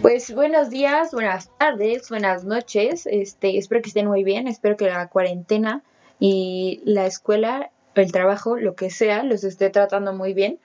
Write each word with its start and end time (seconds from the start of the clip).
Pues 0.00 0.34
buenos 0.34 0.70
días, 0.70 1.12
buenas 1.12 1.50
tardes, 1.58 2.08
buenas 2.08 2.44
noches. 2.44 3.06
Este, 3.06 3.58
espero 3.58 3.82
que 3.82 3.88
estén 3.88 4.06
muy 4.06 4.24
bien. 4.24 4.48
Espero 4.48 4.76
que 4.76 4.86
la 4.86 5.08
cuarentena 5.08 5.82
y 6.18 6.80
la 6.84 7.06
escuela, 7.06 7.70
el 7.94 8.12
trabajo, 8.12 8.56
lo 8.56 8.74
que 8.74 8.90
sea, 8.90 9.22
los 9.22 9.44
esté 9.44 9.70
tratando 9.70 10.12
muy 10.12 10.32
bien. 10.32 10.58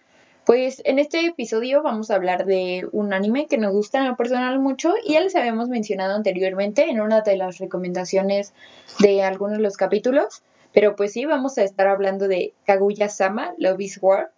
Pues 0.46 0.82
en 0.86 1.00
este 1.00 1.26
episodio 1.26 1.84
vamos 1.84 2.10
a 2.10 2.16
hablar 2.16 2.46
de 2.46 2.88
un 2.94 3.14
anime 3.14 3.48
que 3.48 3.58
nos 3.58 3.74
gusta 3.74 4.00
en 4.00 4.08
lo 4.08 4.16
personal 4.16 4.58
mucho 4.60 4.94
y 5.06 5.14
ya 5.14 5.20
les 5.20 5.36
habíamos 5.36 5.68
mencionado 5.68 6.16
anteriormente 6.16 6.90
en 6.90 7.02
una 7.02 7.22
de 7.22 7.36
las 7.36 7.58
recomendaciones 7.58 8.54
de 9.00 9.22
algunos 9.24 9.58
de 9.58 9.64
los 9.64 9.76
capítulos. 9.76 10.44
Pero 10.78 10.96
pues 10.96 11.14
sí, 11.14 11.26
vamos 11.26 11.58
a 11.58 11.64
estar 11.64 11.88
hablando 11.88 12.28
de 12.28 12.54
Kaguya-sama, 12.68 13.56
Love 13.58 13.82
is 13.82 13.98
War 14.00 14.32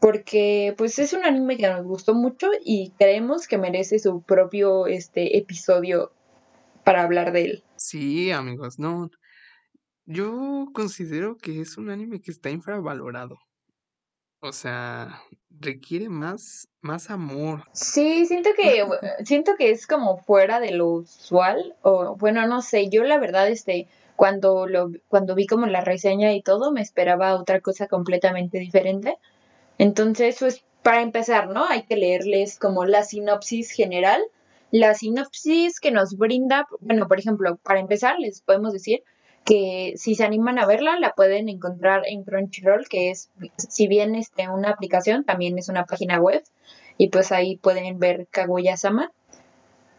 porque 0.00 0.74
pues 0.76 0.98
es 0.98 1.12
un 1.12 1.24
anime 1.24 1.56
que 1.56 1.68
nos 1.68 1.84
gustó 1.84 2.14
mucho 2.14 2.48
y 2.64 2.90
creemos 2.98 3.46
que 3.46 3.56
merece 3.56 4.00
su 4.00 4.22
propio 4.22 4.88
este 4.88 5.38
episodio 5.38 6.10
para 6.82 7.04
hablar 7.04 7.30
de 7.30 7.44
él. 7.44 7.64
Sí, 7.76 8.32
amigos, 8.32 8.80
no. 8.80 9.08
Yo 10.04 10.66
considero 10.74 11.36
que 11.36 11.60
es 11.60 11.78
un 11.78 11.90
anime 11.90 12.20
que 12.20 12.32
está 12.32 12.50
infravalorado. 12.50 13.36
O 14.40 14.50
sea, 14.50 15.22
requiere 15.48 16.08
más, 16.08 16.68
más 16.80 17.08
amor. 17.08 17.62
Sí, 17.72 18.26
siento 18.26 18.50
que, 18.56 18.84
siento 19.24 19.52
que 19.56 19.70
es 19.70 19.86
como 19.86 20.18
fuera 20.18 20.58
de 20.58 20.72
lo 20.72 20.88
usual. 20.88 21.76
O 21.82 22.16
bueno, 22.16 22.48
no 22.48 22.62
sé, 22.62 22.88
yo 22.88 23.04
la 23.04 23.18
verdad, 23.18 23.48
este, 23.48 23.86
cuando 24.16 24.66
lo, 24.66 24.90
cuando 25.08 25.34
vi 25.34 25.46
como 25.46 25.66
la 25.66 25.82
reseña 25.82 26.32
y 26.32 26.42
todo, 26.42 26.72
me 26.72 26.80
esperaba 26.80 27.36
otra 27.36 27.60
cosa 27.60 27.86
completamente 27.86 28.58
diferente. 28.58 29.16
Entonces, 29.78 30.36
pues 30.40 30.64
para 30.82 31.02
empezar, 31.02 31.48
¿no? 31.48 31.66
Hay 31.68 31.82
que 31.82 31.96
leerles 31.96 32.58
como 32.58 32.84
la 32.84 33.02
sinopsis 33.02 33.70
general. 33.70 34.22
La 34.70 34.94
sinopsis 34.94 35.80
que 35.80 35.90
nos 35.90 36.16
brinda, 36.16 36.66
bueno, 36.80 37.08
por 37.08 37.18
ejemplo, 37.18 37.56
para 37.56 37.80
empezar, 37.80 38.18
les 38.18 38.40
podemos 38.40 38.72
decir 38.72 39.02
que 39.44 39.94
si 39.96 40.16
se 40.16 40.24
animan 40.24 40.58
a 40.58 40.66
verla, 40.66 40.98
la 40.98 41.12
pueden 41.12 41.48
encontrar 41.48 42.02
en 42.06 42.24
Crunchyroll, 42.24 42.88
que 42.88 43.10
es, 43.10 43.30
si 43.56 43.86
bien 43.86 44.16
este, 44.16 44.48
una 44.48 44.70
aplicación, 44.70 45.24
también 45.24 45.56
es 45.56 45.68
una 45.68 45.86
página 45.86 46.20
web, 46.20 46.42
y 46.98 47.08
pues 47.08 47.30
ahí 47.30 47.56
pueden 47.56 47.98
ver 48.00 48.26
Kaguya-sama. 48.30 49.12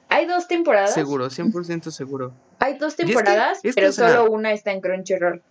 Hay 0.10 0.26
dos 0.26 0.48
temporadas. 0.48 0.94
Seguro, 0.94 1.30
100% 1.30 1.92
seguro. 1.92 2.34
Hay 2.60 2.78
dos 2.78 2.96
temporadas, 2.96 3.60
pero 3.76 3.92
solo 3.92 4.30
una 4.32 4.52
está 4.52 4.72
en 4.72 4.82
Crunchyroll. 4.82 5.44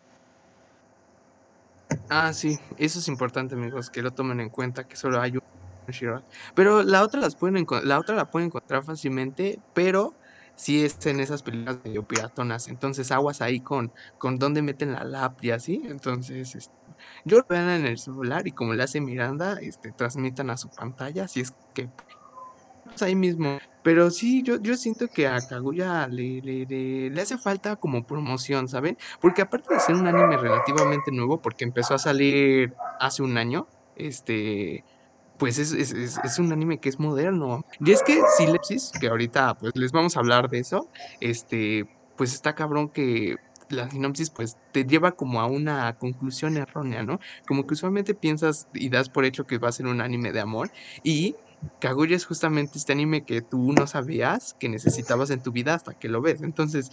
Ah, 2.08 2.32
sí, 2.32 2.58
eso 2.78 2.98
es 2.98 3.08
importante, 3.08 3.54
amigos, 3.54 3.90
que 3.90 4.02
lo 4.02 4.10
tomen 4.12 4.40
en 4.40 4.50
cuenta, 4.50 4.84
que 4.84 4.96
solo 4.96 5.20
hay 5.20 5.32
un 5.32 5.40
Pero 6.54 6.82
la 6.82 7.02
otra 7.02 7.20
las 7.20 7.36
pueden 7.36 7.64
la 7.84 7.98
otra 7.98 8.16
la 8.16 8.26
pueden 8.26 8.46
encontrar 8.46 8.84
fácilmente, 8.84 9.62
pero 9.72 10.16
sí 10.56 10.84
es 10.84 11.04
en 11.06 11.20
esas 11.20 11.42
películas 11.42 11.78
medio 11.84 12.04
piratonas. 12.04 12.68
Entonces, 12.68 13.12
aguas 13.12 13.40
ahí 13.40 13.60
con, 13.60 13.92
con 14.18 14.38
dónde 14.38 14.62
meten 14.62 14.92
la 14.92 15.04
lap 15.04 15.34
y 15.42 15.50
así. 15.50 15.82
Entonces, 15.84 16.54
este, 16.54 16.74
yo 17.24 17.38
lo 17.38 17.44
vean 17.48 17.68
en 17.70 17.86
el 17.86 17.98
celular 17.98 18.46
y 18.46 18.52
como 18.52 18.74
le 18.74 18.82
hace 18.82 19.00
Miranda, 19.00 19.58
este, 19.60 19.92
transmitan 19.92 20.50
a 20.50 20.56
su 20.56 20.70
pantalla, 20.70 21.28
si 21.28 21.40
es 21.40 21.52
que 21.74 21.88
pues, 22.84 23.02
ahí 23.02 23.14
mismo. 23.14 23.58
Pero 23.86 24.10
sí, 24.10 24.42
yo, 24.42 24.60
yo 24.60 24.76
siento 24.76 25.06
que 25.06 25.28
a 25.28 25.40
Kaguya 25.40 26.08
le, 26.08 26.40
le, 26.42 27.08
le, 27.08 27.22
hace 27.22 27.38
falta 27.38 27.76
como 27.76 28.04
promoción, 28.04 28.66
¿saben? 28.66 28.98
Porque 29.20 29.42
aparte 29.42 29.72
de 29.72 29.78
ser 29.78 29.94
un 29.94 30.08
anime 30.08 30.36
relativamente 30.36 31.12
nuevo, 31.12 31.40
porque 31.40 31.62
empezó 31.62 31.94
a 31.94 31.98
salir 31.98 32.74
hace 32.98 33.22
un 33.22 33.38
año, 33.38 33.68
este, 33.94 34.82
pues 35.38 35.58
es, 35.60 35.70
es, 35.70 35.92
es, 35.92 36.38
un 36.40 36.52
anime 36.52 36.80
que 36.80 36.88
es 36.88 36.98
moderno. 36.98 37.64
Y 37.78 37.92
es 37.92 38.02
que 38.02 38.20
Silepsis, 38.36 38.90
que 39.00 39.06
ahorita 39.06 39.54
pues 39.54 39.70
les 39.76 39.92
vamos 39.92 40.16
a 40.16 40.18
hablar 40.18 40.50
de 40.50 40.58
eso, 40.58 40.90
este, 41.20 41.88
pues 42.16 42.34
está 42.34 42.56
cabrón 42.56 42.88
que 42.88 43.36
la 43.68 43.88
sinopsis 43.88 44.30
pues 44.30 44.56
te 44.72 44.84
lleva 44.84 45.12
como 45.12 45.40
a 45.40 45.46
una 45.46 45.96
conclusión 45.96 46.56
errónea, 46.56 47.04
¿no? 47.04 47.20
Como 47.46 47.68
que 47.68 47.74
usualmente 47.74 48.14
piensas 48.14 48.66
y 48.74 48.88
das 48.88 49.10
por 49.10 49.24
hecho 49.24 49.46
que 49.46 49.58
va 49.58 49.68
a 49.68 49.72
ser 49.72 49.86
un 49.86 50.00
anime 50.00 50.32
de 50.32 50.40
amor 50.40 50.72
y 51.04 51.36
Kaguya 51.80 52.16
es 52.16 52.26
justamente 52.26 52.78
este 52.78 52.92
anime 52.92 53.24
que 53.24 53.42
tú 53.42 53.72
no 53.72 53.86
sabías 53.86 54.54
que 54.54 54.68
necesitabas 54.68 55.30
en 55.30 55.42
tu 55.42 55.52
vida 55.52 55.74
hasta 55.74 55.94
que 55.94 56.08
lo 56.08 56.20
ves. 56.20 56.42
Entonces, 56.42 56.90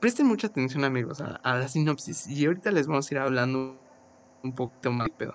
presten 0.00 0.26
mucha 0.26 0.48
atención 0.48 0.84
amigos 0.84 1.20
a, 1.20 1.40
la 1.42 1.68
sinopsis 1.68 2.26
y 2.26 2.46
ahorita 2.46 2.70
les 2.70 2.86
vamos 2.86 3.10
a 3.10 3.14
ir 3.14 3.20
hablando 3.20 3.78
un 4.42 4.54
poquito 4.54 4.92
más 4.92 5.08
pedo. 5.16 5.34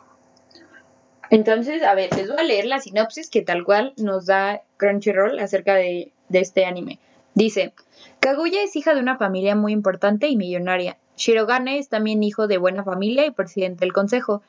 Entonces, 1.29 1.83
a 1.83 1.95
ver, 1.95 2.13
les 2.15 2.27
voy 2.27 2.37
a 2.39 2.43
leer 2.43 2.65
la 2.65 2.79
sinopsis 2.79 3.29
que 3.29 3.41
tal 3.41 3.63
cual 3.63 3.93
nos 3.97 4.25
da 4.25 4.61
Crunchyroll 4.77 5.39
acerca 5.39 5.75
de, 5.75 6.11
de 6.27 6.39
este 6.39 6.65
anime. 6.65 6.99
Dice, 7.33 7.73
Kaguya 8.19 8.63
es 8.63 8.75
hija 8.75 8.93
de 8.93 8.99
una 8.99 9.17
familia 9.17 9.55
muy 9.55 9.71
importante 9.71 10.27
y 10.27 10.35
millonaria. 10.35 10.97
Shirogane 11.15 11.77
es 11.77 11.87
también 11.87 12.23
hijo 12.23 12.47
de 12.47 12.57
buena 12.57 12.83
familia 12.83 13.25
y 13.25 13.31
presidente 13.31 13.85
del 13.85 13.93
consejo. 13.93 14.41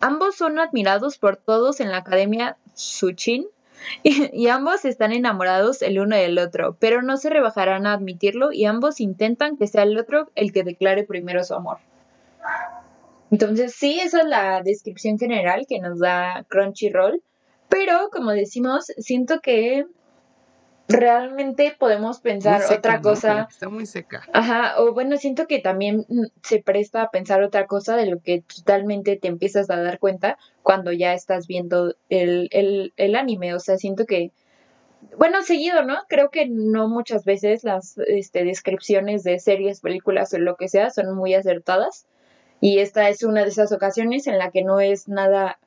Ambos 0.00 0.36
son 0.36 0.58
admirados 0.58 1.18
por 1.18 1.36
todos 1.36 1.80
en 1.80 1.90
la 1.90 1.98
Academia 1.98 2.56
Tsuchin 2.74 3.46
y, 4.02 4.48
ambos 4.48 4.84
están 4.84 5.12
enamorados 5.12 5.82
el 5.82 5.98
uno 5.98 6.16
del 6.16 6.38
otro, 6.38 6.76
pero 6.78 7.02
no 7.02 7.16
se 7.16 7.30
rebajarán 7.30 7.86
a 7.86 7.94
admitirlo 7.94 8.52
y 8.52 8.64
ambos 8.64 9.00
intentan 9.00 9.56
que 9.56 9.66
sea 9.66 9.82
el 9.82 9.98
otro 9.98 10.30
el 10.34 10.52
que 10.52 10.64
declare 10.64 11.04
primero 11.04 11.44
su 11.44 11.54
amor. 11.54 11.78
Entonces 13.30 13.74
sí, 13.74 14.00
esa 14.00 14.20
es 14.20 14.26
la 14.26 14.62
descripción 14.62 15.18
general 15.18 15.66
que 15.68 15.78
nos 15.78 16.00
da 16.00 16.44
Crunchyroll, 16.48 17.22
pero 17.68 18.10
como 18.10 18.32
decimos, 18.32 18.86
siento 18.98 19.40
que 19.40 19.86
realmente 20.90 21.74
podemos 21.78 22.20
pensar 22.20 22.62
otra 22.70 23.00
cosa. 23.00 23.46
Está 23.50 23.68
muy 23.68 23.86
seca. 23.86 24.22
Ajá, 24.32 24.74
o 24.78 24.92
bueno, 24.92 25.16
siento 25.16 25.46
que 25.46 25.58
también 25.58 26.06
mm, 26.08 26.26
se 26.42 26.62
presta 26.62 27.02
a 27.02 27.10
pensar 27.10 27.42
otra 27.42 27.66
cosa 27.66 27.96
de 27.96 28.06
lo 28.06 28.20
que 28.20 28.42
totalmente 28.42 29.16
te 29.16 29.28
empiezas 29.28 29.70
a 29.70 29.80
dar 29.80 29.98
cuenta 29.98 30.38
cuando 30.62 30.92
ya 30.92 31.14
estás 31.14 31.46
viendo 31.46 31.94
el, 32.08 32.48
el, 32.52 32.92
el 32.96 33.16
anime. 33.16 33.54
O 33.54 33.60
sea, 33.60 33.76
siento 33.78 34.04
que, 34.04 34.32
bueno, 35.16 35.42
seguido, 35.42 35.84
¿no? 35.84 35.96
Creo 36.08 36.30
que 36.30 36.46
no 36.48 36.88
muchas 36.88 37.24
veces 37.24 37.64
las 37.64 37.98
este, 37.98 38.44
descripciones 38.44 39.22
de 39.22 39.38
series, 39.38 39.80
películas 39.80 40.32
o 40.34 40.38
lo 40.38 40.56
que 40.56 40.68
sea 40.68 40.90
son 40.90 41.14
muy 41.14 41.34
acertadas. 41.34 42.06
Y 42.60 42.80
esta 42.80 43.08
es 43.08 43.22
una 43.22 43.42
de 43.42 43.48
esas 43.48 43.72
ocasiones 43.72 44.26
en 44.26 44.38
la 44.38 44.50
que 44.50 44.62
no 44.62 44.80
es 44.80 45.08
nada 45.08 45.58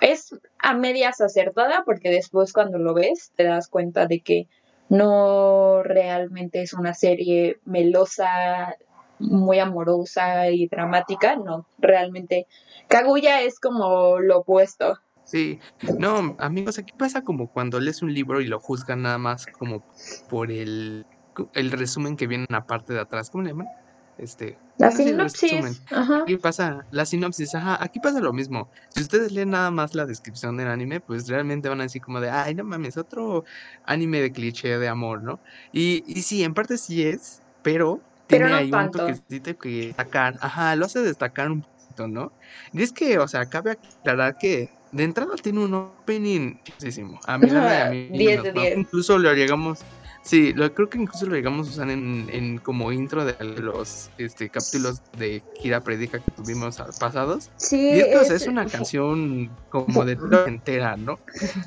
es 0.00 0.34
a 0.58 0.74
medias 0.74 1.20
acertada 1.20 1.82
porque 1.84 2.10
después 2.10 2.52
cuando 2.52 2.78
lo 2.78 2.94
ves 2.94 3.32
te 3.36 3.44
das 3.44 3.68
cuenta 3.68 4.06
de 4.06 4.20
que 4.20 4.48
no 4.88 5.82
realmente 5.82 6.62
es 6.62 6.74
una 6.74 6.94
serie 6.94 7.58
melosa, 7.64 8.76
muy 9.18 9.58
amorosa 9.58 10.50
y 10.50 10.66
dramática, 10.68 11.36
no, 11.36 11.66
realmente 11.78 12.46
Kaguya 12.88 13.42
es 13.42 13.60
como 13.60 14.18
lo 14.18 14.40
opuesto. 14.40 14.98
Sí, 15.24 15.58
no, 15.98 16.36
amigos, 16.38 16.78
aquí 16.78 16.92
pasa 16.98 17.22
como 17.22 17.50
cuando 17.50 17.80
lees 17.80 18.02
un 18.02 18.12
libro 18.12 18.42
y 18.42 18.46
lo 18.46 18.60
juzgan 18.60 19.02
nada 19.02 19.16
más 19.16 19.46
como 19.46 19.82
por 20.28 20.50
el, 20.50 21.06
el 21.54 21.72
resumen 21.72 22.16
que 22.16 22.26
viene 22.26 22.44
en 22.46 22.54
la 22.54 22.66
parte 22.66 22.92
de 22.92 23.00
atrás, 23.00 23.30
¿cómo 23.30 23.42
le 23.42 23.50
llaman? 23.50 23.68
Este, 24.16 24.56
la 24.78 24.90
sinopsis. 24.90 25.82
Aquí 26.22 26.36
pasa 26.36 26.86
la 26.90 27.04
sinopsis, 27.04 27.54
ajá, 27.54 27.82
aquí 27.82 27.98
pasa 28.00 28.20
lo 28.20 28.32
mismo. 28.32 28.70
Si 28.90 29.02
ustedes 29.02 29.32
leen 29.32 29.50
nada 29.50 29.70
más 29.70 29.94
la 29.94 30.06
descripción 30.06 30.56
del 30.56 30.68
anime, 30.68 31.00
pues 31.00 31.28
realmente 31.28 31.68
van 31.68 31.80
a 31.80 31.84
decir 31.84 32.02
como 32.02 32.20
de, 32.20 32.30
ay, 32.30 32.54
no 32.54 32.64
mames, 32.64 32.96
otro 32.96 33.44
anime 33.84 34.20
de 34.20 34.32
cliché 34.32 34.78
de 34.78 34.88
amor, 34.88 35.22
¿no? 35.22 35.40
Y, 35.72 36.04
y 36.06 36.22
sí, 36.22 36.44
en 36.44 36.54
parte 36.54 36.78
sí 36.78 37.02
es, 37.02 37.42
pero 37.62 38.00
tiene 38.26 38.52
ahí 38.52 38.72
un 38.72 38.90
toquecito 38.90 39.58
que 39.58 39.86
destacar, 39.88 40.38
ajá, 40.40 40.76
lo 40.76 40.86
hace 40.86 41.00
destacar 41.00 41.50
un 41.50 41.62
poquito, 41.62 42.08
¿no? 42.08 42.32
Y 42.72 42.82
es 42.82 42.92
que, 42.92 43.18
o 43.18 43.26
sea, 43.26 43.46
cabe 43.46 43.72
aclarar 43.72 44.38
que 44.38 44.70
de 44.92 45.02
entrada 45.02 45.34
tiene 45.42 45.58
un 45.58 45.74
opening 45.74 46.56
muchísimo. 46.68 47.18
A 47.26 47.36
mí, 47.36 47.48
a 47.50 47.90
mí, 47.90 48.08
10 48.10 48.42
de 48.44 48.52
10. 48.52 48.78
incluso 48.78 49.18
lo 49.18 49.32
llegamos 49.34 49.80
Sí, 50.24 50.54
lo, 50.54 50.72
creo 50.72 50.88
que 50.88 50.96
incluso 50.96 51.26
lo 51.26 51.34
llegamos 51.34 51.68
a 51.68 51.70
usar 51.70 51.90
en, 51.90 52.30
en 52.32 52.56
como 52.56 52.90
intro 52.92 53.26
de 53.26 53.36
los 53.44 54.10
este, 54.16 54.48
capítulos 54.48 55.02
de 55.18 55.42
Kira 55.60 55.82
Predica 55.82 56.18
que 56.18 56.30
tuvimos 56.30 56.78
pasados. 56.98 57.50
Sí. 57.58 57.90
Y 57.90 58.00
es, 58.00 58.30
es, 58.30 58.46
una 58.46 58.64
canción 58.66 59.50
como 59.68 60.06
de 60.06 60.16
entera, 60.46 60.96
¿no? 60.96 61.18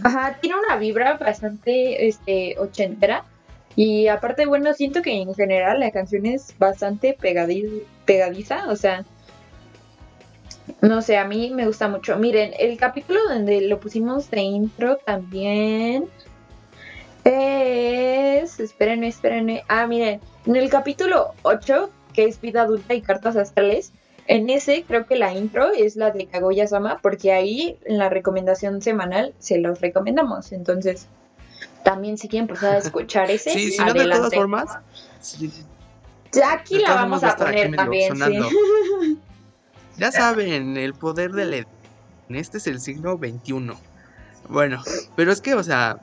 Ajá, 0.03 0.39
tiene 0.41 0.57
una 0.57 0.75
vibra 0.77 1.17
bastante 1.17 2.07
este, 2.07 2.55
ochentera. 2.57 3.23
Y 3.75 4.07
aparte, 4.07 4.47
bueno, 4.47 4.73
siento 4.73 5.03
que 5.03 5.21
en 5.21 5.35
general 5.35 5.79
la 5.79 5.91
canción 5.91 6.25
es 6.25 6.57
bastante 6.57 7.15
pegadiza, 7.15 8.67
o 8.69 8.75
sea, 8.75 9.05
no 10.81 11.03
sé, 11.03 11.17
a 11.17 11.25
mí 11.25 11.51
me 11.51 11.67
gusta 11.67 11.87
mucho. 11.87 12.17
Miren, 12.17 12.53
el 12.57 12.75
capítulo 12.79 13.19
donde 13.29 13.61
lo 13.61 13.79
pusimos 13.79 14.31
de 14.31 14.41
intro 14.41 14.97
también 14.97 16.09
es. 17.27 18.59
Espérenme, 18.59 19.07
espérenme. 19.07 19.63
Ah, 19.67 19.87
miren. 19.87 20.21
En 20.45 20.55
el 20.55 20.69
capítulo 20.69 21.33
8, 21.43 21.89
que 22.13 22.25
es 22.25 22.39
Vida 22.39 22.63
Adulta 22.63 22.93
y 22.93 23.01
Cartas 23.01 23.35
Astrales, 23.35 23.91
en 24.27 24.49
ese 24.49 24.83
creo 24.83 25.05
que 25.05 25.15
la 25.15 25.33
intro 25.33 25.71
es 25.71 25.95
la 25.95 26.11
de 26.11 26.27
Kaguya-sama, 26.27 26.99
porque 27.01 27.31
ahí 27.31 27.77
en 27.85 27.97
la 27.97 28.09
recomendación 28.09 28.81
semanal 28.81 29.33
se 29.39 29.57
los 29.57 29.79
recomendamos. 29.79 30.51
Entonces, 30.51 31.07
también 31.83 32.17
si 32.17 32.27
quieren 32.27 32.47
pasar 32.47 32.75
a 32.75 32.77
escuchar 32.79 33.31
ese, 33.31 33.51
sí, 33.51 33.71
si 33.71 33.83
no, 33.83 33.93
de 33.93 34.05
todas 34.05 34.33
formas, 34.33 34.77
ya 36.31 36.53
aquí 36.53 36.79
la 36.79 36.93
vamos 36.93 37.23
a 37.23 37.35
poner 37.35 37.75
también. 37.75 38.15
Sí. 38.15 39.17
Ya 39.97 40.11
saben, 40.11 40.77
el 40.77 40.93
poder 40.93 41.31
del 41.31 41.65
Este 42.29 42.59
es 42.59 42.67
el 42.67 42.79
siglo 42.79 43.17
XXI. 43.17 43.73
Bueno, 44.49 44.81
pero 45.15 45.31
es 45.31 45.41
que, 45.41 45.55
o 45.55 45.63
sea, 45.63 45.97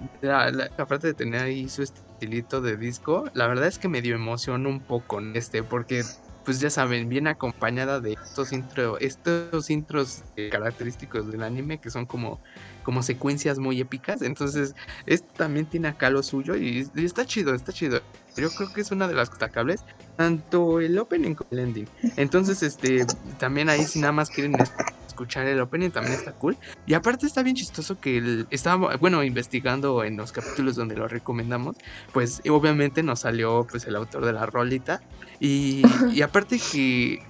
aparte 0.76 1.06
de 1.06 1.14
tener 1.14 1.42
ahí 1.42 1.68
su 1.70 1.82
estilito 1.82 2.60
de 2.60 2.76
disco, 2.76 3.24
la 3.32 3.46
verdad 3.46 3.66
es 3.68 3.78
que 3.78 3.88
me 3.88 4.02
dio 4.02 4.14
emoción 4.14 4.66
un 4.66 4.84
poco 4.84 5.18
en 5.18 5.34
este, 5.34 5.62
porque 5.64 6.04
pues 6.42 6.60
ya 6.60 6.68
saben, 6.68 7.08
viene 7.08 7.30
acompañada 7.30 8.00
de 8.00 8.12
estos 8.22 8.52
intro, 8.52 8.98
estos 8.98 9.70
intros 9.70 10.24
eh, 10.36 10.50
característicos 10.50 11.26
del 11.30 11.42
anime 11.42 11.80
que 11.80 11.88
son 11.90 12.04
como, 12.04 12.42
como 12.84 13.02
secuencias 13.02 13.58
muy 13.58 13.80
épicas. 13.80 14.22
Entonces, 14.22 14.76
esto 15.06 15.26
también 15.36 15.66
tiene 15.66 15.88
acá 15.88 16.10
lo 16.10 16.22
suyo 16.22 16.54
y, 16.54 16.88
está 16.94 17.26
chido, 17.26 17.54
está 17.54 17.72
chido. 17.72 18.00
Yo 18.36 18.50
creo 18.50 18.72
que 18.72 18.80
es 18.82 18.92
una 18.92 19.08
de 19.08 19.14
las 19.14 19.30
destacables, 19.30 19.84
tanto 20.16 20.80
el 20.80 20.96
opening 20.98 21.34
como 21.34 21.48
el 21.50 21.58
ending. 21.60 21.88
Entonces, 22.16 22.62
este, 22.62 23.04
también 23.38 23.68
ahí 23.68 23.84
si 23.84 24.00
nada 24.00 24.12
más 24.12 24.30
quieren 24.30 24.54
escuchar 25.06 25.46
el 25.46 25.60
opening 25.60 25.90
también 25.90 26.14
está 26.14 26.32
cool. 26.32 26.56
Y 26.86 26.94
aparte 26.94 27.26
está 27.26 27.42
bien 27.42 27.56
chistoso 27.56 27.98
que 27.98 28.18
el, 28.18 28.48
bueno, 29.00 29.22
investigando 29.22 30.04
en 30.04 30.16
los 30.16 30.32
capítulos 30.32 30.76
donde 30.76 30.96
lo 30.96 31.08
recomendamos, 31.08 31.76
pues 32.12 32.42
obviamente 32.48 33.02
nos 33.02 33.20
salió 33.20 33.66
pues 33.70 33.86
el 33.86 33.96
autor 33.96 34.24
de 34.26 34.32
la 34.32 34.46
rolita. 34.46 35.00
Y 35.40 35.82
aparte 36.22 36.58
que 36.58 37.22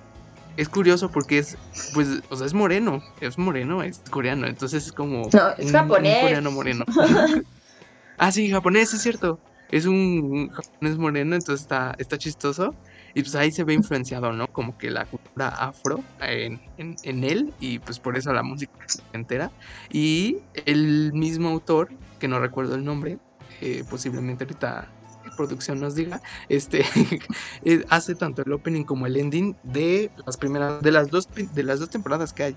es 0.56 0.69
curioso 0.69 1.11
porque 1.11 1.39
es, 1.39 1.56
pues, 1.93 2.23
o 2.31 2.37
sea, 2.37 2.47
es 2.47 2.55
moreno, 2.55 3.03
es 3.21 3.39
moreno, 3.39 3.83
es 3.83 4.01
coreano, 4.11 4.47
entonces 4.47 4.87
es 4.87 4.93
como... 4.93 5.29
No, 5.33 5.51
es 5.59 5.73
japonés. 5.73 6.21
coreano 6.21 6.51
moreno. 6.51 6.85
ah, 8.19 8.31
sí, 8.31 8.51
japonés, 8.51 8.93
es 8.95 9.03
cierto. 9.03 9.41
Es 9.71 9.87
un 9.87 10.51
japonés 10.51 10.99
moreno, 10.99 11.35
entonces 11.35 11.62
está, 11.62 11.95
está 11.99 12.19
chistoso. 12.19 12.75
Y 13.15 13.23
pues 13.23 13.35
ahí 13.35 13.51
se 13.53 13.65
ve 13.65 13.75
influenciado, 13.75 14.33
¿no? 14.33 14.49
Como 14.49 14.77
que 14.77 14.91
la 14.91 15.05
cultura 15.06 15.49
afro 15.49 16.03
en, 16.21 16.61
él 17.05 17.53
y 17.61 17.79
pues 17.79 18.00
por 18.00 18.17
eso 18.17 18.33
la 18.33 18.43
música 18.43 18.73
entera. 19.12 19.50
Y 19.91 20.39
el 20.67 21.12
mismo 21.12 21.49
autor, 21.49 21.91
que 22.19 22.29
no 22.29 22.41
recuerdo 22.41 22.75
el 22.75 22.85
nombre, 22.85 23.19
eh, 23.61 23.85
posiblemente 23.89 24.45
ahorita 24.45 24.89
producción 25.37 25.81
nos 25.81 25.95
diga, 25.95 26.21
este 26.49 26.85
eh, 27.65 27.85
hace 27.89 28.15
tanto 28.15 28.43
el 28.43 28.53
opening 28.53 28.85
como 28.85 29.07
el 29.07 29.17
ending 29.17 29.57
de 29.63 30.11
las 30.27 30.37
primeras, 30.37 30.83
de 30.83 30.93
las 30.93 31.11
dos, 31.11 31.29
de 31.35 31.63
las 31.63 31.81
dos 31.81 31.91
temporadas 31.91 32.33
que 32.33 32.43
hay. 32.45 32.57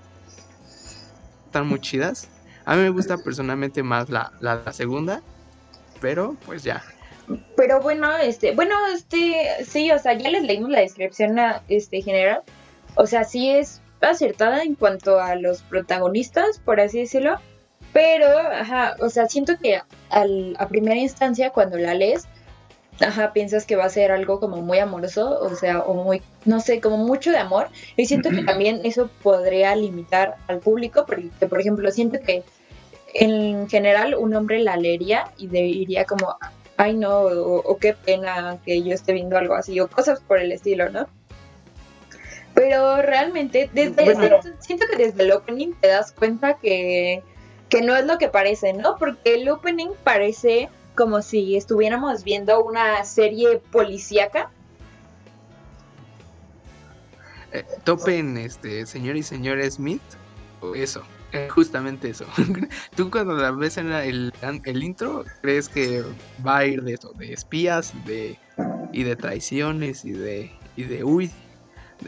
Están 1.46 1.66
muy 1.66 1.80
chidas. 1.80 2.28
A 2.64 2.76
mí 2.76 2.82
me 2.82 2.90
gusta 2.90 3.16
personalmente 3.18 3.82
más 3.82 4.10
la, 4.10 4.32
la 4.40 4.72
segunda, 4.72 5.22
pero 6.00 6.36
pues 6.44 6.62
ya, 6.62 6.82
pero 7.56 7.80
bueno, 7.80 8.16
este, 8.16 8.54
bueno, 8.54 8.74
este, 8.94 9.64
sí, 9.64 9.90
o 9.90 9.98
sea, 9.98 10.14
ya 10.14 10.30
les 10.30 10.42
leímos 10.42 10.70
la 10.70 10.80
descripción 10.80 11.36
este, 11.68 12.02
general. 12.02 12.42
O 12.94 13.06
sea, 13.06 13.24
sí 13.24 13.50
es 13.50 13.80
acertada 14.00 14.62
en 14.62 14.74
cuanto 14.74 15.20
a 15.20 15.34
los 15.34 15.62
protagonistas, 15.62 16.60
por 16.64 16.80
así 16.80 17.00
decirlo. 17.00 17.38
Pero, 17.92 18.26
ajá, 18.38 18.96
o 19.00 19.08
sea, 19.08 19.26
siento 19.28 19.58
que 19.58 19.80
al, 20.10 20.56
a 20.58 20.68
primera 20.68 20.96
instancia 20.96 21.50
cuando 21.50 21.78
la 21.78 21.94
lees, 21.94 22.28
ajá, 23.00 23.32
piensas 23.32 23.64
que 23.64 23.76
va 23.76 23.84
a 23.84 23.90
ser 23.90 24.10
algo 24.10 24.40
como 24.40 24.56
muy 24.58 24.78
amoroso, 24.78 25.38
o 25.40 25.54
sea, 25.54 25.80
o 25.80 25.94
muy, 25.94 26.22
no 26.44 26.60
sé, 26.60 26.80
como 26.80 26.96
mucho 26.96 27.30
de 27.30 27.38
amor. 27.38 27.68
Y 27.96 28.06
siento 28.06 28.30
que 28.30 28.42
también 28.42 28.80
eso 28.84 29.08
podría 29.22 29.74
limitar 29.76 30.36
al 30.48 30.58
público, 30.58 31.04
porque, 31.06 31.30
por 31.48 31.60
ejemplo, 31.60 31.90
siento 31.90 32.18
que 32.20 32.42
en 33.14 33.68
general 33.68 34.14
un 34.14 34.34
hombre 34.34 34.58
la 34.60 34.76
leería 34.76 35.30
y 35.38 35.46
diría 35.46 36.04
como, 36.04 36.36
ay 36.76 36.94
no, 36.94 37.20
o, 37.20 37.76
qué 37.78 37.94
pena 37.94 38.58
que 38.64 38.82
yo 38.82 38.92
esté 38.92 39.12
viendo 39.12 39.38
algo 39.38 39.54
así, 39.54 39.78
o 39.80 39.88
cosas 39.88 40.20
por 40.20 40.38
el 40.38 40.52
estilo, 40.52 40.90
¿no? 40.90 41.06
Pero 42.54 43.02
realmente, 43.02 43.70
desde 43.72 44.04
siento 44.58 44.86
que 44.90 44.96
desde 44.96 45.22
el 45.22 45.32
opening 45.32 45.74
te 45.80 45.88
das 45.88 46.12
cuenta 46.12 46.54
que, 46.54 47.22
que 47.68 47.82
no 47.82 47.94
es 47.94 48.04
lo 48.04 48.18
que 48.18 48.28
parece, 48.28 48.72
¿no? 48.72 48.96
Porque 48.98 49.34
el 49.34 49.48
opening 49.48 49.90
parece 50.02 50.68
como 50.98 51.22
si 51.22 51.56
estuviéramos 51.56 52.24
viendo 52.24 52.64
una 52.64 53.04
serie 53.04 53.62
policíaca. 53.70 54.50
Eh, 57.52 57.64
topen, 57.84 58.36
este, 58.36 58.84
señor 58.84 59.16
y 59.16 59.22
señora 59.22 59.70
Smith, 59.70 60.02
o 60.60 60.74
eso. 60.74 61.04
Eh, 61.32 61.48
justamente 61.50 62.10
eso. 62.10 62.26
Tú 62.96 63.12
cuando 63.12 63.34
la 63.34 63.52
ves 63.52 63.76
en 63.76 63.92
el, 63.92 64.32
el, 64.64 64.82
intro, 64.82 65.24
crees 65.40 65.68
que 65.68 66.02
va 66.44 66.58
a 66.58 66.66
ir 66.66 66.82
de 66.82 66.94
eso, 66.94 67.12
de 67.12 67.32
espías 67.32 67.92
de, 68.04 68.36
y 68.92 69.04
de 69.04 69.14
traiciones 69.14 70.04
y 70.04 70.12
de, 70.12 70.50
y 70.74 70.82
de 70.82 71.04
uy, 71.04 71.30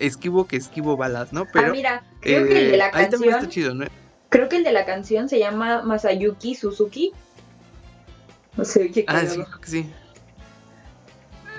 esquivo 0.00 0.48
que 0.48 0.56
esquivo 0.56 0.96
balas, 0.96 1.32
¿no? 1.32 1.46
Pero, 1.52 1.68
ah, 1.68 1.70
mira, 1.70 2.02
creo 2.20 2.44
que 2.48 2.58
el 2.64 2.70
de 2.72 2.76
la 2.76 2.88
eh, 2.88 2.92
canción. 2.92 3.34
Está 3.34 3.48
chido, 3.48 3.72
¿no? 3.72 3.86
Creo 4.30 4.48
que 4.48 4.56
el 4.56 4.64
de 4.64 4.72
la 4.72 4.84
canción 4.84 5.28
se 5.28 5.38
llama 5.38 5.82
Masayuki 5.82 6.56
Suzuki. 6.56 7.12
No 8.60 8.66
sé 8.66 8.90
qué 8.90 9.06
Ah, 9.08 9.24
sí, 9.24 9.42
creo 9.42 9.60
que 9.62 9.70
sí. 9.70 9.90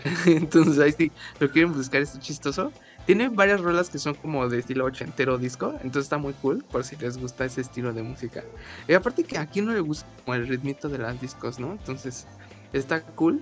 Entonces 0.28 0.78
ahí 0.78 0.92
sí, 0.92 1.12
lo 1.40 1.50
quieren 1.50 1.74
buscar, 1.74 2.00
esto 2.00 2.20
chistoso. 2.20 2.72
Tiene 3.08 3.30
varias 3.30 3.60
rolas 3.60 3.90
que 3.90 3.98
son 3.98 4.14
como 4.14 4.48
de 4.48 4.60
estilo 4.60 4.86
ochentero 4.86 5.40
disco, 5.40 5.72
entonces 5.82 6.04
está 6.04 6.20
muy 6.20 6.34
cool 6.34 6.64
por 6.72 6.84
si 6.84 6.96
les 6.98 7.18
gusta 7.18 7.46
ese 7.46 7.62
estilo 7.62 7.92
de 7.92 8.04
música. 8.04 8.44
Y 8.88 8.94
aparte 8.94 9.24
que 9.24 9.40
aquí 9.40 9.62
no 9.62 9.74
le 9.74 9.80
gusta 9.80 10.06
como 10.24 10.36
el 10.36 10.48
ritmito 10.48 10.90
de 10.90 11.00
las 11.00 11.20
discos, 11.20 11.58
¿no? 11.58 11.72
Entonces 11.72 12.28
está 12.72 13.02
cool. 13.02 13.42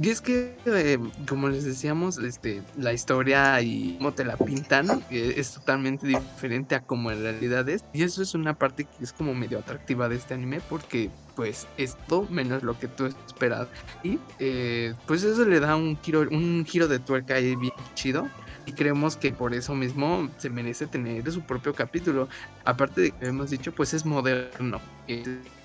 Y 0.00 0.10
es 0.10 0.20
que, 0.20 0.56
eh, 0.64 0.98
como 1.28 1.48
les 1.48 1.64
decíamos, 1.64 2.18
este, 2.18 2.62
la 2.76 2.92
historia 2.92 3.60
y 3.62 3.96
cómo 3.98 4.12
te 4.14 4.24
la 4.24 4.36
pintan 4.36 4.88
eh, 5.10 5.34
es 5.36 5.52
totalmente 5.52 6.06
diferente 6.06 6.76
a 6.76 6.82
como 6.82 7.10
en 7.10 7.22
realidad 7.22 7.68
es. 7.68 7.84
Y 7.92 8.04
eso 8.04 8.22
es 8.22 8.34
una 8.34 8.54
parte 8.54 8.84
que 8.84 9.02
es 9.02 9.12
como 9.12 9.34
medio 9.34 9.58
atractiva 9.58 10.08
de 10.08 10.14
este 10.14 10.34
anime 10.34 10.60
porque 10.60 11.10
pues 11.34 11.66
es 11.76 11.96
todo 12.06 12.28
menos 12.28 12.62
lo 12.62 12.78
que 12.78 12.86
tú 12.86 13.06
esperas. 13.06 13.66
Y 14.04 14.20
eh, 14.38 14.94
pues 15.06 15.24
eso 15.24 15.44
le 15.44 15.58
da 15.58 15.74
un 15.74 15.98
giro, 16.00 16.20
un 16.30 16.64
giro 16.64 16.86
de 16.86 17.00
tuerca 17.00 17.34
ahí 17.34 17.56
bien 17.56 17.72
chido 17.94 18.28
y 18.66 18.72
creemos 18.74 19.16
que 19.16 19.32
por 19.32 19.52
eso 19.52 19.74
mismo 19.74 20.30
se 20.36 20.48
merece 20.48 20.86
tener 20.86 21.28
su 21.32 21.42
propio 21.42 21.74
capítulo. 21.74 22.28
Aparte 22.64 23.00
de 23.00 23.10
que 23.10 23.26
hemos 23.26 23.50
dicho, 23.50 23.72
pues 23.72 23.94
es 23.94 24.06
moderno. 24.06 24.80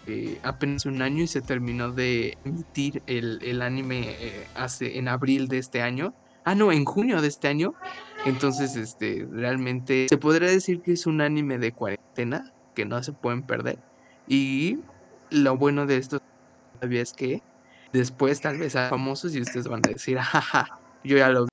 Eh, 0.05 0.39
apenas 0.43 0.85
un 0.85 1.01
año 1.01 1.23
y 1.23 1.27
se 1.27 1.41
terminó 1.41 1.91
de 1.91 2.37
emitir 2.43 3.01
el, 3.07 3.61
anime 3.61 4.01
eh, 4.19 4.47
hace 4.55 4.97
en 4.97 5.07
abril 5.07 5.47
de 5.47 5.59
este 5.59 5.81
año. 5.81 6.13
Ah, 6.43 6.55
no, 6.55 6.71
en 6.71 6.83
junio 6.83 7.21
de 7.21 7.29
este 7.29 7.47
año. 7.47 7.73
Entonces, 8.25 8.75
este, 8.75 9.25
realmente 9.31 10.07
se 10.09 10.17
podría 10.17 10.49
decir 10.49 10.81
que 10.81 10.91
es 10.91 11.07
un 11.07 11.21
anime 11.21 11.57
de 11.57 11.71
cuarentena 11.71 12.51
que 12.75 12.85
no 12.85 13.01
se 13.01 13.13
pueden 13.13 13.43
perder. 13.43 13.79
Y 14.27 14.79
lo 15.29 15.57
bueno 15.57 15.85
de 15.85 15.97
esto 15.97 16.19
todavía 16.73 17.01
es 17.01 17.13
que 17.13 17.41
después 17.93 18.41
tal 18.41 18.57
vez 18.57 18.75
a 18.75 18.89
famosos 18.89 19.35
y 19.35 19.41
ustedes 19.41 19.67
van 19.67 19.81
a 19.85 19.89
decir, 19.89 20.17
jaja, 20.19 20.79
yo 21.03 21.17
ya 21.17 21.29
lo 21.29 21.47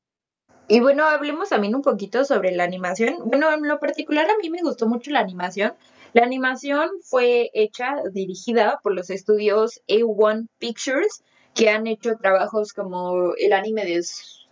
y 0.72 0.78
bueno, 0.78 1.04
hablemos 1.04 1.48
también 1.48 1.74
un 1.74 1.82
poquito 1.82 2.24
sobre 2.24 2.52
la 2.52 2.62
animación. 2.62 3.16
Bueno, 3.24 3.52
en 3.52 3.66
lo 3.66 3.80
particular 3.80 4.30
a 4.30 4.38
mí 4.40 4.50
me 4.50 4.62
gustó 4.62 4.86
mucho 4.86 5.10
la 5.10 5.18
animación. 5.18 5.72
La 6.12 6.24
animación 6.24 6.90
fue 7.02 7.50
hecha, 7.54 7.94
dirigida 8.12 8.80
por 8.82 8.94
los 8.94 9.10
estudios 9.10 9.80
A1 9.86 10.48
Pictures, 10.58 11.22
que 11.54 11.70
han 11.70 11.86
hecho 11.86 12.16
trabajos 12.16 12.72
como 12.72 13.34
el 13.36 13.52
anime 13.52 13.84
de 13.84 14.00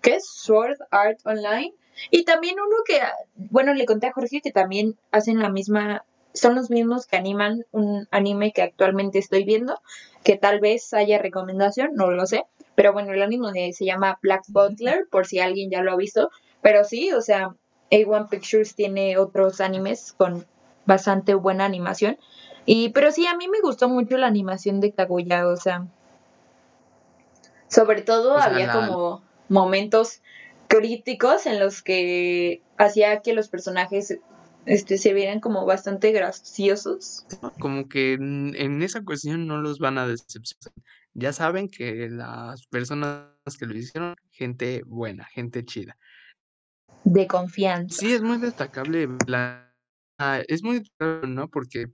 ¿qué 0.01 0.17
es? 0.17 0.29
Sword 0.29 0.79
Art 0.91 1.19
Online. 1.25 1.75
Y 2.11 2.25
también 2.25 2.57
uno 2.61 2.77
que, 2.87 3.01
bueno, 3.35 3.75
le 3.75 3.87
conté 3.87 4.07
a 4.07 4.13
Jorge 4.13 4.41
que 4.41 4.53
también 4.53 4.97
hacen 5.11 5.41
la 5.41 5.51
misma, 5.51 6.05
son 6.33 6.55
los 6.55 6.71
mismos 6.71 7.07
que 7.07 7.17
animan 7.17 7.65
un 7.73 8.07
anime 8.13 8.53
que 8.53 8.63
actualmente 8.63 9.19
estoy 9.19 9.43
viendo, 9.43 9.81
que 10.23 10.37
tal 10.37 10.61
vez 10.61 10.95
haya 10.95 11.19
recomendación, 11.19 11.95
no 11.95 12.13
lo 12.13 12.25
sé. 12.27 12.45
Pero 12.77 12.93
bueno, 12.93 13.13
el 13.13 13.23
anime 13.23 13.73
se 13.73 13.85
llama 13.85 14.21
Black 14.23 14.45
Butler, 14.47 15.09
por 15.11 15.27
si 15.27 15.41
alguien 15.41 15.71
ya 15.71 15.83
lo 15.83 15.91
ha 15.91 15.97
visto. 15.97 16.31
Pero 16.63 16.85
sí, 16.85 17.13
o 17.13 17.21
sea, 17.21 17.57
A1 17.91 18.29
Pictures 18.29 18.77
tiene 18.77 19.19
otros 19.19 19.61
animes 19.61 20.13
con 20.13 20.47
bastante 20.89 21.35
buena 21.35 21.65
animación. 21.65 22.19
Y, 22.67 22.89
pero 22.89 23.13
sí, 23.13 23.27
a 23.29 23.37
mí 23.37 23.47
me 23.49 23.61
gustó 23.61 23.89
mucho 23.89 24.17
la 24.17 24.27
animación 24.27 24.81
de 24.81 24.93
Kaguya, 24.93 25.47
o 25.47 25.57
sea. 25.57 25.87
Sobre 27.69 28.03
todo 28.03 28.37
había 28.37 28.73
como 28.73 29.23
momentos 29.49 30.21
críticos 30.67 31.47
en 31.47 31.61
los 31.61 31.83
que 31.83 32.63
hacía 32.77 33.21
que 33.21 33.35
los 33.35 33.49
personajes 33.49 34.19
este, 34.67 34.99
se 34.99 35.13
vieran 35.13 35.41
como 35.41 35.65
bastante 35.65 36.11
graciosos. 36.13 37.27
Como 37.61 37.89
que 37.89 38.15
en 38.15 38.83
esa 38.83 39.05
cuestión 39.05 39.47
no 39.47 39.59
los 39.59 39.79
van 39.79 39.99
a 39.99 40.09
decepcionar 40.09 40.73
ya 41.19 41.33
saben 41.33 41.69
que 41.69 42.09
las 42.09 42.67
personas 42.67 43.27
que 43.59 43.67
lo 43.67 43.77
hicieron, 43.77 44.15
gente 44.31 44.83
buena, 44.87 45.25
gente 45.25 45.65
chida. 45.65 45.97
de 47.05 47.27
confianza. 47.27 47.99
Sí, 47.99 48.13
es 48.13 48.23
muy 48.23 48.39
destacable 48.39 49.09
la... 49.27 49.68
es 50.49 50.63
muy 50.63 50.83
raro, 50.99 51.27
¿no? 51.27 51.49
Porque 51.49 51.87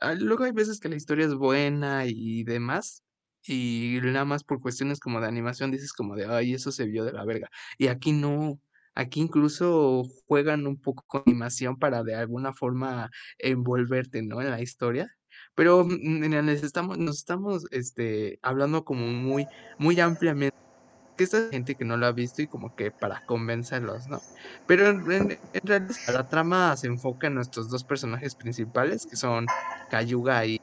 ah, 0.00 0.14
luego 0.14 0.44
hay 0.44 0.52
veces 0.52 0.80
que 0.80 0.88
la 0.88 0.96
historia 0.96 1.26
es 1.26 1.34
buena 1.34 2.06
y 2.06 2.44
demás, 2.44 3.04
y 3.46 3.98
nada 4.02 4.24
más 4.24 4.44
por 4.44 4.60
cuestiones 4.60 5.00
como 5.00 5.20
de 5.20 5.28
animación 5.28 5.70
dices 5.70 5.92
como 5.92 6.16
de, 6.16 6.26
ay, 6.26 6.54
eso 6.54 6.72
se 6.72 6.86
vio 6.86 7.04
de 7.04 7.12
la 7.12 7.24
verga. 7.24 7.48
Y 7.78 7.88
aquí 7.88 8.12
no, 8.12 8.60
aquí 8.94 9.20
incluso 9.20 10.04
juegan 10.26 10.66
un 10.66 10.80
poco 10.80 11.04
con 11.06 11.22
animación 11.26 11.78
para 11.78 12.02
de 12.04 12.14
alguna 12.14 12.52
forma 12.52 13.10
envolverte, 13.38 14.22
¿no? 14.22 14.40
En 14.40 14.50
la 14.50 14.62
historia. 14.62 15.16
Pero 15.54 15.84
mm, 15.84 16.20
mira, 16.20 16.52
estamos, 16.52 16.98
nos 16.98 17.18
estamos 17.18 17.66
este, 17.70 18.38
hablando 18.42 18.84
como 18.84 19.06
muy, 19.06 19.46
muy 19.78 20.00
ampliamente 20.00 20.63
que 21.16 21.24
esta 21.24 21.48
gente 21.50 21.76
que 21.76 21.84
no 21.84 21.96
lo 21.96 22.06
ha 22.06 22.12
visto 22.12 22.42
y 22.42 22.48
como 22.48 22.72
que 22.74 22.90
para 22.92 23.22
convencerlos, 23.26 24.06
¿no? 24.08 24.20
Pero 24.66 24.88
en, 24.88 25.10
en- 25.12 25.30
en 25.52 25.60
realidad 25.64 25.96
la 26.12 26.28
trama 26.28 26.76
se 26.76 26.86
enfoca 26.88 27.26
en 27.28 27.34
nuestros 27.34 27.68
dos 27.68 27.84
personajes 27.84 28.36
principales, 28.36 29.06
que 29.08 29.16
son 29.16 29.46
Cayuga 29.90 30.46
y 30.46 30.58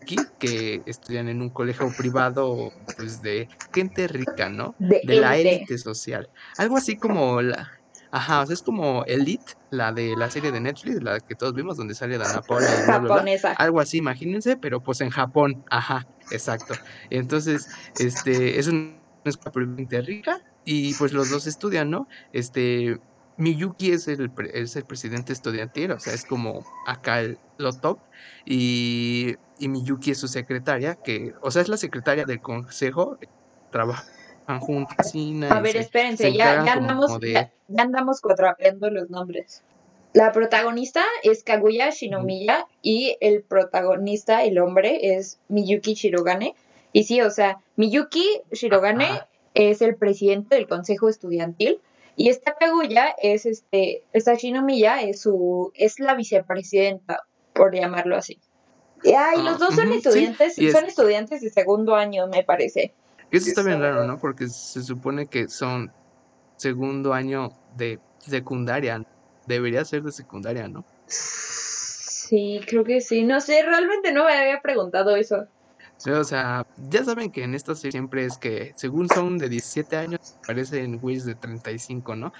Yuki, 0.00 0.16
que 0.38 0.82
estudian 0.86 1.28
en 1.28 1.42
un 1.42 1.50
colegio 1.50 1.94
privado, 1.94 2.70
pues 2.96 3.20
de 3.20 3.48
gente 3.72 4.08
rica, 4.08 4.48
¿no? 4.48 4.74
De 4.78 5.00
De 5.04 5.16
la 5.16 5.36
élite. 5.38 5.78
social. 5.78 6.28
Algo 6.56 6.76
así 6.76 6.98
como 6.98 7.42
la... 7.42 7.68
Ajá, 8.12 8.42
o 8.42 8.46
sea, 8.46 8.54
es 8.54 8.62
como 8.62 9.04
Elite, 9.06 9.52
la 9.70 9.92
de 9.92 10.16
la 10.16 10.30
serie 10.30 10.50
de 10.50 10.60
Netflix, 10.60 11.00
la 11.02 11.20
que 11.20 11.36
todos 11.36 11.54
vimos, 11.54 11.76
donde 11.76 11.94
sale 11.94 12.18
Dana 12.18 12.42
Paula 12.42 12.66
y 12.66 12.82
bla, 12.82 12.98
bla, 12.98 13.10
bla. 13.10 13.12
Japonesa. 13.12 13.52
Algo 13.52 13.80
así, 13.80 13.98
imagínense, 13.98 14.56
pero 14.56 14.80
pues 14.82 15.00
en 15.00 15.10
Japón. 15.10 15.62
Ajá, 15.70 16.02
exacto. 16.30 16.74
Entonces, 17.08 17.68
este, 17.98 18.58
es 18.58 18.66
una 18.66 18.99
escuela 19.24 19.52
privada 19.52 20.00
rica 20.00 20.40
y 20.64 20.94
pues 20.94 21.12
los 21.12 21.30
dos 21.30 21.46
estudian, 21.46 21.90
¿no? 21.90 22.08
Este, 22.32 22.98
Miyuki 23.36 23.92
es 23.92 24.08
el, 24.08 24.30
es 24.52 24.76
el 24.76 24.84
presidente 24.84 25.32
estudiantil, 25.32 25.92
o 25.92 26.00
sea, 26.00 26.14
es 26.14 26.24
como 26.24 26.64
acá 26.86 27.20
el, 27.20 27.38
lo 27.58 27.72
top. 27.72 27.98
Y, 28.44 29.36
y 29.58 29.68
Miyuki 29.68 30.12
es 30.12 30.18
su 30.18 30.28
secretaria, 30.28 30.94
que, 30.96 31.34
o 31.42 31.50
sea, 31.50 31.62
es 31.62 31.68
la 31.68 31.76
secretaria 31.76 32.24
del 32.24 32.40
consejo, 32.40 33.18
trabajan 33.70 34.04
A 34.46 34.58
y 35.14 35.62
ver, 35.62 35.66
se, 35.66 35.72
se 35.72 35.78
espérense, 35.78 36.32
ya, 36.32 36.64
ya 36.64 36.72
andamos, 36.72 37.20
de... 37.20 37.32
ya, 37.32 37.52
ya 37.68 37.82
andamos 37.82 38.20
cuatrapeando 38.20 38.90
los 38.90 39.08
nombres. 39.10 39.62
La 40.12 40.32
protagonista 40.32 41.04
es 41.22 41.44
Kaguya 41.44 41.90
Shinomiya 41.90 42.66
y 42.82 43.16
el 43.20 43.42
protagonista, 43.42 44.42
el 44.42 44.58
hombre, 44.58 45.14
es 45.16 45.38
Miyuki 45.48 45.94
Shirogane. 45.94 46.56
Y 46.92 47.04
sí, 47.04 47.20
o 47.20 47.30
sea, 47.30 47.60
Miyuki 47.76 48.42
Shirogane 48.52 49.04
Ajá. 49.04 49.28
es 49.54 49.82
el 49.82 49.96
presidente 49.96 50.56
del 50.56 50.66
consejo 50.66 51.08
estudiantil 51.08 51.80
y 52.16 52.28
esta 52.28 52.54
Kaguya 52.56 53.14
es 53.22 53.46
este, 53.46 54.02
esta 54.12 54.34
Shinomiya 54.34 55.02
es 55.02 55.20
su, 55.20 55.72
es 55.74 56.00
la 56.00 56.14
vicepresidenta, 56.14 57.24
por 57.54 57.74
llamarlo 57.74 58.16
así. 58.16 58.38
Y, 59.02 59.12
ah, 59.12 59.30
y 59.36 59.42
los 59.42 59.58
dos 59.58 59.74
son 59.74 59.92
estudiantes, 59.92 60.58
es, 60.58 60.72
son 60.72 60.84
estudiantes 60.84 61.40
de 61.40 61.50
segundo 61.50 61.94
año, 61.94 62.26
me 62.26 62.44
parece. 62.44 62.92
eso 63.30 63.48
está 63.48 63.62
bien 63.62 63.80
raro, 63.80 64.04
¿no? 64.04 64.18
Porque 64.18 64.48
se 64.48 64.82
supone 64.82 65.28
que 65.28 65.48
son 65.48 65.90
segundo 66.56 67.14
año 67.14 67.52
de 67.76 67.98
secundaria. 68.18 69.02
Debería 69.46 69.84
ser 69.84 70.02
de 70.02 70.12
secundaria, 70.12 70.68
¿no? 70.68 70.84
Sí, 71.06 72.60
creo 72.66 72.84
que 72.84 73.00
sí. 73.00 73.22
No 73.24 73.40
sé, 73.40 73.62
realmente 73.62 74.12
no 74.12 74.26
me 74.26 74.34
había 74.34 74.60
preguntado 74.60 75.16
eso. 75.16 75.46
O 76.06 76.24
sea, 76.24 76.62
ya 76.76 77.04
saben 77.04 77.30
que 77.30 77.44
en 77.44 77.54
esta 77.54 77.74
serie 77.74 77.92
siempre 77.92 78.24
es 78.24 78.38
que 78.38 78.72
según 78.76 79.08
son 79.10 79.36
de 79.38 79.48
17 79.50 79.96
años, 79.96 80.18
parecen 80.46 80.98
güeyes 80.98 81.24
de 81.24 81.34
35, 81.36 82.16
¿no? 82.16 82.32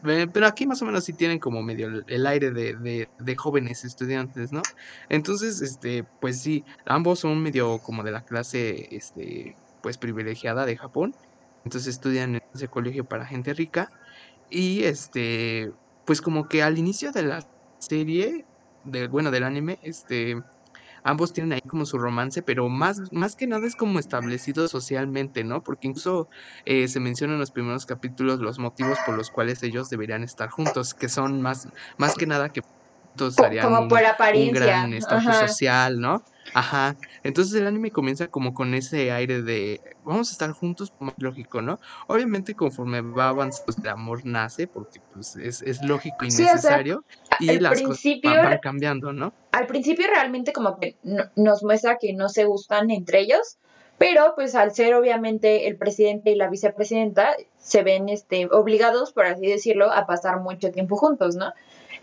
Ve- 0.00 0.28
Pero 0.28 0.46
aquí 0.46 0.66
más 0.66 0.82
o 0.82 0.86
menos 0.86 1.04
sí 1.04 1.14
tienen 1.14 1.38
como 1.40 1.62
medio 1.62 1.88
el, 2.06 2.26
aire 2.26 2.52
de, 2.52 2.74
de, 2.76 3.10
de 3.18 3.36
jóvenes 3.36 3.84
estudiantes, 3.84 4.52
¿no? 4.52 4.68
Entonces, 5.08 5.60
este, 5.62 6.04
pues 6.20 6.42
sí, 6.42 6.64
ambos 6.86 7.20
son 7.20 7.42
medio 7.42 7.80
como 7.80 8.02
de 8.04 8.12
la 8.12 8.22
clase, 8.24 8.94
este, 8.96 9.56
pues 9.80 9.98
privilegiada 9.98 10.66
de 10.66 10.76
Japón. 10.76 11.16
Entonces 11.64 11.94
estudian 11.94 12.36
en 12.36 12.40
ese 12.54 12.68
colegio 12.68 13.06
para 13.06 13.26
gente 13.26 13.54
rica. 13.54 13.88
Y 14.48 14.84
este, 14.84 15.70
pues 16.04 16.20
como 16.22 16.48
que 16.48 16.62
al 16.62 16.78
inicio 16.78 17.12
de 17.12 17.22
la 17.24 17.42
serie, 17.78 18.46
de, 18.82 19.08
bueno, 19.08 19.30
del 19.30 19.44
anime, 19.44 19.78
este, 19.82 20.36
ambos 21.08 21.32
tienen 21.32 21.52
ahí 21.54 21.60
como 21.68 21.86
su 21.86 21.98
romance, 21.98 22.42
pero 22.42 22.68
más, 22.68 23.00
más 23.12 23.34
que 23.36 23.46
nada 23.46 23.66
es 23.66 23.76
como 23.76 23.98
establecido 23.98 24.68
socialmente, 24.68 25.44
¿no? 25.44 25.62
Porque 25.62 25.88
incluso 25.88 26.28
eh, 26.64 26.88
se 26.88 27.00
menciona 27.00 27.34
en 27.34 27.40
los 27.40 27.50
primeros 27.52 27.86
capítulos 27.86 28.40
los 28.40 28.58
motivos 28.58 28.98
por 29.06 29.16
los 29.16 29.30
cuales 29.30 29.62
ellos 29.62 29.88
deberían 29.88 30.22
estar 30.22 30.50
juntos, 30.50 30.94
que 30.94 31.08
son 31.08 31.40
más, 31.42 31.68
más 31.98 32.14
que 32.14 32.26
nada 32.26 32.50
que 32.50 32.60
harían 33.36 33.66
como 33.66 33.88
por 33.88 33.98
un, 33.98 34.04
un 34.32 34.50
apariencia. 34.50 34.50
gran 34.50 34.92
estatus 34.92 35.36
social, 35.36 35.98
¿no? 36.00 36.22
Ajá. 36.54 36.96
Entonces 37.22 37.54
el 37.54 37.66
anime 37.66 37.90
comienza 37.90 38.28
como 38.28 38.54
con 38.54 38.74
ese 38.74 39.12
aire 39.12 39.42
de 39.42 39.80
vamos 40.04 40.28
a 40.30 40.32
estar 40.32 40.50
juntos, 40.52 40.92
más 40.98 41.14
lógico, 41.18 41.62
¿no? 41.62 41.78
Obviamente 42.06 42.54
conforme 42.54 43.00
va 43.00 43.28
avanzando, 43.28 43.66
pues, 43.66 43.78
el 43.82 43.88
amor 43.90 44.20
nace, 44.24 44.66
porque 44.66 45.00
pues 45.12 45.36
es, 45.36 45.62
es 45.62 45.82
lógico 45.82 46.24
y 46.24 46.30
Sí, 46.30 46.42
o 46.42 46.46
sea, 46.46 46.54
necesario, 46.54 47.04
y 47.40 47.58
las 47.58 47.80
cosas 47.82 48.00
principio, 48.00 48.30
van, 48.30 48.44
van 48.44 48.58
cambiando, 48.58 49.12
¿no? 49.12 49.32
al 49.52 49.66
principio 49.66 50.06
realmente 50.06 50.52
como 50.52 50.78
que 50.78 50.96
no- 51.02 51.24
nos 51.36 51.62
muestra 51.62 51.96
que 51.98 52.12
no 52.12 52.28
se 52.28 52.44
gustan 52.44 52.90
entre 52.90 53.20
ellos, 53.20 53.58
pero 53.98 54.34
pues 54.36 54.54
al 54.54 54.72
ser 54.72 54.94
obviamente 54.94 55.66
el 55.66 55.76
presidente 55.76 56.30
y 56.30 56.36
la 56.36 56.48
vicepresidenta 56.48 57.34
se 57.58 57.82
ven 57.82 58.08
este 58.08 58.46
obligados, 58.50 59.12
por 59.12 59.26
así 59.26 59.46
decirlo, 59.46 59.90
a 59.90 60.06
pasar 60.06 60.40
mucho 60.40 60.70
tiempo 60.70 60.96
juntos, 60.96 61.34
¿no? 61.34 61.52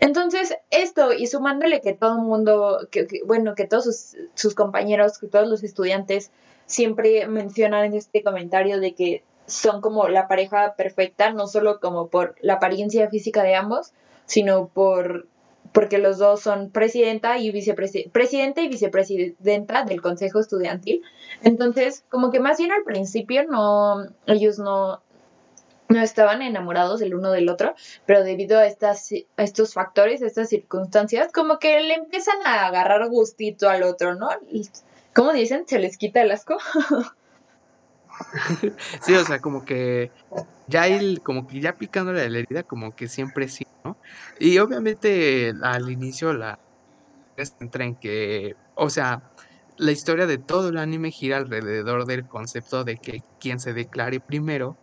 Entonces, 0.00 0.56
esto 0.70 1.12
y 1.12 1.26
sumándole 1.26 1.80
que 1.80 1.92
todo 1.92 2.16
el 2.16 2.22
mundo, 2.22 2.88
que, 2.90 3.06
bueno, 3.24 3.54
que 3.54 3.66
todos 3.66 3.84
sus, 3.84 4.16
sus 4.34 4.54
compañeros, 4.54 5.18
que 5.18 5.26
todos 5.28 5.48
los 5.48 5.62
estudiantes 5.62 6.30
siempre 6.66 7.26
mencionan 7.26 7.86
en 7.86 7.94
este 7.94 8.22
comentario 8.22 8.80
de 8.80 8.94
que 8.94 9.22
son 9.46 9.80
como 9.80 10.08
la 10.08 10.28
pareja 10.28 10.74
perfecta, 10.76 11.30
no 11.30 11.46
solo 11.46 11.80
como 11.80 12.08
por 12.08 12.34
la 12.40 12.54
apariencia 12.54 13.08
física 13.08 13.42
de 13.42 13.54
ambos, 13.54 13.92
sino 14.26 14.68
por 14.68 15.26
porque 15.72 15.98
los 15.98 16.16
dos 16.16 16.40
son 16.40 16.70
presidenta 16.70 17.38
y 17.38 17.50
vicepresidenta, 17.50 18.10
presidente 18.12 18.62
y 18.62 18.68
vicepresidenta 18.68 19.84
del 19.84 20.00
consejo 20.00 20.40
estudiantil. 20.40 21.02
Entonces, 21.42 22.02
como 22.08 22.30
que 22.30 22.40
más 22.40 22.56
bien 22.56 22.72
al 22.72 22.82
principio 22.82 23.44
no, 23.46 24.06
ellos 24.26 24.58
no, 24.58 25.02
no 25.88 26.00
estaban 26.00 26.42
enamorados 26.42 27.00
el 27.02 27.14
uno 27.14 27.30
del 27.30 27.48
otro, 27.48 27.74
pero 28.06 28.24
debido 28.24 28.58
a 28.58 28.66
estas, 28.66 29.10
estos 29.36 29.74
factores, 29.74 30.22
a 30.22 30.26
estas 30.26 30.48
circunstancias, 30.48 31.30
como 31.32 31.58
que 31.58 31.80
le 31.80 31.94
empiezan 31.94 32.36
a 32.44 32.66
agarrar 32.66 33.08
gustito 33.08 33.68
al 33.68 33.82
otro, 33.82 34.14
¿no? 34.14 34.28
¿Cómo 35.14 35.32
dicen? 35.32 35.64
¿Se 35.66 35.78
les 35.78 35.96
quita 35.96 36.22
el 36.22 36.30
asco? 36.30 36.56
Sí, 39.02 39.14
o 39.14 39.22
sea, 39.26 39.40
como 39.40 39.66
que 39.66 40.10
ya 40.68 40.86
el, 40.86 41.20
como 41.22 41.46
que 41.46 41.60
ya 41.60 41.74
picándole 41.74 42.30
la 42.30 42.38
herida, 42.38 42.62
como 42.62 42.96
que 42.96 43.08
siempre 43.08 43.46
sí, 43.46 43.66
¿no? 43.84 43.98
Y 44.38 44.56
obviamente 44.56 45.52
al 45.62 45.90
inicio 45.90 46.32
la 46.32 46.58
se 47.36 47.44
centra 47.44 47.84
en 47.84 47.94
que, 47.94 48.56
o 48.74 48.88
sea, 48.88 49.22
la 49.76 49.92
historia 49.92 50.26
de 50.26 50.38
todo 50.38 50.70
el 50.70 50.78
anime 50.78 51.10
gira 51.10 51.36
alrededor 51.36 52.06
del 52.06 52.26
concepto 52.26 52.84
de 52.84 52.96
que 52.96 53.22
quien 53.38 53.60
se 53.60 53.74
declare 53.74 54.20
primero 54.20 54.78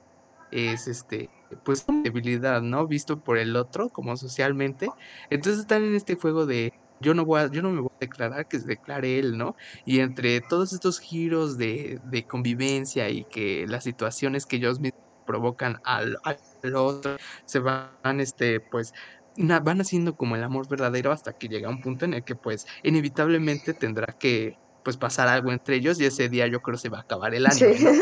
es 0.54 0.88
este, 0.88 1.30
pues 1.64 1.86
debilidad, 2.04 2.62
¿no? 2.62 2.88
Visto 2.88 3.22
por 3.22 3.38
el 3.38 3.56
otro, 3.56 3.90
como 3.92 4.18
socialmente. 4.18 4.94
Entonces 5.30 5.62
están 5.62 5.84
en 5.84 5.96
este 5.96 6.16
juego 6.16 6.46
de 6.46 6.72
yo 7.00 7.14
no 7.14 7.26
voy 7.26 7.42
a, 7.42 7.52
yo 7.52 7.62
no 7.62 7.70
me 7.72 7.82
voy 7.82 7.90
a 8.02 8.06
declarar, 8.06 8.46
que 8.48 8.60
se 8.60 8.68
declare 8.68 9.20
él, 9.20 9.38
¿no? 9.38 9.54
Y 9.84 10.00
entre 10.00 10.42
todos 10.42 10.72
estos 10.74 11.00
giros 11.00 11.58
de, 11.58 11.98
de 12.02 12.26
convivencia 12.26 13.10
y 13.10 13.26
que 13.26 13.66
las 13.68 13.84
situaciones 13.84 14.46
que 14.46 14.56
ellos 14.58 14.80
mismos 14.80 14.92
provocan 15.26 15.78
al, 15.84 16.16
al 16.24 16.40
otro, 16.76 17.18
se 17.46 17.60
van, 17.60 18.20
este, 18.20 18.60
pues, 18.72 18.92
na- 19.36 19.60
van 19.60 19.82
haciendo 19.82 20.16
como 20.16 20.36
el 20.36 20.44
amor 20.44 20.68
verdadero 20.70 21.12
hasta 21.12 21.34
que 21.34 21.48
llega 21.48 21.70
un 21.70 21.80
punto 21.82 22.06
en 22.06 22.14
el 22.14 22.24
que, 22.24 22.36
pues, 22.36 22.66
inevitablemente 22.84 23.74
tendrá 23.74 24.08
que, 24.20 24.54
pues, 24.84 24.98
pasar 24.98 25.28
algo 25.28 25.52
entre 25.52 25.76
ellos 25.78 26.00
y 26.00 26.06
ese 26.06 26.30
día 26.30 26.48
yo 26.48 26.60
creo 26.62 26.78
se 26.78 26.90
va 26.90 27.00
a 27.00 27.02
acabar 27.02 27.34
el 27.36 27.46
anime, 27.48 27.78
Sí. 27.80 27.84
¿no? 27.84 27.94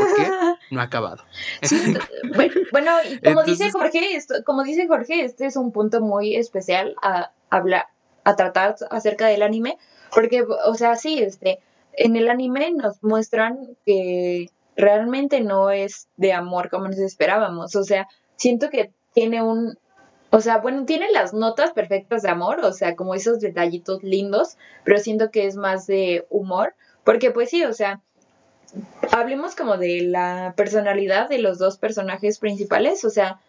No 0.72 0.82
ha 0.82 0.86
acabado. 0.86 1.24
Sí, 1.62 1.78
bueno, 2.72 2.92
y 3.10 3.20
como 3.20 3.44
dice 3.44 3.72
Jorge, 3.72 4.16
esto, 4.16 4.36
como 4.46 4.64
dice 4.64 4.88
Jorge, 4.88 5.24
este 5.26 5.46
es 5.46 5.56
un 5.56 5.72
punto 5.72 6.02
muy 6.02 6.36
especial 6.36 6.96
a 7.02 7.32
hablar, 7.50 7.88
a 8.24 8.36
tratar 8.36 8.76
acerca 8.90 9.28
del 9.28 9.44
anime, 9.44 9.78
porque, 10.14 10.44
o 10.44 10.76
sea, 10.76 10.96
sí, 10.96 11.20
este, 11.20 11.60
en 11.94 12.16
el 12.16 12.30
anime 12.30 12.72
nos 12.72 13.04
muestran 13.04 13.78
que 13.86 14.50
realmente 14.76 15.42
no 15.42 15.70
es 15.70 16.08
de 16.18 16.34
amor 16.34 16.70
como 16.70 16.88
nos 16.88 17.00
esperábamos, 17.00 17.76
o 17.76 17.84
sea, 17.84 18.08
siento 18.36 18.70
que 18.70 18.92
tiene 19.14 19.42
un, 19.42 19.78
o 20.32 20.40
sea, 20.40 20.58
bueno, 20.58 20.86
tiene 20.86 21.12
las 21.12 21.34
notas 21.34 21.72
perfectas 21.74 22.22
de 22.22 22.30
amor, 22.30 22.62
o 22.64 22.72
sea, 22.72 22.96
como 22.96 23.14
esos 23.14 23.42
detallitos 23.42 24.02
lindos, 24.02 24.58
pero 24.86 24.98
siento 24.98 25.30
que 25.30 25.46
es 25.46 25.58
más 25.58 25.88
de 25.88 26.26
humor, 26.30 26.74
porque 27.04 27.32
pues 27.32 27.50
sí, 27.50 27.66
o 27.66 27.74
sea, 27.74 28.02
hablemos 29.12 29.56
como 29.56 29.78
de 29.78 30.02
la 30.02 30.54
personalidad 30.56 31.30
de 31.30 31.40
los 31.40 31.58
dos 31.58 31.78
personajes 31.78 32.40
principales, 32.40 33.04
o 33.06 33.10
sea, 33.10 33.40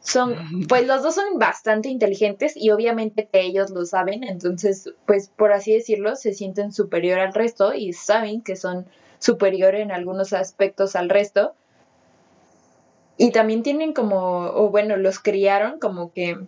son, 0.00 0.66
pues 0.68 0.86
los 0.86 1.02
dos 1.02 1.14
son 1.14 1.38
bastante 1.38 1.90
inteligentes 1.90 2.56
y 2.56 2.70
obviamente 2.70 3.28
que 3.30 3.42
ellos 3.42 3.70
lo 3.70 3.84
saben, 3.84 4.24
entonces, 4.24 4.90
pues 5.06 5.28
por 5.28 5.52
así 5.52 5.74
decirlo, 5.74 6.16
se 6.16 6.32
sienten 6.32 6.72
superior 6.72 7.18
al 7.20 7.34
resto 7.34 7.74
y 7.74 7.92
saben 7.92 8.40
que 8.40 8.56
son 8.56 8.86
superior 9.18 9.74
en 9.74 9.92
algunos 9.92 10.32
aspectos 10.32 10.96
al 10.96 11.10
resto. 11.10 11.54
Y 13.18 13.32
también 13.32 13.62
tienen 13.62 13.92
como, 13.92 14.46
o 14.46 14.70
bueno, 14.70 14.96
los 14.96 15.18
criaron 15.18 15.78
como 15.78 16.10
que 16.12 16.38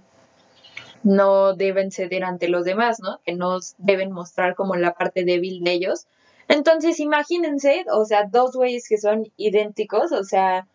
no 1.02 1.54
deben 1.54 1.90
ceder 1.90 2.24
ante 2.24 2.48
los 2.48 2.64
demás, 2.64 2.98
¿no? 3.00 3.20
Que 3.24 3.34
no 3.34 3.58
deben 3.76 4.10
mostrar 4.10 4.54
como 4.54 4.74
la 4.76 4.94
parte 4.94 5.24
débil 5.24 5.62
de 5.62 5.72
ellos. 5.72 6.06
Entonces, 6.52 7.00
imagínense, 7.00 7.86
o 7.90 8.04
sea, 8.04 8.24
dos 8.30 8.54
güeyes 8.54 8.86
que 8.86 8.98
son 8.98 9.32
idénticos, 9.38 10.12
o 10.12 10.22
sea, 10.22 10.68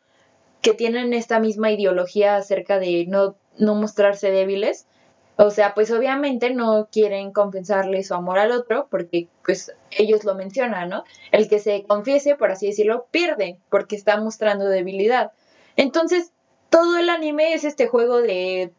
que 0.63 0.73
tienen 0.73 1.13
esta 1.13 1.39
misma 1.39 1.69
ideología 1.69 2.35
acerca 2.35 2.79
de 2.79 3.05
no, 3.07 3.35
no 3.59 3.75
mostrarse 3.75 4.31
débiles. 4.31 4.87
O 5.35 5.51
sea, 5.51 5.75
pues 5.75 5.91
obviamente 5.91 6.49
no 6.49 6.87
quieren 6.91 7.31
compensarle 7.31 8.01
su 8.03 8.15
amor 8.15 8.39
al 8.39 8.53
otro 8.53 8.87
porque 8.89 9.27
pues 9.45 9.71
ellos 9.91 10.23
lo 10.23 10.33
mencionan, 10.33 10.89
¿no? 10.89 11.03
El 11.31 11.47
que 11.47 11.59
se 11.59 11.83
confiese, 11.83 12.33
por 12.35 12.49
así 12.49 12.65
decirlo, 12.65 13.05
pierde 13.11 13.59
porque 13.69 13.95
está 13.95 14.19
mostrando 14.19 14.65
debilidad. 14.65 15.31
Entonces, 15.75 16.31
todo 16.71 16.97
el 16.97 17.07
anime 17.07 17.53
es 17.53 17.63
este 17.65 17.85
juego 17.85 18.19
de 18.19 18.73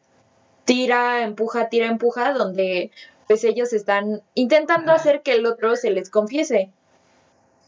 tira, 0.64 1.22
empuja, 1.22 1.68
tira, 1.68 1.86
empuja, 1.86 2.32
donde 2.32 2.90
pues 3.28 3.44
ellos 3.44 3.72
están 3.72 4.22
intentando 4.34 4.90
hacer 4.90 5.22
que 5.22 5.34
el 5.34 5.46
otro 5.46 5.76
se 5.76 5.90
les 5.90 6.10
confiese. 6.10 6.72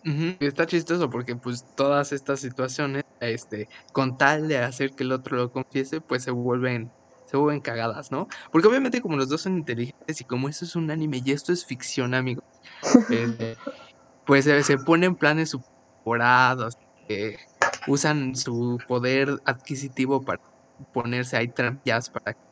Está 0.02 0.66
chistoso 0.66 1.10
porque 1.10 1.36
pues 1.36 1.64
todas 1.74 2.12
estas 2.12 2.40
situaciones, 2.40 3.02
este, 3.20 3.68
con 3.92 4.16
tal 4.16 4.48
de 4.48 4.58
hacer 4.58 4.94
que 4.94 5.04
el 5.04 5.12
otro 5.12 5.36
lo 5.36 5.50
confiese, 5.50 6.00
pues 6.00 6.24
se 6.24 6.30
vuelven, 6.30 6.90
se 7.26 7.36
vuelven 7.36 7.60
cagadas, 7.60 8.10
¿no? 8.10 8.26
Porque 8.50 8.68
obviamente 8.68 9.02
como 9.02 9.16
los 9.16 9.28
dos 9.28 9.42
son 9.42 9.58
inteligentes 9.58 10.20
y 10.20 10.24
como 10.24 10.48
eso 10.48 10.64
es 10.64 10.74
un 10.74 10.90
anime 10.90 11.20
y 11.24 11.32
esto 11.32 11.52
es 11.52 11.66
ficción, 11.66 12.14
amigos, 12.14 12.44
este, 13.10 13.56
pues 14.24 14.44
se, 14.46 14.78
ponen 14.78 15.16
planes 15.16 15.54
superados, 16.02 16.74
que 17.06 17.36
usan 17.86 18.34
su 18.36 18.78
poder 18.88 19.36
adquisitivo 19.44 20.22
para 20.22 20.40
ponerse 20.92 21.36
ahí 21.36 21.48
trampas 21.48 22.08
para 22.08 22.32
que 22.32 22.49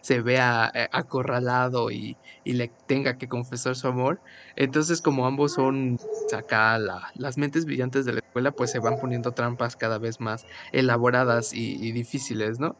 se 0.00 0.20
vea 0.20 0.70
eh, 0.74 0.88
acorralado 0.92 1.90
y, 1.90 2.16
le 2.44 2.68
tenga 2.86 3.18
que 3.18 3.28
confesar 3.28 3.76
su 3.76 3.88
amor. 3.88 4.20
Entonces, 4.56 5.02
como 5.02 5.26
ambos 5.26 5.52
son 5.52 5.98
acá 6.34 6.78
las 6.78 7.36
mentes 7.36 7.66
brillantes 7.66 8.06
de 8.06 8.14
la 8.14 8.20
escuela, 8.20 8.52
pues 8.52 8.70
se 8.70 8.78
van 8.78 8.98
poniendo 8.98 9.32
trampas 9.32 9.76
cada 9.76 9.98
vez 9.98 10.18
más 10.18 10.46
elaboradas 10.72 11.52
y, 11.52 11.92
difíciles, 11.92 12.58
¿no? 12.58 12.76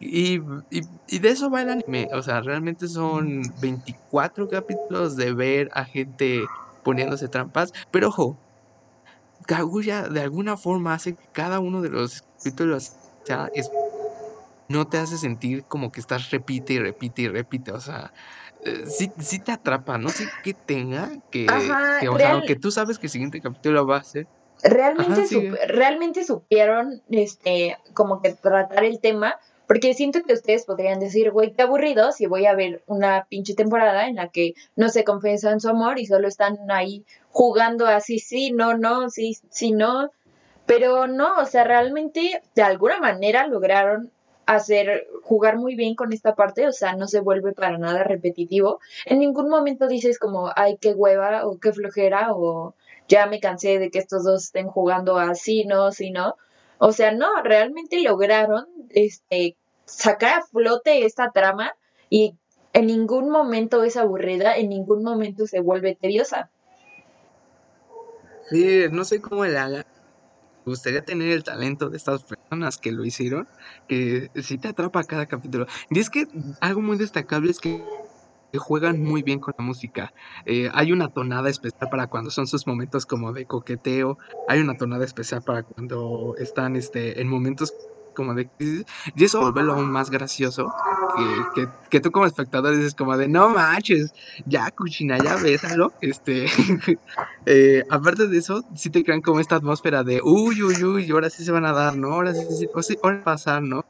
Y, 0.00 0.38
de 0.38 1.28
eso 1.28 1.50
va 1.50 1.62
el 1.62 1.70
anime. 1.70 2.08
O 2.12 2.22
sea, 2.22 2.40
realmente 2.40 2.88
son 2.88 3.42
24 3.60 4.48
capítulos 4.48 5.16
de 5.16 5.32
ver 5.32 5.70
a 5.72 5.84
gente 5.84 6.42
poniéndose 6.82 7.28
trampas. 7.28 7.72
Pero 7.92 8.08
ojo, 8.08 8.36
Kaguya 9.46 10.08
de 10.08 10.20
alguna 10.20 10.56
forma 10.56 10.94
hace 10.94 11.14
que 11.14 11.24
cada 11.32 11.60
uno 11.60 11.80
de 11.80 11.90
los 11.90 12.22
capítulos 12.22 12.92
sea 13.24 13.50
es 13.54 13.70
no 14.72 14.88
te 14.88 14.98
hace 14.98 15.18
sentir 15.18 15.64
como 15.64 15.92
que 15.92 16.00
estás 16.00 16.30
repite 16.30 16.72
y 16.74 16.78
repite 16.78 17.22
y 17.22 17.28
repite, 17.28 17.72
o 17.72 17.80
sea, 17.80 18.12
eh, 18.64 18.84
sí, 18.86 19.38
te 19.38 19.52
atrapa, 19.52 19.98
no 19.98 20.08
sé 20.08 20.24
qué 20.42 20.54
tenga, 20.54 21.10
que, 21.30 21.46
que 22.00 22.08
o 22.08 22.18
sea, 22.18 22.32
aunque 22.32 22.56
tú 22.56 22.70
sabes 22.70 22.98
que 22.98 23.06
el 23.06 23.10
siguiente 23.10 23.40
capítulo 23.40 23.86
va 23.86 23.98
a 23.98 24.04
ser... 24.04 24.26
Realmente, 24.62 25.50
realmente 25.66 26.24
supieron, 26.24 27.02
este, 27.10 27.76
como 27.94 28.22
que 28.22 28.32
tratar 28.32 28.84
el 28.84 29.00
tema, 29.00 29.34
porque 29.66 29.94
siento 29.94 30.22
que 30.22 30.34
ustedes 30.34 30.64
podrían 30.64 31.00
decir, 31.00 31.32
güey, 31.32 31.52
qué 31.52 31.62
aburrido 31.62 32.12
si 32.12 32.26
voy 32.26 32.46
a 32.46 32.54
ver 32.54 32.82
una 32.86 33.26
pinche 33.28 33.54
temporada 33.54 34.06
en 34.06 34.16
la 34.16 34.28
que 34.28 34.54
no 34.76 34.88
se 34.88 35.02
confiesan 35.02 35.60
su 35.60 35.68
amor 35.68 35.98
y 35.98 36.06
solo 36.06 36.28
están 36.28 36.58
ahí 36.70 37.04
jugando 37.30 37.86
así, 37.86 38.20
sí, 38.20 38.52
no, 38.52 38.76
no, 38.76 39.10
sí, 39.10 39.36
sí, 39.50 39.72
no. 39.72 40.10
Pero 40.66 41.08
no, 41.08 41.38
o 41.38 41.44
sea, 41.46 41.64
realmente 41.64 42.42
de 42.54 42.62
alguna 42.62 43.00
manera 43.00 43.46
lograron 43.48 44.12
hacer, 44.46 45.06
jugar 45.22 45.58
muy 45.58 45.76
bien 45.76 45.94
con 45.94 46.12
esta 46.12 46.34
parte, 46.34 46.66
o 46.66 46.72
sea, 46.72 46.96
no 46.96 47.06
se 47.06 47.20
vuelve 47.20 47.52
para 47.52 47.78
nada 47.78 48.04
repetitivo. 48.04 48.80
En 49.06 49.18
ningún 49.18 49.48
momento 49.48 49.88
dices 49.88 50.18
como, 50.18 50.50
ay, 50.54 50.78
qué 50.80 50.92
hueva 50.92 51.46
o 51.46 51.58
qué 51.58 51.72
flojera 51.72 52.32
o 52.32 52.74
ya 53.08 53.26
me 53.26 53.40
cansé 53.40 53.78
de 53.78 53.90
que 53.90 53.98
estos 53.98 54.24
dos 54.24 54.44
estén 54.44 54.68
jugando 54.68 55.18
así, 55.18 55.64
no, 55.64 55.86
así, 55.86 56.10
no. 56.10 56.36
O 56.78 56.92
sea, 56.92 57.12
no, 57.12 57.28
realmente 57.42 58.00
lograron 58.02 58.66
este, 58.90 59.56
sacar 59.84 60.40
a 60.40 60.42
flote 60.42 61.04
esta 61.04 61.30
trama 61.30 61.74
y 62.10 62.36
en 62.72 62.86
ningún 62.86 63.30
momento 63.30 63.84
es 63.84 63.96
aburrida, 63.96 64.56
en 64.56 64.68
ningún 64.70 65.02
momento 65.02 65.46
se 65.46 65.60
vuelve 65.60 65.94
tediosa. 65.94 66.50
Sí, 68.50 68.86
no 68.90 69.04
sé 69.04 69.20
cómo 69.20 69.44
la 69.44 69.86
gustaría 70.64 71.04
tener 71.04 71.30
el 71.30 71.44
talento 71.44 71.90
de 71.90 71.96
estas 71.96 72.24
personas 72.24 72.78
que 72.78 72.92
lo 72.92 73.04
hicieron, 73.04 73.48
que 73.88 74.30
sí 74.42 74.58
te 74.58 74.68
atrapa 74.68 75.04
cada 75.04 75.26
capítulo. 75.26 75.66
Y 75.90 75.98
es 75.98 76.10
que 76.10 76.26
algo 76.60 76.80
muy 76.80 76.96
destacable 76.96 77.50
es 77.50 77.58
que 77.58 77.82
juegan 78.58 79.02
muy 79.02 79.22
bien 79.22 79.40
con 79.40 79.54
la 79.56 79.64
música. 79.64 80.12
Eh, 80.44 80.70
hay 80.72 80.92
una 80.92 81.08
tonada 81.08 81.48
especial 81.48 81.88
para 81.90 82.06
cuando 82.08 82.30
son 82.30 82.46
sus 82.46 82.66
momentos 82.66 83.06
como 83.06 83.32
de 83.32 83.46
coqueteo. 83.46 84.18
Hay 84.48 84.60
una 84.60 84.76
tonada 84.76 85.04
especial 85.04 85.42
para 85.42 85.62
cuando 85.62 86.34
están 86.38 86.76
este, 86.76 87.20
en 87.20 87.28
momentos 87.28 87.72
como 88.12 88.34
de 88.34 88.48
y 88.58 89.24
eso 89.24 89.52
vuelve 89.52 89.72
aún 89.72 89.90
más 89.90 90.10
gracioso 90.10 90.72
que, 91.54 91.68
que, 91.90 92.00
tú 92.00 92.10
como 92.10 92.26
espectador 92.26 92.76
dices 92.76 92.94
como 92.94 93.16
de 93.16 93.28
no 93.28 93.50
manches 93.50 94.12
ya 94.46 94.70
cuchina 94.70 95.18
ya 95.18 95.36
bésalo 95.36 95.92
este 96.00 96.46
eh, 97.46 97.84
aparte 97.90 98.28
de 98.28 98.38
eso 98.38 98.64
sí 98.74 98.90
te 98.90 99.04
crean 99.04 99.20
como 99.20 99.40
esta 99.40 99.56
atmósfera 99.56 100.04
de 100.04 100.20
uy 100.22 100.62
uy 100.62 100.82
uy 100.84 101.10
ahora 101.10 101.30
sí 101.30 101.44
se 101.44 101.52
van 101.52 101.64
a 101.64 101.72
dar 101.72 101.96
no 101.96 102.12
ahora 102.12 102.34
sí, 102.34 102.46
sí, 102.50 102.68
sí 102.82 102.98
ahora 103.02 103.24
pasar 103.24 103.62
no 103.62 103.84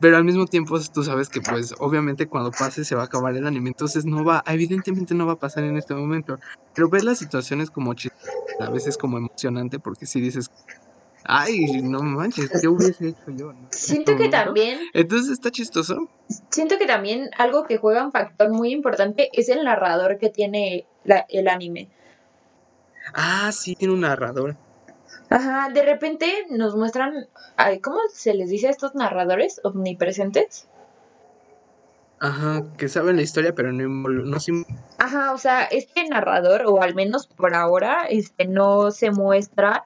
pero 0.00 0.16
al 0.16 0.24
mismo 0.24 0.46
tiempo 0.46 0.78
tú 0.92 1.02
sabes 1.02 1.28
que 1.28 1.40
pues 1.40 1.74
obviamente 1.78 2.28
cuando 2.28 2.50
pase 2.52 2.84
se 2.84 2.94
va 2.94 3.02
a 3.02 3.04
acabar 3.06 3.34
el 3.34 3.46
anime 3.46 3.70
entonces 3.70 4.04
no 4.04 4.24
va 4.24 4.44
evidentemente 4.46 5.14
no 5.14 5.26
va 5.26 5.32
a 5.32 5.38
pasar 5.38 5.64
en 5.64 5.76
este 5.76 5.94
momento. 5.94 6.38
Pero 6.74 6.88
ver 6.88 7.04
las 7.04 7.18
situaciones 7.18 7.70
como 7.70 7.92
a 8.60 8.70
veces 8.70 8.96
como 8.96 9.18
emocionante 9.18 9.78
porque 9.80 10.06
si 10.06 10.20
dices 10.20 10.50
Ay, 11.30 11.82
no 11.82 12.02
manches, 12.02 12.50
¿qué 12.58 12.68
hubiese 12.68 13.08
hecho 13.08 13.30
yo? 13.36 13.52
Siento 13.68 14.16
que 14.16 14.30
también. 14.30 14.78
Entonces 14.94 15.30
está 15.30 15.50
chistoso. 15.50 16.08
Siento 16.48 16.78
que 16.78 16.86
también 16.86 17.28
algo 17.36 17.64
que 17.64 17.76
juega 17.76 18.02
un 18.02 18.12
factor 18.12 18.48
muy 18.48 18.72
importante 18.72 19.28
es 19.34 19.50
el 19.50 19.62
narrador 19.62 20.16
que 20.16 20.30
tiene 20.30 20.86
el 21.28 21.48
anime. 21.48 21.90
Ah, 23.12 23.50
sí, 23.52 23.74
tiene 23.74 23.92
un 23.92 24.00
narrador. 24.00 24.56
Ajá, 25.28 25.68
de 25.68 25.82
repente 25.82 26.46
nos 26.48 26.74
muestran. 26.74 27.28
¿Cómo 27.82 27.98
se 28.10 28.32
les 28.32 28.48
dice 28.48 28.68
a 28.68 28.70
estos 28.70 28.94
narradores 28.94 29.60
omnipresentes? 29.64 30.66
Ajá, 32.20 32.62
que 32.78 32.88
saben 32.88 33.16
la 33.16 33.22
historia, 33.22 33.54
pero 33.54 33.70
no, 33.70 33.86
no 33.86 34.38
Ajá, 34.96 35.32
o 35.32 35.38
sea, 35.38 35.64
este 35.64 36.08
narrador, 36.08 36.62
o 36.64 36.82
al 36.82 36.94
menos 36.94 37.26
por 37.26 37.54
ahora, 37.54 38.06
este 38.08 38.46
no 38.46 38.90
se 38.92 39.10
muestra 39.10 39.84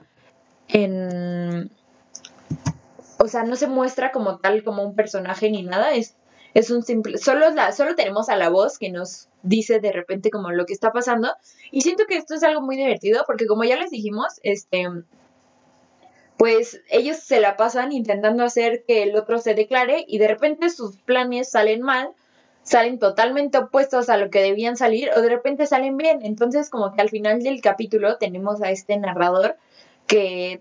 en... 0.69 1.71
O 3.19 3.29
sea, 3.29 3.45
no 3.45 3.57
se 3.57 3.69
muestra 3.69 4.11
como 4.11 4.39
tal, 4.39 4.65
como 4.65 4.83
un 4.83 4.97
personaje 4.97 5.51
ni 5.51 5.63
nada, 5.63 5.93
es, 5.93 6.17
es 6.55 6.71
un 6.71 6.83
simple... 6.83 7.19
Solo, 7.19 7.51
la, 7.51 7.73
solo 7.73 7.95
tenemos 7.95 8.29
a 8.29 8.37
la 8.37 8.49
voz 8.49 8.79
que 8.79 8.91
nos 8.91 9.29
dice 9.43 9.81
de 9.81 9.93
repente 9.93 10.31
como 10.31 10.51
lo 10.51 10.67
que 10.67 10.73
está 10.73 10.93
pasando. 10.93 11.33
Y 11.71 11.83
siento 11.83 12.05
que 12.07 12.17
esto 12.17 12.35
es 12.35 12.43
algo 12.43 12.61
muy 12.63 12.77
divertido 12.77 13.25
porque 13.27 13.47
como 13.47 13.65
ya 13.65 13.77
les 13.77 13.91
dijimos, 13.91 14.41
este 14.43 14.89
pues 16.43 16.81
ellos 16.91 17.19
se 17.19 17.39
la 17.39 17.57
pasan 17.57 17.93
intentando 17.93 18.43
hacer 18.43 18.83
que 18.85 19.05
el 19.05 19.15
otro 19.15 19.39
se 19.39 19.55
declare 19.55 20.05
y 20.09 20.19
de 20.19 20.27
repente 20.27 20.71
sus 20.71 20.97
planes 20.97 21.49
salen 21.49 21.83
mal, 21.83 22.11
salen 22.65 22.99
totalmente 22.99 23.59
opuestos 23.59 24.09
a 24.09 24.17
lo 24.17 24.29
que 24.29 24.43
debían 24.43 24.77
salir 24.77 25.11
o 25.17 25.21
de 25.21 25.29
repente 25.29 25.69
salen 25.69 25.97
bien. 25.97 26.19
Entonces 26.23 26.69
como 26.69 26.93
que 26.95 27.01
al 27.01 27.11
final 27.11 27.45
del 27.45 27.61
capítulo 27.61 28.17
tenemos 28.17 28.61
a 28.61 28.73
este 28.73 28.97
narrador 28.97 29.57
que, 30.13 30.61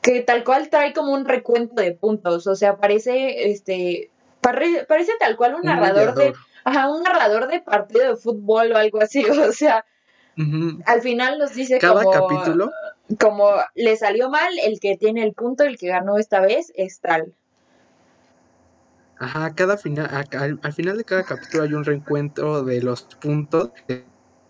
que 0.00 0.20
tal 0.20 0.44
cual 0.44 0.68
trae 0.68 0.92
como 0.92 1.12
un 1.12 1.24
recuento 1.24 1.74
de 1.82 1.92
puntos, 1.92 2.46
o 2.46 2.54
sea, 2.54 2.76
parece, 2.76 3.50
este, 3.50 4.10
parece 4.40 5.12
tal 5.18 5.36
cual 5.36 5.56
un, 5.56 5.62
narrador 5.62 6.14
de, 6.14 6.34
ajá, 6.64 6.88
un 6.88 7.02
narrador 7.02 7.48
de 7.48 7.60
partido 7.60 8.10
de 8.10 8.16
fútbol 8.16 8.72
o 8.72 8.76
algo 8.76 9.00
así, 9.00 9.24
o 9.28 9.52
sea, 9.52 9.84
al 10.84 11.00
final 11.00 11.38
nos 11.38 11.54
dice 11.54 11.78
Cada 11.78 12.04
capítulo 12.10 12.70
como 13.20 13.50
le 13.74 13.96
salió 13.96 14.30
mal, 14.30 14.52
el 14.64 14.80
que 14.80 14.96
tiene 14.96 15.22
el 15.22 15.32
punto, 15.32 15.64
el 15.64 15.78
que 15.78 15.88
ganó 15.88 16.18
esta 16.18 16.40
vez 16.40 16.72
es 16.74 17.00
tal. 17.00 17.32
Ajá, 19.18 19.54
cada 19.54 19.78
final, 19.78 20.10
al, 20.60 20.72
final 20.72 20.98
de 20.98 21.04
cada 21.04 21.22
capítulo 21.22 21.62
hay 21.62 21.72
un 21.72 21.84
reencuentro 21.84 22.64
de 22.64 22.82
los 22.82 23.04
puntos 23.04 23.70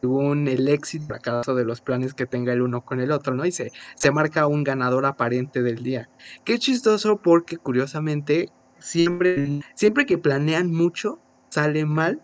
según 0.06 0.46
el 0.46 0.68
éxito 0.68 1.06
fracaso 1.06 1.56
de 1.56 1.64
los 1.64 1.80
planes 1.80 2.14
que 2.14 2.26
tenga 2.26 2.52
el 2.52 2.62
uno 2.62 2.84
con 2.84 3.00
el 3.00 3.10
otro, 3.10 3.34
¿no? 3.34 3.44
Y 3.44 3.50
se, 3.50 3.72
se 3.96 4.12
marca 4.12 4.46
un 4.46 4.62
ganador 4.62 5.04
aparente 5.04 5.62
del 5.62 5.82
día. 5.82 6.08
Qué 6.44 6.60
chistoso 6.60 7.20
porque 7.20 7.56
curiosamente 7.56 8.50
siempre, 8.78 9.60
siempre 9.74 10.06
que 10.06 10.16
planean 10.16 10.70
mucho, 10.70 11.18
sale 11.48 11.84
mal. 11.86 12.22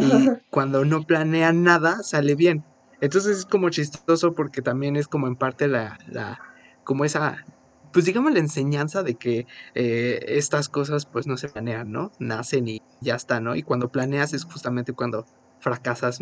Y 0.00 0.28
cuando 0.50 0.84
no 0.84 1.04
planean 1.04 1.62
nada, 1.62 2.02
sale 2.02 2.34
bien. 2.34 2.64
Entonces 3.00 3.38
es 3.38 3.46
como 3.46 3.70
chistoso 3.70 4.34
porque 4.34 4.60
también 4.60 4.96
es 4.96 5.08
como 5.08 5.26
en 5.26 5.36
parte 5.36 5.68
la, 5.68 5.98
la 6.08 6.38
como 6.84 7.06
esa, 7.06 7.46
pues 7.94 8.04
digamos 8.04 8.34
la 8.34 8.40
enseñanza 8.40 9.02
de 9.02 9.14
que 9.14 9.46
eh, 9.74 10.22
estas 10.28 10.68
cosas 10.68 11.06
pues 11.06 11.26
no 11.26 11.38
se 11.38 11.48
planean, 11.48 11.90
¿no? 11.90 12.12
Nacen 12.18 12.68
y 12.68 12.82
ya 13.00 13.14
está, 13.14 13.40
¿no? 13.40 13.56
Y 13.56 13.62
cuando 13.62 13.90
planeas 13.90 14.34
es 14.34 14.44
justamente 14.44 14.92
cuando 14.92 15.24
fracasas 15.60 16.18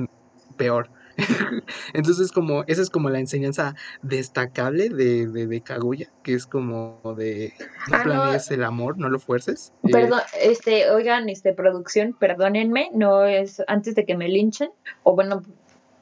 peor. 0.56 0.90
Entonces, 1.94 2.32
como, 2.32 2.64
esa 2.66 2.82
es 2.82 2.90
como 2.90 3.10
la 3.10 3.18
enseñanza 3.18 3.74
destacable 4.02 4.88
de, 4.88 5.26
de, 5.26 5.60
Kaguya, 5.60 6.10
que 6.22 6.34
es 6.34 6.46
como 6.46 7.00
de 7.16 7.52
no 7.90 7.96
ah, 7.96 8.02
planees 8.02 8.50
el 8.50 8.64
amor, 8.64 8.98
no 8.98 9.08
lo 9.08 9.18
fuerces. 9.18 9.72
Eh, 9.84 9.90
Perdón, 9.92 10.20
este, 10.40 10.90
oigan, 10.90 11.28
este, 11.28 11.52
producción, 11.52 12.16
perdónenme, 12.18 12.90
no 12.94 13.24
es 13.24 13.62
antes 13.66 13.94
de 13.94 14.04
que 14.04 14.16
me 14.16 14.28
linchen, 14.28 14.70
o 15.02 15.14
bueno, 15.14 15.42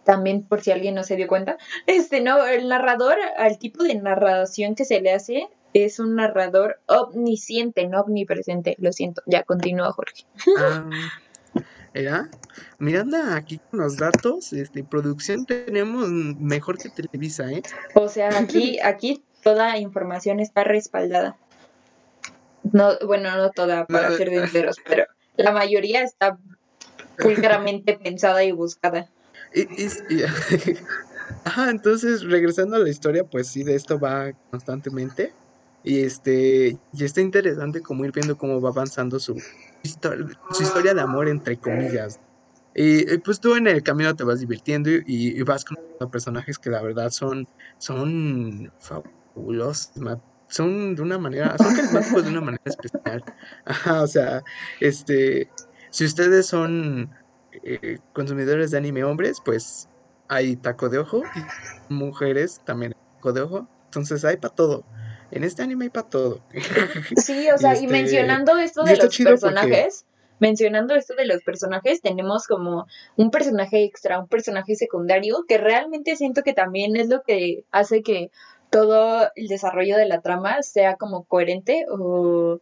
también 0.04 0.42
por 0.42 0.62
si 0.62 0.70
alguien 0.70 0.94
no 0.94 1.02
se 1.02 1.16
dio 1.16 1.26
cuenta, 1.26 1.58
este, 1.86 2.20
no, 2.20 2.46
el 2.46 2.68
narrador, 2.68 3.16
al 3.36 3.58
tipo 3.58 3.84
de 3.84 3.94
narración 3.94 4.74
que 4.74 4.84
se 4.84 5.00
le 5.00 5.12
hace, 5.12 5.48
es 5.74 5.98
un 5.98 6.16
narrador 6.16 6.80
omnisciente, 6.86 7.86
no 7.86 8.00
omnipresente, 8.00 8.76
lo 8.78 8.92
siento, 8.92 9.22
ya 9.26 9.42
continúa 9.42 9.92
Jorge. 9.92 10.24
Ah, 10.58 10.88
¿Era? 11.94 12.28
Mirando 12.78 13.16
aquí 13.32 13.60
con 13.70 13.80
los 13.80 13.96
datos, 13.96 14.52
este, 14.52 14.84
producción 14.84 15.46
tenemos 15.46 16.08
mejor 16.08 16.78
que 16.78 16.90
Televisa, 16.90 17.50
¿eh? 17.50 17.62
O 17.94 18.08
sea, 18.08 18.38
aquí, 18.38 18.78
aquí 18.84 19.22
toda 19.42 19.78
información 19.78 20.40
está 20.40 20.64
respaldada. 20.64 21.36
No, 22.72 22.98
bueno, 23.06 23.34
no 23.36 23.50
toda 23.50 23.86
para 23.86 24.10
ser 24.16 24.28
enteros, 24.28 24.76
pero 24.86 25.04
la 25.36 25.52
mayoría 25.52 26.02
está 26.02 26.38
pulcramente 27.16 27.94
pensada 27.94 28.44
y 28.44 28.52
buscada. 28.52 29.08
Ajá, 31.44 31.70
entonces 31.70 32.22
regresando 32.24 32.76
a 32.76 32.80
la 32.80 32.88
historia, 32.88 33.24
pues 33.24 33.48
sí, 33.48 33.64
de 33.64 33.74
esto 33.74 33.98
va 33.98 34.32
constantemente. 34.50 35.32
Y 35.84 36.00
este, 36.00 36.76
y 36.92 37.04
está 37.04 37.20
interesante 37.20 37.80
como 37.80 38.04
ir 38.04 38.12
viendo 38.12 38.36
cómo 38.36 38.60
va 38.60 38.70
avanzando 38.70 39.18
su, 39.20 39.40
su 39.84 40.62
historia 40.62 40.94
de 40.94 41.00
amor, 41.00 41.28
entre 41.28 41.58
comillas. 41.58 42.18
Y, 42.74 43.18
pues 43.18 43.40
tú 43.40 43.54
en 43.54 43.66
el 43.66 43.82
camino 43.82 44.14
te 44.14 44.24
vas 44.24 44.40
divirtiendo 44.40 44.90
y, 44.90 45.42
vas 45.42 45.64
con 45.64 45.76
personajes 46.10 46.58
que 46.58 46.70
la 46.70 46.82
verdad 46.82 47.10
son, 47.10 47.46
son 47.78 48.72
fabulosos, 48.78 49.92
son 50.48 50.94
de 50.94 51.02
una 51.02 51.18
manera, 51.18 51.56
son 51.58 51.74
carismáticos 51.74 52.24
de 52.24 52.30
una 52.30 52.40
manera 52.40 52.62
especial. 52.64 53.24
Ajá, 53.64 54.02
o 54.02 54.06
sea, 54.06 54.42
este, 54.80 55.50
si 55.90 56.04
ustedes 56.04 56.46
son 56.46 57.10
eh, 57.64 57.98
consumidores 58.12 58.70
de 58.70 58.78
anime 58.78 59.04
hombres, 59.04 59.38
pues 59.44 59.88
hay 60.28 60.56
taco 60.56 60.88
de 60.88 60.98
ojo 60.98 61.22
y 61.34 61.92
mujeres 61.92 62.60
también 62.64 62.92
taco 63.16 63.32
de 63.32 63.40
ojo. 63.40 63.68
Entonces 63.86 64.24
hay 64.24 64.36
para 64.36 64.54
todo 64.54 64.84
en 65.30 65.44
este 65.44 65.62
anime 65.62 65.86
hay 65.86 65.90
para 65.90 66.08
todo. 66.08 66.40
Sí, 67.16 67.48
o 67.50 67.58
sea, 67.58 67.72
y, 67.72 67.84
este, 67.84 67.88
mencionando 67.88 68.56
esto 68.58 68.84
de 68.84 68.96
los 68.96 69.16
personajes, 69.16 70.06
mencionando 70.38 70.94
esto 70.94 71.14
de 71.14 71.26
los 71.26 71.42
personajes, 71.42 72.00
tenemos 72.00 72.46
como 72.46 72.86
un 73.16 73.30
personaje 73.30 73.84
extra, 73.84 74.18
un 74.18 74.28
personaje 74.28 74.74
secundario, 74.76 75.44
que 75.48 75.58
realmente 75.58 76.16
siento 76.16 76.42
que 76.42 76.52
también 76.52 76.96
es 76.96 77.08
lo 77.08 77.22
que 77.22 77.64
hace 77.70 78.02
que 78.02 78.30
todo 78.70 79.30
el 79.34 79.48
desarrollo 79.48 79.96
de 79.96 80.06
la 80.06 80.20
trama 80.20 80.62
sea 80.62 80.96
como 80.96 81.24
coherente 81.24 81.86
o, 81.90 82.60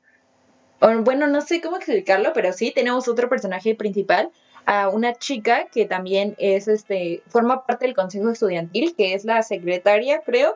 o 0.81 0.89
bueno, 1.01 1.27
no 1.27 1.41
sé 1.41 1.61
cómo 1.61 1.77
explicarlo, 1.77 2.33
pero 2.33 2.53
sí 2.53 2.73
tenemos 2.73 3.09
otro 3.09 3.29
personaje 3.29 3.75
principal 3.75 4.31
a 4.67 4.89
una 4.89 5.15
chica 5.15 5.67
que 5.73 5.87
también 5.87 6.35
es 6.39 6.69
este 6.69 7.23
forma 7.29 7.65
parte 7.67 7.87
del 7.87 7.95
consejo 7.95 8.31
estudiantil, 8.31 8.95
que 8.97 9.15
es 9.15 9.25
la 9.25 9.43
secretaria, 9.43 10.23
creo, 10.25 10.55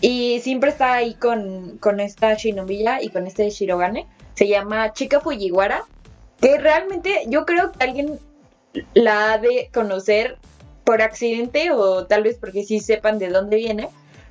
y 0.00 0.40
siempre 0.40 0.70
está 0.70 0.94
ahí 0.94 1.14
con, 1.14 1.78
esta 2.00 2.34
Shinomiya 2.34 3.02
y 3.02 3.08
con 3.08 3.26
este 3.26 3.50
Shirogane. 3.50 4.06
Se 4.34 4.46
llama 4.46 4.92
Chica 4.92 5.20
Fujiwara. 5.20 5.84
Que 6.40 6.56
realmente 6.58 7.24
yo 7.26 7.44
creo 7.44 7.72
que 7.72 7.82
alguien 7.82 8.18
la 8.94 9.32
ha 9.32 9.38
de 9.38 9.70
conocer 9.74 10.38
por 10.84 11.02
accidente 11.02 11.72
o 11.72 12.06
tal 12.06 12.22
vez 12.22 12.36
porque 12.38 12.62
sí 12.62 12.78
sepan 12.78 13.18
de 13.18 13.28
dónde 13.28 13.56
viene. 13.56 13.88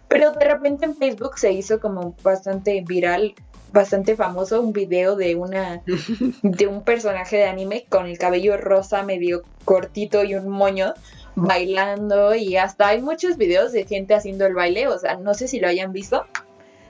Pero 0.07 0.31
de 0.31 0.45
repente 0.45 0.85
en 0.85 0.95
Facebook 0.95 1.37
se 1.37 1.51
hizo 1.51 1.81
como 1.81 2.15
bastante 2.23 2.81
viral, 2.87 3.35
bastante 3.73 4.15
famoso 4.15 4.61
un 4.61 4.71
video 4.71 5.17
de 5.17 5.35
una 5.35 5.81
de 6.43 6.67
un 6.67 6.81
personaje 6.83 7.35
de 7.35 7.45
anime 7.45 7.85
con 7.89 8.05
el 8.05 8.17
cabello 8.17 8.55
rosa 8.55 9.03
medio 9.03 9.43
cortito 9.65 10.23
y 10.23 10.35
un 10.35 10.47
moño 10.47 10.93
bailando 11.37 12.33
y 12.33 12.57
hasta 12.57 12.87
hay 12.87 13.01
muchos 13.01 13.37
videos 13.37 13.71
de 13.71 13.85
gente 13.85 14.15
haciendo 14.15 14.47
el 14.47 14.55
baile, 14.55 14.87
o 14.87 14.97
sea, 14.97 15.17
no 15.17 15.35
sé 15.35 15.47
si 15.47 15.59
lo 15.59 15.67
hayan 15.67 15.93
visto. 15.93 16.25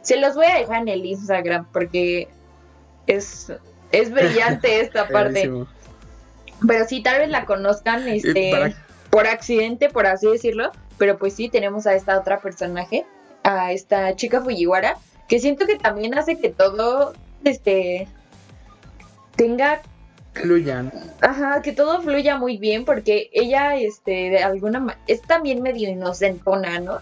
Se 0.01 0.17
los 0.17 0.35
voy 0.35 0.45
a 0.45 0.55
dejar 0.55 0.83
en 0.83 0.87
el 0.87 1.05
Instagram 1.05 1.67
porque 1.73 2.29
es, 3.07 3.51
es 3.91 4.11
brillante 4.11 4.79
esta 4.79 5.09
parte. 5.09 5.51
Pero 6.65 6.85
sí, 6.87 7.03
tal 7.03 7.19
vez 7.19 7.29
la 7.29 7.45
conozcan 7.45 8.07
este, 8.07 8.73
por 9.09 9.27
accidente, 9.27 9.89
por 9.89 10.07
así 10.07 10.27
decirlo. 10.27 10.71
Pero 10.97 11.17
pues 11.17 11.33
sí, 11.33 11.49
tenemos 11.49 11.85
a 11.85 11.93
esta 11.93 12.17
otra 12.17 12.39
personaje, 12.39 13.05
a 13.43 13.73
esta 13.73 14.15
chica 14.15 14.41
Fujiwara, 14.41 14.97
que 15.27 15.39
siento 15.39 15.67
que 15.67 15.75
también 15.75 16.17
hace 16.17 16.39
que 16.39 16.49
todo 16.49 17.13
este 17.43 18.07
tenga 19.35 19.81
fluyan. 20.41 20.91
Ajá, 21.21 21.61
que 21.61 21.71
todo 21.71 22.01
fluya 22.01 22.37
muy 22.37 22.57
bien 22.57 22.85
porque 22.85 23.29
ella, 23.33 23.75
este, 23.75 24.29
de 24.29 24.39
alguna 24.39 24.79
manera, 24.79 24.99
es 25.07 25.21
también 25.21 25.61
medio 25.61 25.89
inocentona, 25.89 26.79
¿no? 26.79 26.99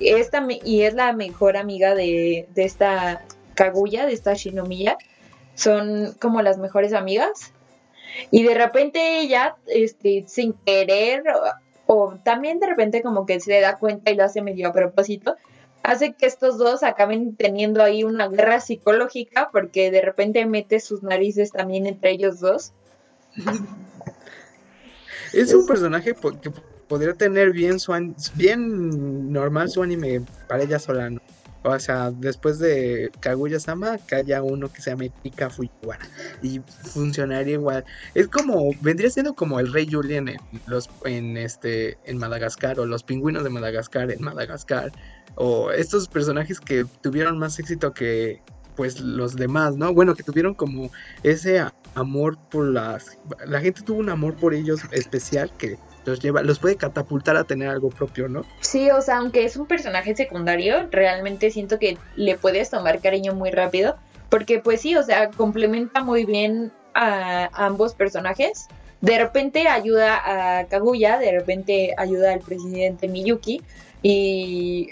Es 0.00 0.30
y 0.64 0.82
es 0.82 0.94
la 0.94 1.12
mejor 1.12 1.56
amiga 1.56 1.94
de, 1.94 2.46
de 2.54 2.64
esta 2.64 3.22
Kaguya, 3.54 4.06
de 4.06 4.12
esta 4.12 4.34
Shinomiya. 4.34 4.96
Son 5.54 6.14
como 6.20 6.40
las 6.42 6.58
mejores 6.58 6.92
amigas. 6.92 7.52
Y 8.30 8.44
de 8.44 8.54
repente 8.54 9.20
ella, 9.20 9.56
este, 9.66 10.24
sin 10.28 10.52
querer, 10.52 11.24
o 11.86 12.14
también 12.22 12.60
de 12.60 12.66
repente 12.66 13.02
como 13.02 13.26
que 13.26 13.40
se 13.40 13.60
da 13.60 13.78
cuenta 13.78 14.10
y 14.10 14.14
lo 14.14 14.24
hace 14.24 14.42
medio 14.42 14.68
a 14.68 14.72
propósito, 14.72 15.36
hace 15.82 16.14
que 16.14 16.26
estos 16.26 16.58
dos 16.58 16.82
acaben 16.82 17.36
teniendo 17.36 17.82
ahí 17.82 18.04
una 18.04 18.28
guerra 18.28 18.60
psicológica 18.60 19.48
porque 19.52 19.90
de 19.90 20.00
repente 20.02 20.44
mete 20.46 20.80
sus 20.80 21.02
narices 21.02 21.52
también 21.52 21.86
entre 21.86 22.10
ellos 22.12 22.40
dos. 22.40 22.72
Es 25.32 25.52
un 25.52 25.66
personaje 25.66 26.14
que 26.40 26.50
podría 26.88 27.12
tener 27.12 27.52
bien 27.52 27.78
su 27.78 27.92
bien 28.34 29.30
normal 29.30 29.68
su 29.68 29.82
anime 29.82 30.22
para 30.48 30.62
ella 30.62 30.78
sola, 30.78 31.10
O 31.70 31.80
sea, 31.80 32.10
después 32.10 32.58
de 32.58 33.10
Kaguya-sama, 33.20 33.98
que 33.98 34.16
haya 34.16 34.42
uno 34.42 34.72
que 34.72 34.80
se 34.80 34.90
llame 34.90 35.12
Pika 35.22 35.50
Fujiwara. 35.50 36.06
Y 36.42 36.60
funcionaría 36.92 37.54
igual. 37.54 37.84
Es 38.14 38.28
como, 38.28 38.70
vendría 38.80 39.10
siendo 39.10 39.34
como 39.34 39.60
el 39.60 39.72
Rey 39.72 39.88
Julien 39.90 40.28
en, 40.28 40.40
los, 40.66 40.88
en, 41.04 41.36
este, 41.36 41.98
en 42.04 42.18
Madagascar, 42.18 42.78
o 42.80 42.86
los 42.86 43.02
pingüinos 43.02 43.44
de 43.44 43.50
Madagascar 43.50 44.10
en 44.10 44.22
Madagascar. 44.22 44.92
O 45.34 45.70
estos 45.70 46.08
personajes 46.08 46.60
que 46.60 46.84
tuvieron 47.02 47.38
más 47.38 47.58
éxito 47.58 47.92
que 47.92 48.42
pues 48.78 49.00
los 49.00 49.34
demás, 49.34 49.76
¿no? 49.76 49.92
Bueno, 49.92 50.14
que 50.14 50.22
tuvieron 50.22 50.54
como 50.54 50.88
ese 51.24 51.64
amor 51.96 52.38
por 52.48 52.64
las... 52.64 53.18
La 53.44 53.60
gente 53.60 53.82
tuvo 53.82 53.98
un 53.98 54.08
amor 54.08 54.36
por 54.36 54.54
ellos 54.54 54.82
especial 54.92 55.52
que 55.58 55.76
los 56.08 56.20
lleva, 56.20 56.42
los 56.42 56.58
puede 56.58 56.76
catapultar 56.76 57.36
a 57.36 57.44
tener 57.44 57.68
algo 57.68 57.90
propio, 57.90 58.28
¿no? 58.28 58.44
Sí, 58.60 58.90
o 58.90 59.00
sea, 59.00 59.18
aunque 59.18 59.44
es 59.44 59.56
un 59.56 59.66
personaje 59.66 60.16
secundario, 60.16 60.88
realmente 60.90 61.50
siento 61.50 61.78
que 61.78 61.98
le 62.16 62.36
puedes 62.36 62.70
tomar 62.70 63.00
cariño 63.00 63.34
muy 63.34 63.50
rápido, 63.50 63.96
porque 64.28 64.58
pues 64.58 64.80
sí, 64.80 64.96
o 64.96 65.02
sea, 65.02 65.30
complementa 65.30 66.02
muy 66.02 66.24
bien 66.24 66.72
a, 66.94 67.50
ambos 67.66 67.94
personajes. 67.94 68.68
De 69.00 69.18
repente 69.18 69.68
ayuda 69.68 70.58
a 70.60 70.66
Kaguya, 70.66 71.18
de 71.18 71.30
repente 71.30 71.94
ayuda 71.96 72.32
al 72.32 72.40
presidente 72.40 73.06
Miyuki 73.06 73.62
y 74.02 74.88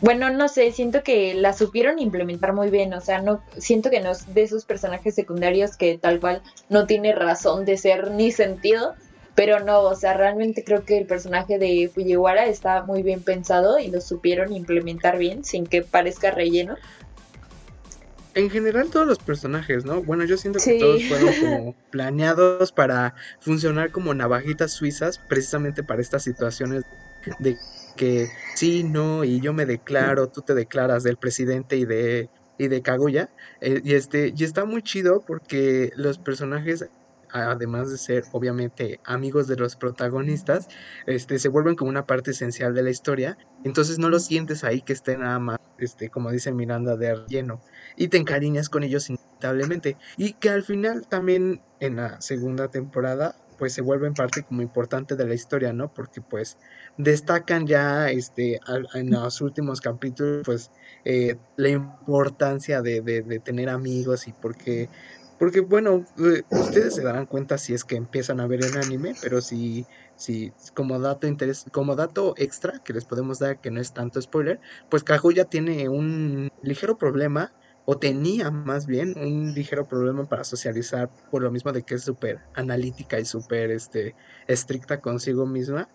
bueno, 0.00 0.30
no 0.30 0.48
sé, 0.48 0.72
siento 0.72 1.04
que 1.04 1.32
la 1.34 1.52
supieron 1.52 2.00
implementar 2.00 2.52
muy 2.54 2.70
bien, 2.70 2.92
o 2.92 3.00
sea, 3.00 3.20
no 3.20 3.40
siento 3.56 3.88
que 3.88 4.00
no 4.00 4.10
es 4.10 4.34
de 4.34 4.42
esos 4.42 4.64
personajes 4.64 5.14
secundarios 5.14 5.76
que 5.76 5.96
tal 5.96 6.18
cual 6.18 6.42
no 6.68 6.86
tiene 6.86 7.14
razón 7.14 7.64
de 7.64 7.76
ser 7.76 8.10
ni 8.10 8.32
sentido, 8.32 8.94
pero 9.34 9.60
no, 9.60 9.82
o 9.82 9.94
sea, 9.94 10.14
realmente 10.14 10.62
creo 10.64 10.84
que 10.84 10.98
el 10.98 11.06
personaje 11.06 11.58
de 11.58 11.90
Fujiwara 11.92 12.46
está 12.46 12.82
muy 12.82 13.02
bien 13.02 13.22
pensado 13.22 13.78
y 13.78 13.88
lo 13.88 14.00
supieron 14.00 14.52
implementar 14.52 15.18
bien 15.18 15.44
sin 15.44 15.66
que 15.66 15.82
parezca 15.82 16.30
relleno. 16.30 16.76
En 18.34 18.48
general 18.48 18.88
todos 18.90 19.06
los 19.06 19.18
personajes, 19.18 19.84
¿no? 19.84 20.02
Bueno, 20.02 20.24
yo 20.24 20.36
siento 20.36 20.58
que 20.62 20.78
todos 20.78 21.02
fueron 21.04 21.32
como 21.40 21.74
planeados 21.90 22.72
para 22.72 23.14
funcionar 23.40 23.90
como 23.90 24.14
navajitas 24.14 24.72
suizas 24.72 25.18
precisamente 25.18 25.82
para 25.82 26.00
estas 26.00 26.22
situaciones 26.22 26.82
de 27.38 27.56
que 27.96 28.28
sí, 28.54 28.84
no, 28.84 29.24
y 29.24 29.40
yo 29.40 29.52
me 29.52 29.66
declaro, 29.66 30.28
tú 30.28 30.40
te 30.40 30.54
declaras 30.54 31.02
del 31.02 31.18
presidente 31.18 31.76
y 31.76 31.84
de 31.84 32.30
y 32.58 32.68
de 32.68 32.82
Kaguya. 32.82 33.30
eh, 33.60 33.80
y 33.84 33.94
este, 33.94 34.32
y 34.36 34.44
está 34.44 34.64
muy 34.64 34.82
chido 34.82 35.22
porque 35.26 35.90
los 35.96 36.18
personajes, 36.18 36.88
además 37.32 37.90
de 37.90 37.98
ser 37.98 38.24
obviamente 38.32 38.98
amigos 39.04 39.46
de 39.46 39.56
los 39.56 39.76
protagonistas, 39.76 40.66
este, 41.06 41.38
se 41.38 41.48
vuelven 41.48 41.74
como 41.76 41.90
una 41.90 42.04
parte 42.04 42.30
esencial 42.32 42.74
de 42.74 42.82
la 42.82 42.90
historia. 42.90 43.36
Entonces 43.62 43.98
no 43.98 44.08
lo 44.08 44.18
sientes 44.20 44.64
ahí 44.64 44.82
que 44.82 44.92
esté 44.92 45.16
nada 45.16 45.38
más, 45.38 45.56
este, 45.76 46.10
como 46.10 46.30
dice 46.30 46.52
Miranda, 46.52 46.96
de 46.96 47.14
relleno. 47.14 47.60
Y 47.96 48.08
te 48.08 48.16
encariñas 48.18 48.68
con 48.68 48.82
ellos 48.82 49.08
inevitablemente. 49.08 49.96
Y 50.16 50.34
que 50.38 50.50
al 50.50 50.62
final 50.64 51.02
también 51.08 51.60
en 51.78 51.96
la 51.96 52.20
segunda 52.20 52.68
temporada 52.68 53.34
pues 53.56 53.74
se 53.74 53.82
vuelven 53.82 54.14
parte 54.14 54.42
como 54.44 54.62
importante 54.62 55.14
de 55.14 55.26
la 55.26 55.34
historia, 55.34 55.72
¿no? 55.72 55.90
Porque 55.90 56.20
pues 56.22 56.56
destacan 56.96 57.66
ya 57.66 58.10
este, 58.10 58.58
en 58.94 59.10
los 59.10 59.40
últimos 59.40 59.80
capítulos 59.80 60.42
pues 60.44 60.70
eh, 61.04 61.36
la 61.56 61.68
importancia 61.68 62.82
de, 62.82 63.00
de- 63.02 63.22
de 63.22 63.40
tener 63.40 63.68
amigos 63.68 64.26
y 64.26 64.32
porque, 64.34 64.88
porque 65.42 65.60
bueno, 65.60 66.06
eh, 66.18 66.44
ustedes 66.50 66.94
se 66.94 67.02
darán 67.02 67.26
cuenta 67.26 67.58
si 67.58 67.74
es 67.74 67.84
que 67.84 67.96
empiezan 67.96 68.38
a 68.40 68.46
ver 68.46 68.62
el 68.62 68.76
anime, 68.76 69.16
pero 69.20 69.40
si, 69.40 69.88
si 70.14 70.54
como 70.74 71.00
dato 71.00 71.26
interes- 71.26 71.64
como 71.72 71.96
dato 71.96 72.34
extra 72.36 72.78
que 72.84 72.92
les 72.92 73.06
podemos 73.06 73.38
dar 73.40 73.58
que 73.60 73.72
no 73.72 73.80
es 73.80 73.92
tanto 73.92 74.22
spoiler, 74.22 74.60
pues 74.88 75.02
Kaguya 75.04 75.44
tiene 75.46 75.88
un 75.88 76.48
ligero 76.60 76.96
problema 76.96 77.52
o 77.84 77.98
tenía 77.98 78.50
más 78.52 78.86
bien 78.86 79.14
un 79.18 79.52
ligero 79.54 79.86
problema 79.88 80.26
para 80.28 80.44
socializar 80.44 81.10
por 81.28 81.42
lo 81.42 81.50
mismo 81.50 81.72
de 81.72 81.82
que 81.84 81.94
es 81.96 82.04
súper 82.04 82.38
analítica 82.54 83.18
y 83.18 83.24
súper 83.24 83.72
este, 83.72 84.14
estricta 84.46 85.00
consigo 85.00 85.46
misma. 85.46 85.90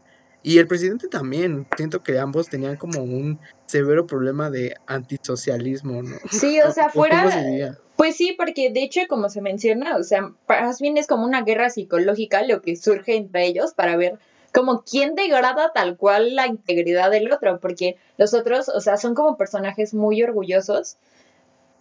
Y 0.47 0.59
el 0.59 0.67
presidente 0.67 1.09
también, 1.09 1.67
siento 1.75 2.01
que 2.03 2.19
ambos 2.19 2.47
tenían 2.47 2.77
como 2.77 3.03
un 3.03 3.37
severo 3.65 4.07
problema 4.07 4.49
de 4.49 4.77
antisocialismo, 4.85 6.01
¿no? 6.01 6.15
Sí, 6.31 6.61
o 6.61 6.71
sea, 6.71 6.87
fuera, 6.87 7.77
pues 7.97 8.15
sí, 8.15 8.33
porque 8.37 8.71
de 8.71 8.81
hecho, 8.81 9.01
como 9.09 9.27
se 9.27 9.41
menciona, 9.41 9.97
o 9.97 10.03
sea, 10.03 10.31
más 10.47 10.79
bien 10.79 10.95
es 10.95 11.05
como 11.05 11.25
una 11.25 11.41
guerra 11.41 11.69
psicológica 11.69 12.43
lo 12.43 12.61
que 12.61 12.77
surge 12.77 13.17
entre 13.17 13.45
ellos 13.45 13.73
para 13.73 13.97
ver 13.97 14.19
como 14.53 14.83
quién 14.89 15.15
degrada 15.15 15.73
tal 15.75 15.97
cual 15.97 16.33
la 16.35 16.47
integridad 16.47 17.11
del 17.11 17.29
otro, 17.29 17.59
porque 17.59 17.97
los 18.17 18.33
otros, 18.33 18.69
o 18.69 18.79
sea, 18.79 18.95
son 18.95 19.15
como 19.15 19.35
personajes 19.35 19.93
muy 19.93 20.23
orgullosos 20.23 20.95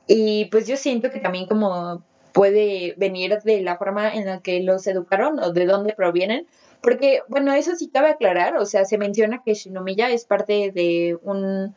y 0.09 0.47
pues 0.47 0.67
yo 0.67 0.77
siento 0.77 1.13
que 1.13 1.21
también 1.21 1.47
como 1.47 2.03
puede 2.33 2.95
venir 2.97 3.39
de 3.45 3.61
la 3.61 3.79
forma 3.79 4.13
en 4.13 4.27
la 4.27 4.41
que 4.41 4.61
los 4.61 4.89
educaron 4.89 5.39
o 5.39 5.53
de 5.53 5.67
dónde 5.67 5.93
provienen, 5.93 6.49
porque 6.87 7.23
bueno, 7.27 7.53
eso 7.53 7.75
sí 7.75 7.89
cabe 7.89 8.11
aclarar, 8.11 8.57
o 8.59 8.65
sea, 8.65 8.85
se 8.85 8.97
menciona 8.97 9.43
que 9.45 9.55
Shinomiya 9.55 10.09
es 10.11 10.25
parte 10.25 10.71
de 10.71 11.19
un 11.21 11.75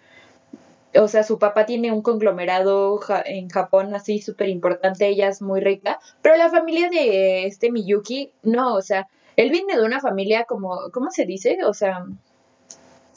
o 0.96 1.08
sea, 1.08 1.24
su 1.24 1.40
papá 1.40 1.66
tiene 1.66 1.92
un 1.92 2.04
conglomerado 2.04 3.00
en 3.26 3.50
Japón 3.50 3.96
así 3.96 4.22
súper 4.22 4.50
importante, 4.50 5.08
ella 5.08 5.28
es 5.28 5.42
muy 5.42 5.62
rica, 5.62 5.98
pero 6.22 6.38
la 6.38 6.50
familia 6.50 6.92
de 6.92 7.48
este 7.48 7.72
Miyuki, 7.72 8.34
no, 8.44 8.76
o 8.76 8.84
sea, 8.84 9.08
él 9.36 9.50
viene 9.50 9.78
de 9.78 9.84
una 9.84 10.00
familia 10.00 10.44
como, 10.44 10.92
¿cómo 10.94 11.10
se 11.10 11.26
dice? 11.26 11.58
O 11.66 11.74
sea, 11.74 12.06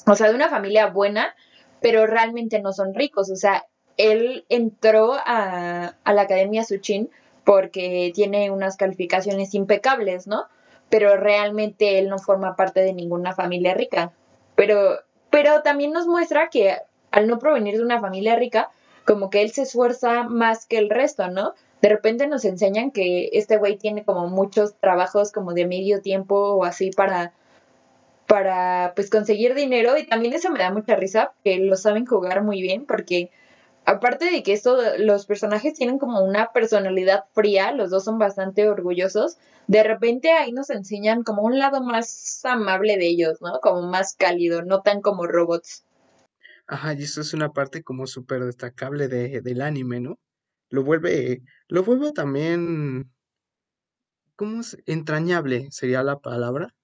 o 0.06 0.14
sea, 0.14 0.30
de 0.30 0.34
una 0.34 0.48
familia 0.48 0.86
buena, 0.86 1.34
pero 1.82 2.06
realmente 2.06 2.62
no 2.62 2.72
son 2.72 2.94
ricos, 2.94 3.30
o 3.30 3.36
sea, 3.36 3.66
él 3.98 4.46
entró 4.48 5.12
a, 5.12 5.94
a 6.04 6.12
la 6.14 6.22
Academia 6.22 6.62
Tsuchin 6.62 7.10
porque 7.44 8.12
tiene 8.14 8.50
unas 8.50 8.78
calificaciones 8.78 9.52
impecables, 9.52 10.26
¿no? 10.26 10.46
Pero 10.92 11.16
realmente 11.16 11.98
él 11.98 12.10
no 12.10 12.18
forma 12.18 12.54
parte 12.54 12.80
de 12.80 12.92
ninguna 12.92 13.34
familia 13.34 13.72
rica. 13.72 14.12
Pero, 14.56 14.98
pero 15.30 15.62
también 15.62 15.92
nos 15.92 16.06
muestra 16.06 16.50
que 16.50 16.76
al 17.10 17.26
no 17.26 17.38
provenir 17.38 17.78
de 17.78 17.82
una 17.82 17.98
familia 17.98 18.36
rica, 18.36 18.70
como 19.06 19.30
que 19.30 19.40
él 19.40 19.50
se 19.50 19.62
esfuerza 19.62 20.24
más 20.24 20.66
que 20.66 20.76
el 20.76 20.90
resto, 20.90 21.28
¿no? 21.28 21.54
De 21.80 21.88
repente 21.88 22.26
nos 22.26 22.44
enseñan 22.44 22.90
que 22.90 23.30
este 23.32 23.56
güey 23.56 23.76
tiene 23.78 24.04
como 24.04 24.28
muchos 24.28 24.76
trabajos 24.76 25.32
como 25.32 25.54
de 25.54 25.66
medio 25.66 26.02
tiempo 26.02 26.36
o 26.54 26.64
así 26.64 26.90
para, 26.90 27.32
para 28.26 28.92
pues 28.94 29.08
conseguir 29.10 29.54
dinero 29.54 29.96
y 29.96 30.06
también 30.06 30.34
eso 30.34 30.50
me 30.50 30.58
da 30.58 30.70
mucha 30.70 30.94
risa, 30.94 31.32
que 31.42 31.56
lo 31.56 31.76
saben 31.76 32.06
jugar 32.06 32.42
muy 32.42 32.60
bien 32.60 32.84
porque 32.86 33.30
aparte 33.84 34.30
de 34.30 34.42
que 34.42 34.52
esto, 34.52 34.76
los 34.98 35.26
personajes 35.26 35.74
tienen 35.74 35.98
como 35.98 36.22
una 36.22 36.52
personalidad 36.52 37.24
fría, 37.32 37.72
los 37.72 37.90
dos 37.90 38.04
son 38.04 38.18
bastante 38.18 38.68
orgullosos, 38.68 39.38
de 39.66 39.82
repente 39.82 40.32
ahí 40.32 40.52
nos 40.52 40.70
enseñan 40.70 41.22
como 41.22 41.42
un 41.42 41.58
lado 41.58 41.82
más 41.82 42.40
amable 42.44 42.96
de 42.96 43.06
ellos, 43.06 43.40
¿no? 43.40 43.60
Como 43.60 43.82
más 43.82 44.14
cálido, 44.16 44.62
no 44.62 44.82
tan 44.82 45.00
como 45.00 45.26
robots. 45.26 45.84
Ajá, 46.66 46.94
y 46.94 47.02
eso 47.02 47.20
es 47.20 47.34
una 47.34 47.52
parte 47.52 47.82
como 47.82 48.06
súper 48.06 48.44
destacable 48.44 49.08
de, 49.08 49.40
del 49.40 49.60
anime, 49.62 50.00
¿no? 50.00 50.18
Lo 50.70 50.84
vuelve, 50.84 51.42
lo 51.68 51.82
vuelve 51.82 52.12
también, 52.12 53.12
¿cómo 54.36 54.60
es? 54.60 54.78
Entrañable 54.86 55.68
sería 55.70 56.02
la 56.02 56.18
palabra. 56.18 56.74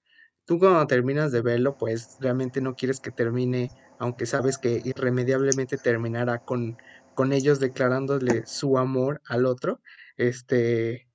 Tú 0.45 0.59
cuando 0.59 0.85
terminas 0.87 1.31
de 1.31 1.41
verlo, 1.41 1.77
pues 1.77 2.17
realmente 2.19 2.61
no 2.61 2.75
quieres 2.75 2.99
que 2.99 3.11
termine, 3.11 3.71
aunque 3.99 4.25
sabes 4.25 4.57
que 4.57 4.81
irremediablemente 4.83 5.77
terminará 5.77 6.39
con, 6.39 6.77
con 7.13 7.33
ellos 7.33 7.59
declarándole 7.59 8.45
su 8.47 8.77
amor 8.77 9.21
al 9.27 9.45
otro. 9.45 9.81
Este, 10.17 11.07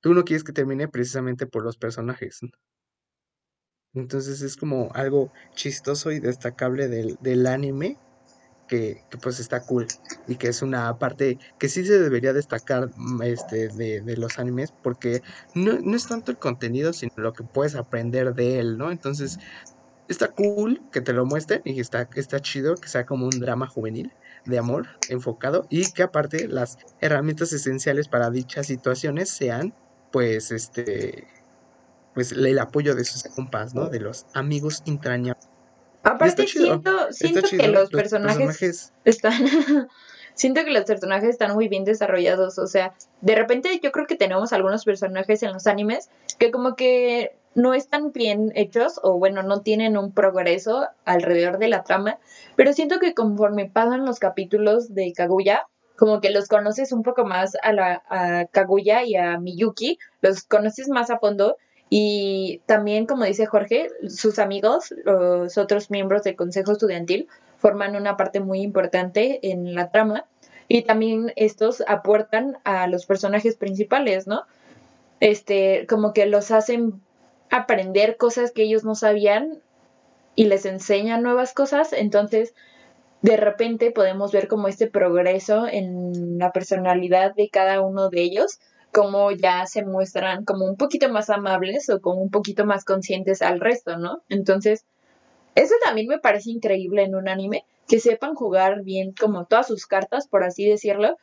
tú 0.00 0.12
no 0.12 0.24
quieres 0.24 0.44
que 0.44 0.52
termine 0.52 0.88
precisamente 0.88 1.46
por 1.46 1.62
los 1.62 1.78
personajes. 1.78 2.40
Entonces 3.94 4.42
es 4.42 4.56
como 4.56 4.90
algo 4.94 5.32
chistoso 5.54 6.10
y 6.12 6.20
destacable 6.20 6.88
del, 6.88 7.16
del 7.20 7.46
anime 7.46 7.96
que, 8.68 9.04
que, 9.08 9.18
pues 9.18 9.38
está 9.38 9.64
cool 9.64 9.86
y 10.26 10.34
que 10.36 10.48
es 10.48 10.60
una 10.60 10.98
parte 10.98 11.38
que 11.58 11.68
sí 11.68 11.84
se 11.84 12.00
debería 12.00 12.32
destacar 12.32 12.90
mm, 12.96 13.22
este, 13.22 13.68
de, 13.68 14.00
de 14.00 14.16
los 14.16 14.38
animes 14.40 14.72
porque 14.82 15.22
no, 15.54 15.78
no, 15.80 15.96
es 15.96 16.08
tanto 16.08 16.32
el 16.32 16.38
contenido 16.38 16.92
sino 16.92 17.12
lo 17.16 17.32
que 17.32 17.44
puedes 17.44 17.76
aprender 17.76 18.34
de 18.34 18.58
él, 18.58 18.76
¿no? 18.76 18.90
Entonces 18.90 19.38
está 20.08 20.28
cool 20.28 20.80
que 20.92 21.00
te 21.00 21.12
lo 21.12 21.26
muestren 21.26 21.62
y 21.64 21.80
está, 21.80 22.08
está 22.14 22.40
chido 22.40 22.76
que 22.76 22.88
sea 22.88 23.06
como 23.06 23.26
un 23.26 23.40
drama 23.40 23.66
juvenil 23.66 24.12
de 24.44 24.58
amor 24.58 24.86
enfocado 25.08 25.66
y 25.70 25.90
que 25.92 26.02
aparte 26.02 26.48
las 26.48 26.78
herramientas 27.00 27.52
esenciales 27.52 28.08
para 28.08 28.30
dichas 28.30 28.66
situaciones 28.66 29.28
sean 29.28 29.74
pues 30.12 30.50
este 30.50 31.26
pues 32.14 32.32
el 32.32 32.58
apoyo 32.58 32.94
de 32.94 33.04
sus 33.04 33.24
compas, 33.24 33.74
¿no? 33.74 33.90
De 33.90 34.00
los 34.00 34.24
amigos 34.32 34.82
entrañables. 34.86 35.46
Aparte 36.02 36.46
siento, 36.46 37.12
siento 37.12 37.42
que 37.42 37.68
los, 37.68 37.82
los 37.82 37.90
personajes, 37.90 38.38
personajes, 38.38 38.92
están 39.04 39.34
siento 40.34 40.64
que 40.64 40.70
los 40.70 40.84
personajes 40.84 41.30
están 41.30 41.52
muy 41.54 41.68
bien 41.68 41.84
desarrollados, 41.84 42.58
o 42.58 42.66
sea, 42.66 42.94
de 43.20 43.34
repente 43.34 43.80
yo 43.82 43.90
creo 43.90 44.06
que 44.06 44.14
tenemos 44.14 44.52
algunos 44.52 44.84
personajes 44.84 45.42
en 45.42 45.52
los 45.52 45.66
animes 45.66 46.08
que 46.38 46.50
como 46.50 46.76
que 46.76 47.36
no 47.56 47.74
están 47.74 48.12
bien 48.12 48.52
hechos 48.54 49.00
o 49.02 49.18
bueno, 49.18 49.42
no 49.42 49.62
tienen 49.62 49.96
un 49.96 50.12
progreso 50.12 50.86
alrededor 51.04 51.58
de 51.58 51.68
la 51.68 51.82
trama, 51.82 52.18
pero 52.54 52.72
siento 52.72 53.00
que 53.00 53.14
conforme 53.14 53.68
pasan 53.68 54.04
los 54.06 54.20
capítulos 54.20 54.94
de 54.94 55.12
Kaguya, 55.12 55.66
como 55.96 56.20
que 56.20 56.30
los 56.30 56.46
conoces 56.46 56.92
un 56.92 57.02
poco 57.02 57.24
más 57.24 57.56
a, 57.62 57.72
la, 57.72 58.02
a 58.08 58.44
Kaguya 58.44 59.02
y 59.02 59.16
a 59.16 59.38
Miyuki, 59.38 59.98
los 60.20 60.44
conoces 60.44 60.88
más 60.88 61.10
a 61.10 61.18
fondo 61.18 61.56
y 61.88 62.62
también, 62.66 63.06
como 63.06 63.24
dice 63.24 63.46
Jorge, 63.46 63.88
sus 64.08 64.38
amigos, 64.38 64.94
los 65.04 65.56
otros 65.56 65.90
miembros 65.90 66.22
del 66.24 66.36
Consejo 66.36 66.72
Estudiantil, 66.72 67.28
forman 67.58 67.96
una 67.96 68.16
parte 68.16 68.40
muy 68.40 68.60
importante 68.60 69.38
en 69.50 69.74
la 69.74 69.90
trama. 69.90 70.26
Y 70.68 70.82
también 70.82 71.32
estos 71.36 71.84
aportan 71.86 72.58
a 72.64 72.88
los 72.88 73.06
personajes 73.06 73.56
principales, 73.56 74.26
¿no? 74.26 74.42
Este, 75.20 75.86
como 75.88 76.12
que 76.12 76.26
los 76.26 76.50
hacen 76.50 77.00
aprender 77.50 78.16
cosas 78.16 78.52
que 78.52 78.62
ellos 78.62 78.84
no 78.84 78.94
sabían 78.94 79.62
y 80.34 80.46
les 80.46 80.66
enseñan 80.66 81.22
nuevas 81.22 81.52
cosas. 81.52 81.92
Entonces, 81.92 82.54
de 83.22 83.36
repente 83.36 83.90
podemos 83.90 84.32
ver 84.32 84.48
como 84.48 84.68
este 84.68 84.86
progreso 84.86 85.66
en 85.66 86.38
la 86.38 86.52
personalidad 86.52 87.34
de 87.34 87.48
cada 87.48 87.80
uno 87.80 88.10
de 88.10 88.22
ellos 88.22 88.60
como 88.96 89.30
ya 89.30 89.66
se 89.66 89.84
muestran 89.84 90.46
como 90.46 90.64
un 90.64 90.76
poquito 90.76 91.10
más 91.10 91.28
amables 91.28 91.90
o 91.90 92.00
como 92.00 92.22
un 92.22 92.30
poquito 92.30 92.64
más 92.64 92.82
conscientes 92.82 93.42
al 93.42 93.60
resto, 93.60 93.98
¿no? 93.98 94.22
Entonces, 94.30 94.86
eso 95.54 95.74
también 95.84 96.06
me 96.06 96.18
parece 96.18 96.50
increíble 96.50 97.02
en 97.02 97.14
un 97.14 97.28
anime, 97.28 97.66
que 97.86 98.00
sepan 98.00 98.34
jugar 98.34 98.84
bien 98.84 99.12
como 99.12 99.44
todas 99.44 99.66
sus 99.66 99.84
cartas, 99.84 100.28
por 100.28 100.44
así 100.44 100.66
decirlo. 100.66 101.18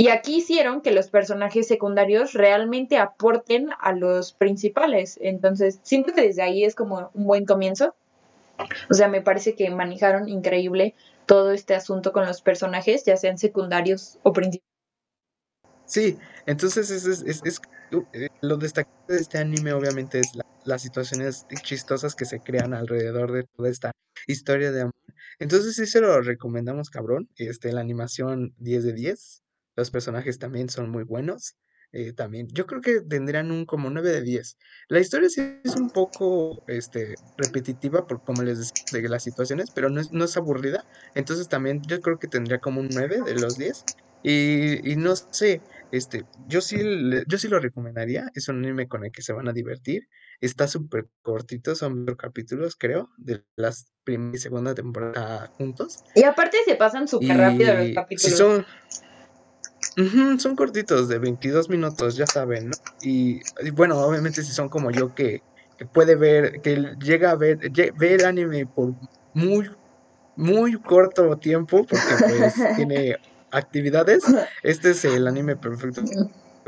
Y 0.00 0.08
aquí 0.08 0.36
hicieron 0.36 0.80
que 0.80 0.92
los 0.92 1.10
personajes 1.10 1.68
secundarios 1.68 2.32
realmente 2.32 2.96
aporten 2.96 3.68
a 3.80 3.92
los 3.92 4.32
principales. 4.32 5.18
Entonces, 5.20 5.78
siento 5.82 6.14
que 6.14 6.22
desde 6.22 6.40
ahí 6.40 6.64
es 6.64 6.74
como 6.74 7.10
un 7.12 7.26
buen 7.26 7.44
comienzo. 7.44 7.94
O 8.90 8.94
sea, 8.94 9.08
me 9.08 9.20
parece 9.20 9.54
que 9.54 9.68
manejaron 9.68 10.26
increíble 10.26 10.94
todo 11.26 11.52
este 11.52 11.74
asunto 11.74 12.12
con 12.12 12.24
los 12.24 12.40
personajes, 12.40 13.04
ya 13.04 13.18
sean 13.18 13.36
secundarios 13.36 14.18
o 14.22 14.32
principales. 14.32 14.70
Sí, 15.84 16.16
entonces 16.46 16.90
es, 16.90 17.04
es, 17.04 17.22
es, 17.26 17.42
es 17.44 17.60
lo 18.40 18.56
destacado 18.56 18.96
de 19.06 19.18
este 19.18 19.36
anime 19.36 19.74
obviamente 19.74 20.20
es 20.20 20.34
la, 20.34 20.46
las 20.64 20.80
situaciones 20.80 21.46
chistosas 21.62 22.14
que 22.14 22.24
se 22.24 22.40
crean 22.40 22.72
alrededor 22.72 23.32
de 23.32 23.44
toda 23.54 23.68
esta 23.68 23.92
historia 24.26 24.72
de 24.72 24.80
amor 24.80 24.94
Entonces 25.38 25.76
sí 25.76 25.84
se 25.84 26.00
lo 26.00 26.22
recomendamos, 26.22 26.88
cabrón. 26.88 27.28
Este, 27.36 27.70
la 27.70 27.82
animación 27.82 28.54
10 28.60 28.84
de 28.84 28.92
10. 28.94 29.42
Los 29.76 29.90
personajes 29.90 30.38
también 30.38 30.68
son 30.68 30.90
muy 30.90 31.04
buenos. 31.04 31.56
Eh, 31.92 32.12
también, 32.12 32.46
yo 32.52 32.66
creo 32.66 32.80
que 32.80 33.00
tendrían 33.00 33.50
un 33.50 33.66
como 33.66 33.90
9 33.90 34.10
de 34.10 34.22
10. 34.22 34.58
La 34.88 35.00
historia 35.00 35.28
sí 35.28 35.42
es 35.64 35.74
un 35.74 35.90
poco 35.90 36.62
este, 36.68 37.16
repetitiva, 37.36 38.06
por 38.06 38.22
como 38.22 38.42
les 38.42 38.58
decía, 38.58 39.00
de 39.00 39.08
las 39.08 39.24
situaciones, 39.24 39.70
pero 39.74 39.90
no 39.90 40.00
es, 40.00 40.12
no 40.12 40.24
es 40.24 40.36
aburrida. 40.36 40.84
Entonces 41.14 41.48
también 41.48 41.82
yo 41.82 42.00
creo 42.00 42.18
que 42.18 42.28
tendría 42.28 42.58
como 42.58 42.80
un 42.80 42.88
9 42.92 43.22
de 43.24 43.34
los 43.34 43.58
10. 43.58 43.84
Y, 44.22 44.92
y 44.92 44.96
no 44.96 45.16
sé, 45.16 45.62
este, 45.92 46.24
yo 46.46 46.60
sí, 46.60 46.78
yo 47.26 47.38
sí 47.38 47.48
lo 47.48 47.58
recomendaría. 47.58 48.30
Es 48.34 48.48
un 48.48 48.58
anime 48.58 48.86
con 48.86 49.04
el 49.04 49.10
que 49.10 49.22
se 49.22 49.32
van 49.32 49.48
a 49.48 49.52
divertir. 49.52 50.08
Está 50.40 50.68
súper 50.68 51.08
cortito, 51.22 51.74
son 51.74 52.06
dos 52.06 52.16
capítulos, 52.16 52.76
creo, 52.76 53.10
de 53.16 53.44
las 53.56 53.90
primera 54.04 54.36
y 54.36 54.38
segunda 54.38 54.74
temporada 54.74 55.48
juntos. 55.56 56.04
Y 56.14 56.22
aparte 56.22 56.58
se 56.64 56.76
pasan 56.76 57.08
súper 57.08 57.36
rápido 57.36 57.74
los 57.74 57.90
capítulos. 57.94 58.38
son, 58.38 58.66
son 60.38 60.56
cortitos, 60.56 61.08
de 61.08 61.18
22 61.18 61.68
minutos, 61.68 62.16
ya 62.16 62.26
saben, 62.26 62.70
¿no? 62.70 62.76
Y, 63.02 63.40
bueno, 63.72 63.98
obviamente 63.98 64.42
si 64.42 64.52
son 64.52 64.68
como 64.68 64.90
yo 64.90 65.14
que, 65.14 65.40
puede 65.92 66.16
ver, 66.16 66.60
que 66.60 66.94
llega 67.00 67.30
a 67.30 67.36
ver, 67.36 67.58
ve 67.70 68.14
el 68.14 68.24
anime 68.24 68.66
por 68.66 68.94
muy, 69.32 69.70
muy 70.36 70.80
corto 70.80 71.36
tiempo, 71.38 71.86
porque 71.86 72.04
pues 72.28 72.54
tiene 72.76 73.16
actividades, 73.50 74.24
este 74.62 74.90
es 74.90 75.04
el 75.04 75.26
anime 75.26 75.56
perfecto 75.56 76.02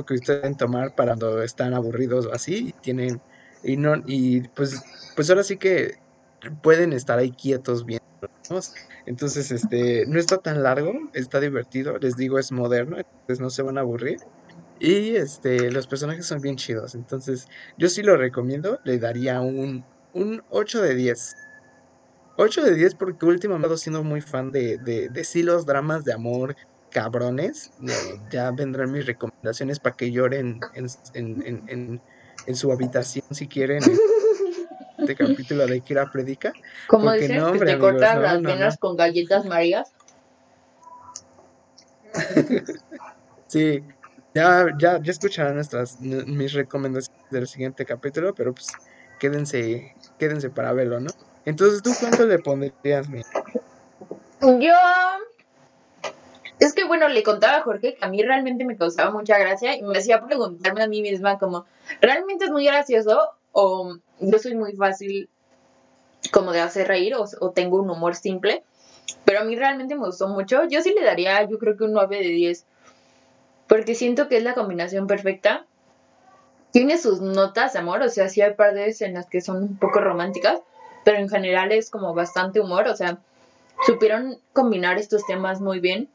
que 0.07 0.15
ustedes 0.15 0.41
pueden 0.41 0.57
tomar 0.57 0.95
para 0.95 1.13
cuando 1.13 1.43
están 1.43 1.75
aburridos 1.75 2.27
o 2.27 2.33
así, 2.33 2.69
y 2.69 2.73
tienen, 2.73 3.21
y 3.63 3.77
no, 3.77 3.95
y 4.07 4.49
pues, 4.49 4.81
pues 5.15 5.31
ahora 5.31 5.45
sí 5.45 5.59
que 5.59 6.02
pueden 6.63 6.93
estar 6.93 7.19
ahí 7.19 7.31
quietos 7.31 7.85
viendo, 7.85 8.05
Entonces, 9.07 9.51
este, 9.51 10.07
no 10.07 10.19
está 10.19 10.39
tan 10.39 10.63
largo, 10.63 10.93
está 11.13 11.41
divertido, 11.41 11.99
les 11.99 12.17
digo, 12.17 12.39
es 12.39 12.53
moderno, 12.53 12.99
entonces 12.99 13.41
no 13.41 13.51
se 13.51 13.63
van 13.63 13.79
a 13.79 13.83
aburrir. 13.83 14.19
Y 14.79 15.17
este, 15.17 15.71
los 15.71 15.87
personajes 15.87 16.27
son 16.27 16.41
bien 16.41 16.57
chidos, 16.57 16.95
entonces 16.95 17.47
yo 17.79 17.89
sí 17.89 18.03
lo 18.03 18.17
recomiendo, 18.17 18.81
le 18.85 18.99
daría 18.99 19.41
un, 19.41 19.85
un 20.13 20.43
8 20.51 20.83
de 20.83 20.95
10. 20.95 21.37
8 22.37 22.65
de 22.65 22.75
10 22.75 22.95
porque 22.97 23.27
últimamente 23.27 23.75
he 23.75 23.79
siendo 23.79 24.03
muy 24.03 24.21
fan 24.21 24.51
de, 24.51 24.79
de, 24.79 25.09
de 25.09 25.25
sí 25.25 25.43
los 25.43 25.67
dramas 25.67 26.05
de 26.05 26.13
amor 26.15 26.57
cabrones. 26.93 27.73
ya 28.31 28.51
vendrán 28.53 28.93
mis 28.93 29.07
recomendaciones 29.07 29.81
para 29.81 29.97
que 29.97 30.13
lloren 30.13 30.61
en, 30.75 30.87
en, 31.15 31.69
en, 31.69 32.01
en, 32.47 32.57
su 32.57 32.71
habitación 32.71 33.25
si 33.33 33.49
quieren. 33.49 33.83
Este 35.03 35.17
capítulo 35.17 35.67
de 35.67 35.81
Kira 35.81 36.09
Predica. 36.11 36.53
Como 36.87 37.11
dices, 37.13 37.37
no, 37.37 37.53
que 37.53 37.59
te 37.59 37.79
cortan 37.79 38.23
las 38.23 38.41
venas 38.41 38.79
con 38.79 38.97
galletas 38.97 39.45
marías. 39.45 39.93
sí, 43.49 43.83
ya, 44.33 44.67
ya, 44.79 45.01
ya 45.03 45.11
escucharán 45.11 45.57
nuestras, 45.57 46.01
mis 46.01 46.53
recomendaciones 46.53 47.31
del 47.31 47.49
siguiente 47.49 47.85
capítulo, 47.85 48.33
pero 48.35 48.55
pues 48.55 48.69
quédense, 49.19 49.95
quédense 50.19 50.51
para 50.51 50.73
verlo, 50.73 51.01
¿no? 51.01 51.11
Entonces, 51.45 51.83
¿tú 51.83 51.91
cuánto 51.99 52.25
le 52.25 52.39
pondrías, 52.39 53.09
mi? 53.09 53.23
Yo. 54.41 54.75
Es 56.61 56.75
que 56.75 56.85
bueno, 56.85 57.09
le 57.09 57.25
contaba 57.25 57.57
a 57.57 57.63
Jorge 57.63 57.97
que 57.97 58.05
a 58.05 58.09
mí 58.09 58.23
realmente 58.23 58.65
me 58.65 58.77
causaba 58.77 59.11
mucha 59.11 59.37
gracia 59.37 59.77
y 59.77 59.83
me 59.83 59.99
hacía 59.99 60.25
preguntarme 60.25 60.85
a 60.85 60.87
mí 60.87 61.03
misma 61.03 61.39
como, 61.39 61.67
¿realmente 62.01 62.45
es 62.45 62.53
muy 62.53 62.65
gracioso 62.65 63.33
o 63.53 63.97
yo 64.21 64.39
soy 64.39 64.55
muy 64.55 64.75
fácil 64.75 65.29
como 66.33 66.53
de 66.53 66.61
hacer 66.61 66.89
reír 66.89 67.15
o, 67.15 67.25
o, 67.41 67.51
tengo 67.51 67.81
un 67.81 67.91
humor 67.91 68.15
simple? 68.15 68.63
Pero 69.25 69.41
a 69.41 69.45
mí 69.45 69.57
realmente 69.57 69.95
me 69.95 70.07
gustó 70.07 70.29
mucho. 70.29 70.65
Yo 70.69 70.81
sí 70.83 70.95
le 70.95 71.05
daría, 71.05 71.43
yo 71.45 71.59
creo 71.59 71.77
que 71.77 71.85
un 71.85 71.93
9 71.93 72.19
de 72.19 72.29
10 72.29 72.67
porque 73.73 73.95
siento 73.95 74.29
que 74.29 74.37
es 74.37 74.43
la 74.43 74.53
combinación 74.53 75.07
perfecta. 75.07 75.65
Tiene 76.73 76.99
sus 76.99 77.23
notas 77.23 77.73
de 77.73 77.79
amor, 77.79 78.03
o 78.03 78.11
sea, 78.11 78.29
sí 78.29 78.43
hay 78.43 78.53
partes 78.53 79.01
en 79.01 79.15
las 79.15 79.31
que 79.31 79.41
son 79.41 79.63
un 79.63 79.79
poco 79.79 80.01
románticas, 80.01 80.61
pero 81.07 81.17
en 81.17 81.31
general 81.31 81.73
es 81.73 81.89
como 81.89 82.13
bastante 82.13 82.61
humor, 82.61 82.87
o 82.87 82.95
sea, 82.95 83.17
supieron 83.87 84.39
combinar 84.53 84.99
estos 84.99 85.25
temas 85.25 85.63
muy 85.63 85.81
bien. 85.81 86.11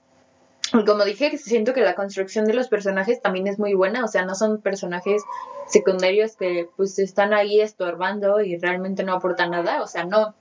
Como 0.86 1.06
dije, 1.06 1.38
siento 1.38 1.74
que 1.74 1.82
la 1.82 1.96
construcción 1.96 2.46
de 2.46 2.54
los 2.54 2.68
personajes 2.68 3.22
también 3.22 3.48
es 3.48 3.58
muy 3.58 3.74
buena, 3.74 4.04
o 4.04 4.08
sea, 4.08 4.26
no 4.26 4.36
son 4.36 4.62
personajes 4.62 5.24
secundarios 5.68 6.36
que 6.36 6.70
pues 6.76 7.00
están 7.00 7.34
ahí 7.34 7.62
estorbando 7.62 8.42
y 8.42 8.58
realmente 8.58 9.04
no 9.04 9.14
aportan 9.14 9.52
nada, 9.52 9.82
o 9.82 9.88
sea, 9.88 10.04
no. 10.04 10.36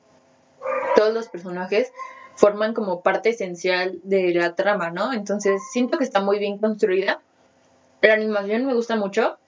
Todos 0.97 1.15
los 1.15 1.29
personajes 1.29 1.93
forman 2.35 2.75
como 2.75 3.03
parte 3.03 3.31
esencial 3.31 3.99
de 4.03 4.35
la 4.35 4.55
trama, 4.55 4.91
¿no? 4.91 5.13
Entonces 5.13 5.63
siento 5.73 5.97
que 5.99 6.05
está 6.05 6.21
muy 6.21 6.39
bien 6.39 6.59
construida. 6.59 7.21
La 8.03 8.15
animación 8.15 8.67
me 8.67 8.75
gusta 8.75 8.97
mucho. 8.97 9.39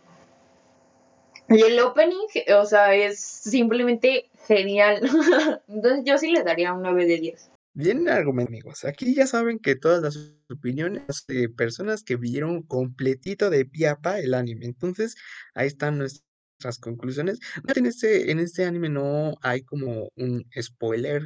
Y 1.48 1.62
el 1.62 1.80
opening, 1.80 2.26
o 2.56 2.64
sea, 2.66 2.94
es 2.94 3.20
simplemente 3.20 4.28
genial. 4.46 5.00
Entonces 5.68 6.02
yo 6.04 6.18
sí 6.18 6.30
le 6.30 6.42
daría 6.42 6.72
un 6.72 6.82
9 6.82 7.06
de 7.06 7.18
10. 7.18 7.50
Bien 7.78 8.08
argumento, 8.08 8.50
amigos. 8.50 8.84
Aquí 8.84 9.14
ya 9.14 9.28
saben 9.28 9.60
que 9.60 9.76
todas 9.76 10.02
las 10.02 10.34
opiniones 10.50 11.24
de 11.28 11.48
personas 11.48 12.02
que 12.02 12.16
vieron 12.16 12.64
completito 12.64 13.50
de 13.50 13.66
piapa 13.66 14.18
el 14.18 14.34
anime. 14.34 14.66
Entonces, 14.66 15.14
ahí 15.54 15.68
están 15.68 15.96
nuestras 15.96 16.78
conclusiones. 16.80 17.38
En 17.76 17.86
este, 17.86 18.32
en 18.32 18.40
este 18.40 18.64
anime 18.64 18.88
no 18.88 19.36
hay 19.42 19.62
como 19.62 20.08
un 20.16 20.44
spoiler 20.60 21.22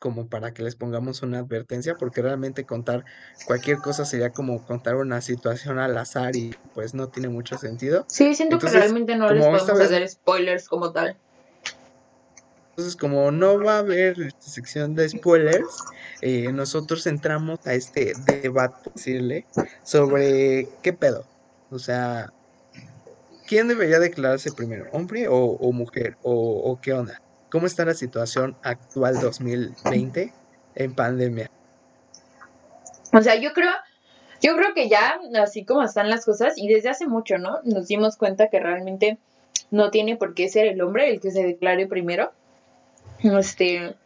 como 0.00 0.28
para 0.28 0.52
que 0.52 0.64
les 0.64 0.74
pongamos 0.74 1.22
una 1.22 1.38
advertencia, 1.38 1.94
porque 1.94 2.20
realmente 2.20 2.64
contar 2.64 3.04
cualquier 3.46 3.78
cosa 3.78 4.04
sería 4.04 4.30
como 4.30 4.66
contar 4.66 4.96
una 4.96 5.20
situación 5.20 5.78
al 5.78 5.96
azar 5.96 6.34
y 6.34 6.52
pues 6.74 6.94
no 6.94 7.10
tiene 7.10 7.28
mucho 7.28 7.58
sentido. 7.58 8.04
Sí, 8.08 8.34
siento 8.34 8.58
que 8.58 8.70
realmente 8.70 9.14
no 9.14 9.32
les 9.32 9.44
podemos 9.46 9.80
hacer 9.80 10.08
spoilers 10.08 10.68
como 10.68 10.90
tal. 10.90 11.16
Entonces, 12.76 12.96
como 12.96 13.30
no 13.30 13.58
va 13.58 13.76
a 13.76 13.78
haber 13.78 14.34
sección 14.38 14.94
de 14.94 15.08
spoilers, 15.08 15.82
eh, 16.20 16.52
nosotros 16.52 17.06
entramos 17.06 17.66
a 17.66 17.72
este 17.72 18.12
debate, 18.42 18.90
decirle, 18.94 19.46
sobre 19.82 20.68
qué 20.82 20.92
pedo. 20.92 21.24
O 21.70 21.78
sea, 21.78 22.34
¿quién 23.46 23.68
debería 23.68 23.98
declararse 23.98 24.52
primero, 24.52 24.90
hombre 24.92 25.26
o, 25.26 25.72
mujer? 25.72 26.18
O, 26.22 26.34
¿O 26.70 26.78
qué 26.78 26.92
onda? 26.92 27.22
¿Cómo 27.50 27.66
está 27.66 27.86
la 27.86 27.94
situación 27.94 28.54
actual 28.62 29.20
2020 29.20 30.34
en 30.74 30.94
pandemia? 30.94 31.50
O 33.14 33.22
sea, 33.22 33.36
yo 33.36 33.54
creo, 33.54 33.72
yo 34.42 34.54
creo 34.54 34.74
que 34.74 34.90
ya 34.90 35.18
así 35.42 35.64
como 35.64 35.82
están 35.82 36.10
las 36.10 36.26
cosas 36.26 36.52
y 36.58 36.68
desde 36.68 36.90
hace 36.90 37.06
mucho, 37.06 37.38
¿no? 37.38 37.60
Nos 37.64 37.88
dimos 37.88 38.18
cuenta 38.18 38.50
que 38.50 38.60
realmente 38.60 39.16
no 39.70 39.90
tiene 39.90 40.16
por 40.16 40.34
qué 40.34 40.50
ser 40.50 40.66
el 40.66 40.82
hombre 40.82 41.08
el 41.08 41.22
que 41.22 41.30
se 41.30 41.42
declare 41.42 41.86
primero. 41.86 42.32
Este, 43.22 43.96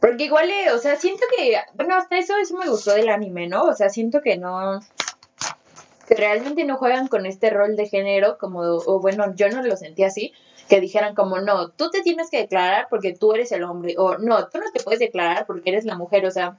porque 0.00 0.24
igual, 0.24 0.50
eh, 0.50 0.72
o 0.72 0.78
sea, 0.78 0.96
siento 0.96 1.24
que, 1.36 1.56
bueno, 1.74 1.94
hasta 1.96 2.18
eso, 2.18 2.34
eso 2.36 2.56
me 2.56 2.68
gustó 2.68 2.92
del 2.92 3.08
anime, 3.08 3.46
¿no? 3.46 3.62
O 3.62 3.74
sea, 3.74 3.88
siento 3.88 4.20
que 4.20 4.36
no, 4.36 4.80
que 6.08 6.14
realmente 6.14 6.64
no 6.64 6.76
juegan 6.76 7.06
con 7.06 7.24
este 7.24 7.50
rol 7.50 7.76
de 7.76 7.86
género, 7.86 8.36
como, 8.38 8.62
o 8.62 9.00
bueno, 9.00 9.32
yo 9.36 9.48
no 9.48 9.62
lo 9.62 9.76
sentí 9.76 10.02
así, 10.02 10.32
que 10.68 10.80
dijeran 10.80 11.14
como, 11.14 11.38
no, 11.38 11.68
tú 11.70 11.90
te 11.90 12.02
tienes 12.02 12.30
que 12.30 12.38
declarar 12.38 12.88
porque 12.90 13.14
tú 13.14 13.32
eres 13.32 13.52
el 13.52 13.62
hombre, 13.62 13.94
o 13.96 14.18
no, 14.18 14.48
tú 14.48 14.58
no 14.58 14.72
te 14.72 14.82
puedes 14.82 14.98
declarar 14.98 15.46
porque 15.46 15.70
eres 15.70 15.84
la 15.84 15.96
mujer, 15.96 16.26
o 16.26 16.30
sea, 16.30 16.56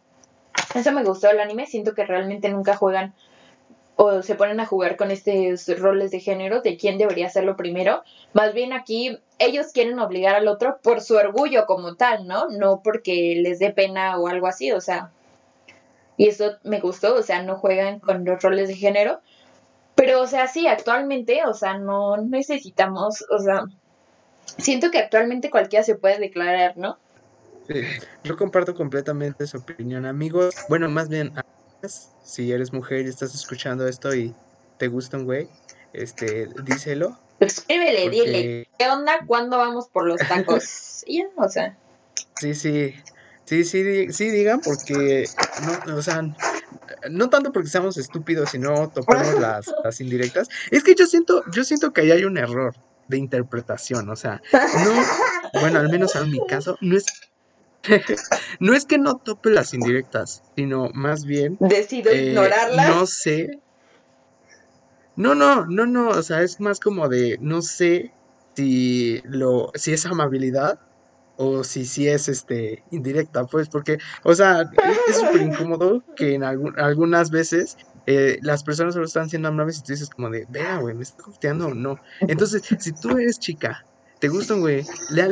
eso 0.73 0.91
me 0.91 1.03
gustó 1.03 1.29
el 1.29 1.39
anime, 1.39 1.65
siento 1.65 1.93
que 1.93 2.05
realmente 2.05 2.47
nunca 2.49 2.77
juegan 2.77 3.13
o 3.95 4.23
se 4.23 4.35
ponen 4.35 4.59
a 4.59 4.65
jugar 4.65 4.97
con 4.97 5.11
estos 5.11 5.67
roles 5.79 6.11
de 6.11 6.19
género 6.19 6.61
de 6.61 6.77
quién 6.77 6.97
debería 6.97 7.27
hacerlo 7.27 7.55
primero. 7.55 8.03
Más 8.33 8.53
bien 8.53 8.73
aquí 8.73 9.19
ellos 9.39 9.67
quieren 9.71 9.99
obligar 9.99 10.35
al 10.35 10.47
otro 10.47 10.79
por 10.81 11.01
su 11.01 11.15
orgullo 11.15 11.65
como 11.65 11.95
tal, 11.95 12.27
¿no? 12.27 12.47
No 12.49 12.81
porque 12.83 13.35
les 13.41 13.59
dé 13.59 13.71
pena 13.71 14.17
o 14.17 14.27
algo 14.27 14.47
así, 14.47 14.71
o 14.71 14.81
sea. 14.81 15.11
Y 16.17 16.27
eso 16.27 16.57
me 16.63 16.79
gustó, 16.79 17.15
o 17.15 17.23
sea, 17.23 17.41
no 17.43 17.57
juegan 17.57 17.99
con 17.99 18.25
los 18.25 18.41
roles 18.41 18.67
de 18.67 18.75
género. 18.75 19.19
Pero, 19.95 20.21
o 20.21 20.27
sea, 20.27 20.47
sí, 20.47 20.67
actualmente, 20.67 21.41
o 21.45 21.53
sea, 21.53 21.77
no 21.77 22.17
necesitamos, 22.17 23.23
o 23.29 23.39
sea, 23.39 23.65
siento 24.57 24.89
que 24.89 24.99
actualmente 24.99 25.51
cualquiera 25.51 25.83
se 25.83 25.95
puede 25.95 26.19
declarar, 26.19 26.77
¿no? 26.77 26.97
Sí, 27.67 27.81
yo 28.23 28.35
comparto 28.35 28.73
completamente 28.73 29.45
su 29.45 29.57
opinión, 29.57 30.05
amigos. 30.05 30.55
Bueno, 30.67 30.89
más 30.89 31.09
bien, 31.09 31.31
si 31.89 32.51
eres 32.51 32.73
mujer 32.73 33.05
y 33.05 33.09
estás 33.09 33.33
escuchando 33.35 33.87
esto 33.87 34.13
y 34.15 34.33
te 34.77 34.87
gusta 34.87 35.17
un 35.17 35.25
güey, 35.25 35.49
este, 35.93 36.47
díselo. 36.63 37.19
Escríbele, 37.39 38.09
dile, 38.09 38.69
¿qué 38.77 38.89
onda? 38.89 39.19
¿Cuándo 39.25 39.57
vamos 39.57 39.87
por 39.89 40.07
los 40.07 40.19
tacos? 40.19 41.03
y 41.07 41.23
o 41.35 41.49
sea. 41.49 41.77
Sí, 42.35 42.53
sí, 42.53 42.95
sí, 43.45 43.65
sí, 43.65 44.11
sí, 44.11 44.29
digan, 44.29 44.61
porque, 44.61 45.25
no, 45.85 45.95
o 45.97 46.01
sea, 46.01 46.23
no 47.09 47.29
tanto 47.29 47.51
porque 47.51 47.69
seamos 47.69 47.97
estúpidos, 47.97 48.49
sino 48.51 48.89
topamos 48.89 49.39
las, 49.39 49.73
las 49.83 49.99
indirectas. 50.01 50.49
Es 50.71 50.83
que 50.83 50.95
yo 50.95 51.05
siento, 51.05 51.43
yo 51.51 51.63
siento 51.63 51.91
que 51.91 52.01
ahí 52.01 52.11
hay 52.11 52.23
un 52.23 52.37
error 52.37 52.75
de 53.07 53.17
interpretación, 53.17 54.09
o 54.09 54.15
sea, 54.15 54.41
no, 54.53 55.59
bueno, 55.61 55.79
al 55.79 55.89
menos 55.89 56.15
en 56.15 56.31
mi 56.31 56.39
caso, 56.47 56.77
no 56.81 56.97
es, 56.97 57.05
no 58.59 58.73
es 58.73 58.85
que 58.85 58.97
no 58.97 59.19
tope 59.23 59.49
las 59.49 59.73
indirectas, 59.73 60.41
sino 60.55 60.89
más 60.93 61.23
bien... 61.25 61.57
Decido 61.59 62.11
eh, 62.11 62.29
ignorarlas. 62.29 62.87
No 62.89 63.05
sé. 63.05 63.47
No, 65.15 65.35
no, 65.35 65.65
no, 65.67 65.85
no, 65.85 66.09
o 66.09 66.23
sea, 66.23 66.41
es 66.41 66.59
más 66.59 66.79
como 66.79 67.07
de, 67.07 67.37
no 67.39 67.61
sé 67.61 68.11
si 68.55 69.21
lo, 69.25 69.69
si 69.75 69.93
es 69.93 70.05
amabilidad 70.05 70.75
o 71.35 71.63
si, 71.63 71.85
si 71.85 72.07
es 72.07 72.29
este 72.29 72.83
indirecta, 72.91 73.45
pues, 73.45 73.69
porque, 73.69 73.97
o 74.23 74.33
sea, 74.33 74.61
es- 74.61 74.99
es 75.09 75.17
súper 75.21 75.41
incómodo 75.43 76.03
que 76.15 76.33
en 76.35 76.43
algún- 76.43 76.79
algunas 76.79 77.29
veces 77.29 77.75
eh, 78.05 78.37
las 78.41 78.63
personas 78.63 78.93
solo 78.95 79.05
están 79.05 79.29
siendo 79.29 79.47
amables 79.49 79.79
y 79.79 79.83
tú 79.83 79.93
dices 79.93 80.09
como 80.09 80.29
de, 80.29 80.45
vea, 80.49 80.77
güey, 80.77 80.95
me 80.95 81.03
está 81.03 81.21
costeando 81.23 81.67
o 81.67 81.73
no. 81.73 81.95
Entonces, 82.21 82.63
si 82.79 82.93
tú 82.93 83.11
eres 83.17 83.39
chica, 83.39 83.79
te 84.23 84.29
gusta 84.29 84.53
un 84.53 84.61
güey, 84.61 84.85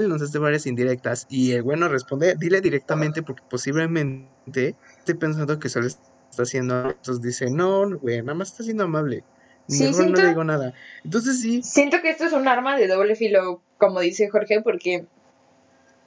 nos 0.09 0.21
hace 0.21 0.37
varias 0.37 0.65
indirectas 0.67 1.25
y 1.29 1.53
el 1.53 1.63
güey 1.63 1.79
no 1.79 1.87
responde, 1.87 2.35
dile 2.37 2.59
directamente 2.59 3.23
porque 3.23 3.41
posiblemente 3.49 4.75
esté 4.97 5.15
pensando 5.15 5.57
que 5.59 5.69
solo 5.69 5.87
está 5.87 6.43
haciendo, 6.43 6.89
entonces 6.89 7.21
dice, 7.21 7.49
no, 7.49 7.97
güey, 7.99 8.21
nada 8.21 8.33
más 8.33 8.49
está 8.51 8.65
siendo 8.65 8.83
amable. 8.83 9.23
Sí, 9.69 9.83
Mejor 9.83 9.95
siento- 9.95 10.17
no 10.19 10.23
le 10.23 10.27
digo 10.27 10.43
nada. 10.43 10.73
Entonces 11.05 11.39
sí, 11.39 11.63
Siento 11.63 12.01
que 12.01 12.09
esto 12.09 12.25
es 12.25 12.33
un 12.33 12.49
arma 12.49 12.75
de 12.75 12.89
doble 12.89 13.15
filo, 13.15 13.61
como 13.77 14.01
dice 14.01 14.27
Jorge, 14.29 14.59
porque, 14.59 15.05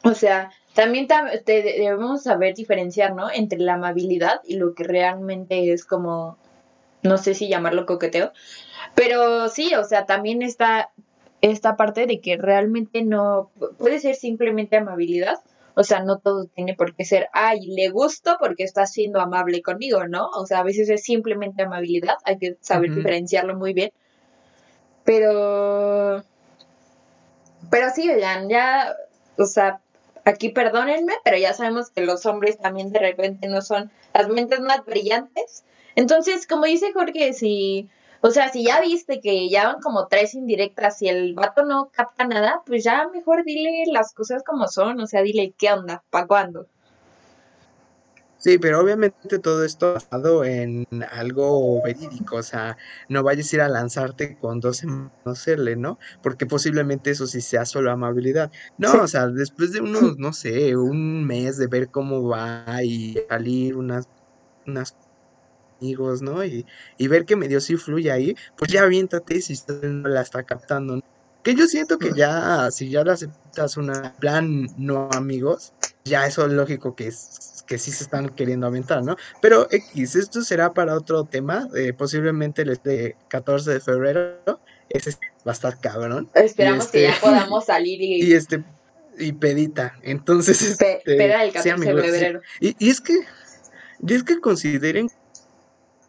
o 0.03 0.13
sea, 0.13 0.51
también 0.75 1.09
tam- 1.09 1.43
te- 1.43 1.63
debemos 1.63 2.25
saber 2.25 2.55
diferenciar, 2.55 3.15
¿no? 3.15 3.31
Entre 3.31 3.61
la 3.61 3.75
amabilidad 3.77 4.43
y 4.47 4.57
lo 4.57 4.75
que 4.75 4.85
realmente 4.85 5.73
es 5.73 5.87
como, 5.87 6.37
no 7.03 7.17
sé 7.17 7.33
si 7.33 7.49
llamarlo 7.49 7.87
coqueteo, 7.87 8.31
pero 8.95 9.49
sí, 9.49 9.75
o 9.75 9.85
sea, 9.85 10.05
también 10.05 10.43
está 10.43 10.91
esta 11.51 11.77
parte 11.77 12.07
de 12.07 12.21
que 12.21 12.37
realmente 12.37 13.03
no, 13.03 13.51
puede 13.79 13.99
ser 13.99 14.15
simplemente 14.15 14.77
amabilidad, 14.77 15.41
o 15.75 15.83
sea, 15.83 16.03
no 16.03 16.19
todo 16.19 16.47
tiene 16.47 16.75
por 16.75 16.95
qué 16.95 17.05
ser, 17.05 17.29
ay, 17.33 17.67
le 17.67 17.89
gusto 17.89 18.37
porque 18.39 18.63
está 18.63 18.87
siendo 18.87 19.21
amable 19.21 19.61
conmigo, 19.61 20.07
¿no? 20.07 20.29
O 20.31 20.47
sea, 20.47 20.61
a 20.61 20.63
veces 20.63 20.89
es 20.89 21.03
simplemente 21.03 21.65
amabilidad, 21.65 22.15
hay 22.25 22.39
que 22.39 22.57
saber 22.61 22.95
diferenciarlo 22.95 23.57
muy 23.57 23.75
bien. 23.75 23.93
Pero. 25.05 26.25
Pero 27.71 27.91
sí, 27.95 28.09
oigan, 28.09 28.49
ya. 28.49 28.95
O 29.37 29.45
sea, 29.45 29.81
aquí 30.25 30.49
perdónenme, 30.49 31.13
pero 31.25 31.37
ya 31.37 31.53
sabemos 31.53 31.91
que 31.91 32.03
los 32.03 32.25
hombres 32.25 32.59
también 32.59 32.91
de 32.91 33.01
repente 33.01 33.49
no 33.49 33.61
son 33.61 33.91
las 34.15 34.29
mentes 34.29 34.61
más 34.61 34.85
brillantes. 34.87 35.65
Entonces, 35.97 36.47
como 36.47 36.65
dice 36.65 36.93
Jorge, 36.93 37.33
si. 37.33 37.91
O 38.27 38.31
sea, 38.31 38.51
si 38.51 38.65
ya 38.65 38.81
viste 38.81 39.21
que 39.21 39.51
ya 39.51 39.67
van 39.67 39.83
como 39.83 40.07
tres 40.07 40.35
indirectas 40.35 41.03
y 41.03 41.09
el 41.09 41.35
vato 41.35 41.67
no 41.67 41.91
capta 41.93 42.27
nada, 42.27 42.63
pues 42.65 42.83
ya 42.83 43.07
mejor 43.13 43.45
dile 43.45 43.85
las 43.93 44.15
cosas 44.15 44.43
como 44.43 44.67
son. 44.67 44.99
O 44.99 45.07
sea, 45.07 45.21
dile 45.21 45.53
qué 45.59 45.71
onda, 45.71 46.03
para 46.09 46.27
cuándo. 46.27 46.67
Sí, 48.39 48.57
pero 48.57 48.81
obviamente 48.81 49.39
todo 49.39 49.63
esto 49.63 49.93
basado 49.93 50.43
en 50.43 50.87
algo 51.13 51.83
verídico, 51.83 52.37
o 52.37 52.43
sea, 52.43 52.79
no 53.11 53.23
vayas 53.23 53.53
a 53.53 53.57
ir 53.57 53.61
a 53.61 53.69
lanzarte 53.69 54.39
con 54.39 54.59
dos 54.59 54.81
de 54.81 54.89
conocerle, 55.23 55.77
¿no? 55.77 55.99
Porque 56.23 56.47
posiblemente 56.47 57.11
eso 57.11 57.27
sí 57.27 57.43
sea 57.43 57.67
solo 57.67 57.93
amabilidad. 57.93 58.51
No, 58.79 59.03
o 59.03 59.07
sea, 59.07 59.29
después 59.29 59.73
de 59.73 59.83
unos, 59.83 60.17
no 60.17 60.33
sé, 60.33 60.75
un 60.77 61.27
mes 61.27 61.59
de 61.59 61.67
ver 61.67 61.91
cómo 61.91 62.27
va 62.27 62.83
y 62.83 63.19
salir 63.29 63.77
unas, 63.77 64.09
unas 64.67 64.97
amigos, 65.85 66.23
¿no? 66.23 66.45
Y, 66.45 66.67
y 66.99 67.09
ver 67.09 67.25
que 67.25 67.37
medio 67.37 67.61
sí 67.61 67.77
fluye 67.77 68.11
ahí, 68.11 68.35
pues 68.57 68.73
ya 68.73 68.83
aviéntate 68.85 69.41
si 69.41 69.53
usted 69.53 69.83
no 69.85 70.09
la 70.09 70.23
está 70.23 70.43
captando, 70.45 70.97
¿no? 70.97 71.01
Que 71.43 71.55
yo 71.55 71.67
siento 71.67 71.99
que 71.99 72.13
ya, 72.15 72.71
si 72.71 72.89
ya 72.89 73.05
le 73.05 73.13
aceptas 73.13 73.77
una 73.77 74.15
plan 74.19 74.67
no 74.79 75.11
amigos, 75.13 75.75
ya 76.05 76.27
eso 76.27 76.47
es 76.47 76.53
lógico 76.53 76.95
que 76.95 77.09
es 77.09 77.63
que 77.67 77.79
sí 77.79 77.91
se 77.93 78.05
están 78.05 78.29
queriendo 78.31 78.67
aventar, 78.67 79.03
¿no? 79.03 79.17
Pero 79.43 79.67
X, 79.71 80.17
esto 80.17 80.43
será 80.43 80.73
para 80.73 80.95
otro 80.97 81.25
tema, 81.25 81.67
eh, 81.77 81.93
posiblemente 81.93 82.63
el 82.63 82.71
este 82.71 83.17
14 83.29 83.73
de 83.73 83.81
febrero, 83.81 84.39
ese 84.89 85.11
va 85.47 85.53
a 85.53 85.55
estar 85.55 85.79
cabrón. 85.81 86.31
Esperamos 86.35 86.89
que 86.89 87.07
este- 87.07 87.15
ya 87.15 87.21
podamos 87.49 87.67
salir 87.67 88.01
y, 88.01 88.23
Y 88.25 88.33
este, 88.33 88.65
y 89.19 89.33
pedita, 89.33 89.95
entonces, 90.03 90.77
pe- 90.79 90.99
este, 90.99 91.17
peda 91.17 91.43
el 91.43 91.51
sí, 91.51 91.55
14 91.55 91.71
amigos, 91.73 91.97
de 92.03 92.09
sí. 92.09 92.15
febrero. 92.15 92.41
Y, 92.61 92.87
y 92.87 92.91
es 92.91 93.01
que, 93.03 93.15
y 94.07 94.15
es 94.15 94.23
que 94.25 94.41
consideren 94.41 95.09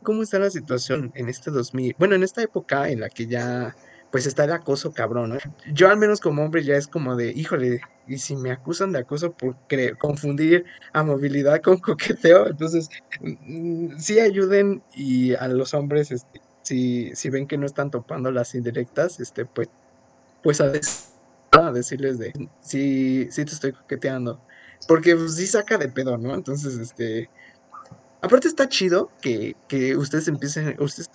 cómo 0.06 0.24
está 0.24 0.39
la 0.39 0.49
situación 0.49 1.12
en 1.16 1.28
este 1.28 1.51
2000, 1.51 1.95
bueno, 1.99 2.16
en 2.16 2.24
esta 2.24 2.41
época 2.41 2.89
en 2.89 3.01
la 3.01 3.10
que 3.10 3.28
ya, 3.28 3.76
pues 4.12 4.26
está 4.26 4.45
el 4.45 4.53
acoso 4.53 4.93
cabrón, 4.93 5.32
¿no? 5.32 5.38
Yo 5.74 5.89
al 5.89 5.97
menos 5.97 6.22
como 6.22 6.45
hombre 6.45 6.64
ya 6.64 6.78
es 6.78 6.88
como 6.88 7.18
de, 7.18 7.32
híjole, 7.32 7.82
y 8.08 8.20
si 8.20 8.38
me 8.38 8.51
acusan 8.51 8.93
de 8.93 8.99
acoso 8.99 9.34
por 9.34 9.58
confundir 9.99 10.64
amabilidad 10.93 11.62
con 11.62 11.78
coqueteo, 11.80 12.47
entonces 12.47 12.89
mm, 13.20 13.97
sí 13.97 14.20
ayuden 14.22 14.82
y 14.93 15.34
a 15.36 15.49
los 15.49 15.74
hombres, 15.74 16.12
este, 16.12 16.41
si, 16.62 17.14
si 17.16 17.30
ven 17.30 17.47
que 17.47 17.58
no 17.58 17.66
están 17.66 17.91
topando 17.91 18.32
las 18.32 18.56
indirectas, 18.56 19.20
este, 19.20 19.45
pues, 19.45 19.70
pues 20.41 20.62
a, 20.62 20.72
a 21.51 21.72
decirles 21.72 22.18
de, 22.20 22.32
sí, 22.62 23.28
sí 23.32 23.45
te 23.45 23.51
estoy 23.51 23.72
coqueteando, 23.74 24.39
porque 24.88 25.16
pues, 25.16 25.36
sí 25.36 25.47
saca 25.47 25.78
de 25.78 25.89
pedo, 25.89 26.18
¿no? 26.18 26.34
Entonces, 26.34 26.78
este, 26.78 27.30
aparte 28.26 28.47
está 28.47 28.67
chido 28.69 29.11
que, 29.21 29.55
que 29.67 29.95
ustedes 29.97 30.28
empiecen, 30.28 30.76
ustedes 30.80 31.09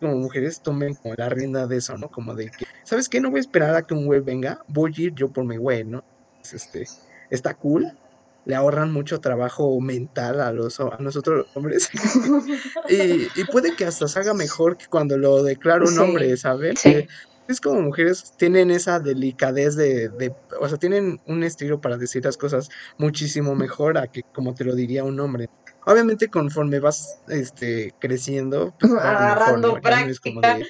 como 0.00 0.16
mujeres 0.16 0.60
tomen 0.62 0.94
como 0.96 1.14
la 1.16 1.28
rienda 1.30 1.66
de 1.66 1.78
eso, 1.78 1.96
¿no? 1.98 2.08
Como 2.10 2.34
de 2.34 2.50
que, 2.50 2.66
¿sabes 2.84 3.08
qué? 3.08 3.20
No 3.20 3.30
voy 3.30 3.38
a 3.38 3.42
esperar 3.42 3.74
a 3.76 3.82
que 3.82 3.94
un 3.94 4.06
güey 4.06 4.20
venga, 4.20 4.60
voy 4.68 4.92
a 4.98 5.00
ir 5.02 5.14
yo 5.14 5.32
por 5.32 5.44
mi 5.46 5.56
güey, 5.56 5.84
¿no? 5.84 6.04
Este, 6.52 6.84
está 7.30 7.54
cool, 7.54 7.98
le 8.44 8.54
ahorran 8.54 8.92
mucho 8.92 9.20
trabajo 9.20 9.80
mental 9.80 10.40
a 10.40 10.52
los 10.52 10.78
a 10.80 10.96
nosotros 11.00 11.38
los 11.38 11.56
hombres 11.56 11.88
y, 12.88 13.30
y 13.40 13.44
puede 13.50 13.74
que 13.76 13.86
hasta 13.86 14.08
salga 14.08 14.34
mejor 14.34 14.76
que 14.76 14.86
cuando 14.88 15.16
lo 15.18 15.42
declara 15.42 15.86
un 15.86 15.98
Sí, 15.98 16.00
hombre, 16.00 16.36
¿saben? 16.36 16.76
sí. 16.76 17.06
Es 17.46 17.60
como 17.60 17.82
mujeres 17.82 18.34
tienen 18.38 18.70
esa 18.70 19.00
delicadez 19.00 19.76
de, 19.76 20.08
de, 20.10 20.34
o 20.60 20.68
sea, 20.68 20.78
tienen 20.78 21.20
un 21.26 21.44
estilo 21.44 21.80
para 21.80 21.98
decir 21.98 22.24
las 22.24 22.38
cosas 22.38 22.70
muchísimo 22.98 23.54
mejor 23.54 23.98
a 23.98 24.08
que 24.08 24.22
como 24.32 24.54
te 24.54 24.64
lo 24.64 24.74
diría 24.74 25.04
un 25.04 25.20
hombre. 25.20 25.48
Obviamente 25.86 26.28
conforme 26.28 26.80
vas 26.80 27.20
este 27.28 27.94
creciendo, 27.98 28.74
pues, 28.78 28.92
Agarrando 29.00 29.80
¿no? 29.82 29.90
Ya 29.90 30.04
no 30.04 30.10
es 30.10 30.20
como 30.20 30.40
práctica. 30.40 30.68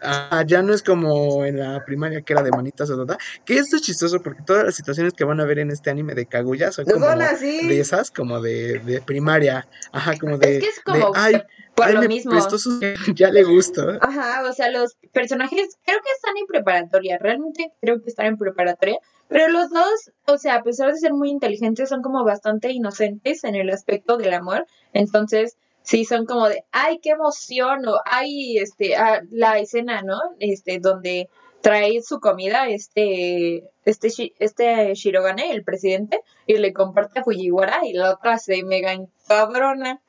Ah, 0.00 0.44
ya 0.46 0.62
no 0.62 0.72
es 0.72 0.82
como 0.82 1.44
en 1.44 1.58
la 1.58 1.84
primaria 1.84 2.22
que 2.22 2.32
era 2.32 2.42
de 2.42 2.50
manitas 2.50 2.88
o. 2.90 3.18
Que 3.44 3.58
esto 3.58 3.76
es 3.76 3.82
chistoso 3.82 4.22
porque 4.22 4.42
todas 4.44 4.64
las 4.64 4.74
situaciones 4.76 5.12
que 5.12 5.24
van 5.24 5.40
a 5.40 5.44
ver 5.44 5.58
en 5.58 5.70
este 5.70 5.90
anime 5.90 6.14
de 6.14 6.26
Kaguya 6.26 6.70
son 6.70 6.84
No 6.86 6.94
como 6.94 7.06
son 7.06 7.18
de 7.18 7.80
esas, 7.80 8.10
como 8.10 8.40
de, 8.40 8.78
de 8.78 9.00
primaria. 9.00 9.66
Ajá, 9.92 10.16
como 10.16 10.38
de, 10.38 10.58
Es 10.58 10.62
que 10.62 10.68
es 10.68 10.76
de, 10.76 10.82
como 11.00 11.12
ay, 11.16 11.42
por 11.78 11.86
ay, 11.86 11.94
lo 11.94 12.00
me 12.00 12.08
mismo. 12.08 12.40
su... 12.40 12.80
ya 13.14 13.30
le 13.30 13.44
gusto. 13.44 13.82
Ajá, 14.00 14.42
o 14.48 14.52
sea, 14.52 14.70
los 14.70 14.96
personajes 15.12 15.78
creo 15.84 15.98
que 16.00 16.12
están 16.12 16.36
en 16.36 16.46
preparatoria, 16.46 17.18
realmente 17.18 17.72
creo 17.80 18.02
que 18.02 18.10
están 18.10 18.26
en 18.26 18.36
preparatoria, 18.36 18.98
pero 19.28 19.48
los 19.48 19.70
dos, 19.70 20.10
o 20.26 20.38
sea, 20.38 20.56
a 20.56 20.62
pesar 20.62 20.90
de 20.90 20.98
ser 20.98 21.14
muy 21.14 21.30
inteligentes, 21.30 21.88
son 21.88 22.02
como 22.02 22.24
bastante 22.24 22.72
inocentes 22.72 23.44
en 23.44 23.54
el 23.54 23.70
aspecto 23.70 24.16
del 24.16 24.34
amor, 24.34 24.66
entonces 24.92 25.56
sí 25.82 26.04
son 26.04 26.26
como 26.26 26.48
de, 26.48 26.64
ay, 26.72 26.98
qué 27.00 27.10
emoción, 27.10 27.86
o 27.86 27.98
ay, 28.04 28.58
este, 28.58 28.96
ah, 28.96 29.20
la 29.30 29.58
escena, 29.58 30.02
¿no? 30.02 30.18
Este, 30.40 30.80
donde 30.80 31.28
trae 31.60 32.02
su 32.02 32.20
comida, 32.20 32.68
este, 32.68 33.64
este, 33.84 34.32
este 34.38 34.94
Shirogane, 34.94 35.52
el 35.52 35.64
presidente, 35.64 36.20
y 36.46 36.56
le 36.56 36.72
comparte 36.72 37.20
a 37.20 37.24
Fujiwara, 37.24 37.86
y 37.86 37.92
la 37.92 38.12
otra 38.12 38.38
se 38.38 38.64
mega 38.64 38.92
encabrona. 38.92 40.00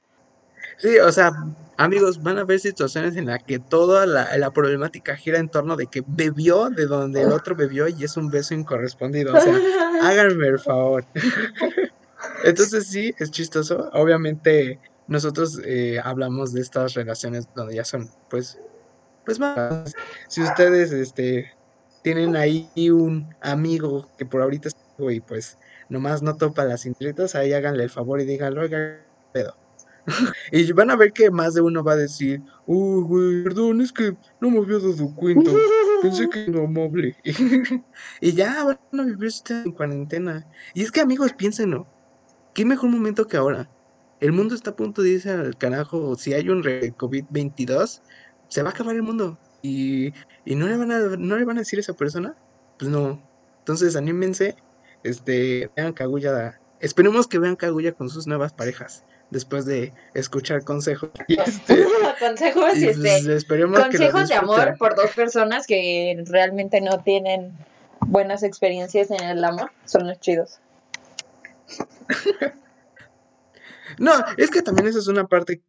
Sí, 0.79 0.97
o 0.97 1.11
sea, 1.11 1.31
amigos, 1.77 2.23
van 2.23 2.37
a 2.37 2.41
haber 2.41 2.59
situaciones 2.59 3.15
en 3.15 3.27
las 3.27 3.43
que 3.43 3.59
toda 3.59 4.05
la, 4.05 4.37
la 4.37 4.51
problemática 4.51 5.15
gira 5.15 5.39
en 5.39 5.49
torno 5.49 5.75
de 5.75 5.87
que 5.87 6.03
bebió 6.07 6.69
de 6.69 6.85
donde 6.85 7.21
el 7.21 7.31
otro 7.31 7.55
bebió 7.55 7.87
y 7.87 8.03
es 8.03 8.17
un 8.17 8.29
beso 8.29 8.53
incorrespondido. 8.53 9.35
O 9.35 9.39
sea, 9.39 9.53
háganme 10.03 10.47
el 10.47 10.59
favor. 10.59 11.05
Entonces 12.43 12.87
sí, 12.87 13.13
es 13.17 13.31
chistoso. 13.31 13.89
Obviamente 13.93 14.79
nosotros 15.07 15.59
eh, 15.65 15.99
hablamos 16.03 16.53
de 16.53 16.61
estas 16.61 16.93
relaciones 16.93 17.47
donde 17.55 17.75
ya 17.75 17.83
son, 17.83 18.09
pues, 18.29 18.57
pues 19.25 19.39
más. 19.39 19.93
Si 20.27 20.41
ustedes, 20.41 20.91
este, 20.91 21.51
tienen 22.01 22.35
ahí 22.35 22.69
un 22.89 23.33
amigo 23.41 24.09
que 24.17 24.25
por 24.25 24.41
ahorita 24.41 24.69
y 25.09 25.21
pues 25.21 25.57
nomás 25.87 26.21
no 26.21 26.35
topa 26.35 26.65
las 26.65 26.85
indirectas, 26.85 27.35
ahí 27.35 27.53
háganle 27.53 27.83
el 27.83 27.89
favor 27.89 28.19
y 28.19 28.25
díganlo, 28.25 28.61
oiga, 28.61 28.99
pedo. 29.31 29.55
Y 30.51 30.71
van 30.71 30.91
a 30.91 30.95
ver 30.95 31.13
que 31.13 31.29
más 31.31 31.53
de 31.53 31.61
uno 31.61 31.83
va 31.83 31.93
a 31.93 31.97
decir, 31.97 32.41
uy, 32.65 33.03
güey, 33.03 33.43
perdón, 33.43 33.81
es 33.81 33.91
que 33.91 34.15
no 34.39 34.49
me 34.49 34.59
había 34.59 34.79
dado 34.79 35.15
cuenta. 35.15 35.51
Pensé 36.01 36.29
que 36.29 36.45
era 36.45 36.63
amable. 36.63 37.15
y 38.21 38.33
ya 38.33 38.63
van 38.63 38.99
a 38.99 39.03
vivir 39.03 39.31
en 39.49 39.71
cuarentena. 39.71 40.47
Y 40.73 40.83
es 40.83 40.91
que, 40.91 41.01
amigos, 41.01 41.33
piénsenlo. 41.33 41.87
¿Qué 42.53 42.65
mejor 42.65 42.89
momento 42.89 43.27
que 43.27 43.37
ahora? 43.37 43.69
El 44.19 44.31
mundo 44.31 44.55
está 44.55 44.71
a 44.71 44.75
punto 44.75 45.01
de 45.01 45.11
irse 45.11 45.31
al 45.31 45.57
carajo. 45.57 46.15
Si 46.15 46.33
hay 46.33 46.49
un 46.49 46.63
re- 46.63 46.93
COVID-22, 46.95 48.01
se 48.47 48.63
va 48.63 48.69
a 48.69 48.71
acabar 48.71 48.95
el 48.95 49.03
mundo. 49.03 49.37
Y, 49.61 50.13
y 50.45 50.55
no, 50.55 50.67
le 50.67 50.77
van 50.77 50.91
a, 50.91 50.99
no 51.17 51.37
le 51.37 51.45
van 51.45 51.57
a 51.57 51.61
decir 51.61 51.79
a 51.79 51.81
esa 51.81 51.93
persona, 51.93 52.35
pues 52.77 52.89
no. 52.89 53.21
Entonces, 53.59 53.95
anímense 53.95 54.55
este, 55.03 55.69
vean 55.75 55.93
Kaguya, 55.93 56.59
esperemos 56.79 57.27
que 57.27 57.39
vean 57.39 57.55
Kaguya 57.55 57.93
con 57.93 58.09
sus 58.09 58.27
nuevas 58.27 58.53
parejas 58.53 59.05
después 59.29 59.65
de 59.65 59.93
escuchar 60.13 60.63
consejos. 60.63 61.09
Este, 61.27 61.85
consejos, 62.19 62.77
y 62.77 62.85
pues, 62.85 63.25
este, 63.25 63.55
consejos 63.55 64.29
de 64.29 64.35
amor 64.35 64.75
por 64.77 64.95
dos 64.95 65.11
personas 65.11 65.67
que 65.67 66.21
realmente 66.27 66.81
no 66.81 67.01
tienen 67.03 67.57
buenas 68.01 68.43
experiencias 68.43 69.11
en 69.11 69.23
el 69.23 69.43
amor, 69.43 69.71
son 69.85 70.07
los 70.07 70.19
chidos. 70.19 70.59
no, 73.99 74.11
es 74.37 74.49
que 74.49 74.61
también 74.61 74.87
esa 74.87 74.99
es 74.99 75.07
una 75.07 75.27
parte 75.27 75.61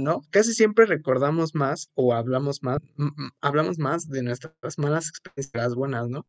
¿no? 0.00 0.22
Casi 0.30 0.54
siempre 0.54 0.86
recordamos 0.86 1.54
más 1.54 1.90
o 1.94 2.14
hablamos 2.14 2.62
más, 2.62 2.78
hablamos 3.40 3.78
más 3.78 4.08
de 4.08 4.22
nuestras 4.22 4.78
malas 4.78 5.08
experiencias, 5.08 5.62
las 5.62 5.74
buenas, 5.74 6.08
¿no? 6.08 6.26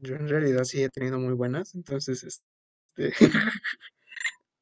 Yo, 0.00 0.16
en 0.16 0.28
realidad 0.28 0.64
sí 0.64 0.82
he 0.82 0.88
tenido 0.88 1.20
muy 1.20 1.34
buenas, 1.34 1.74
entonces, 1.74 2.24
este, 2.24 3.12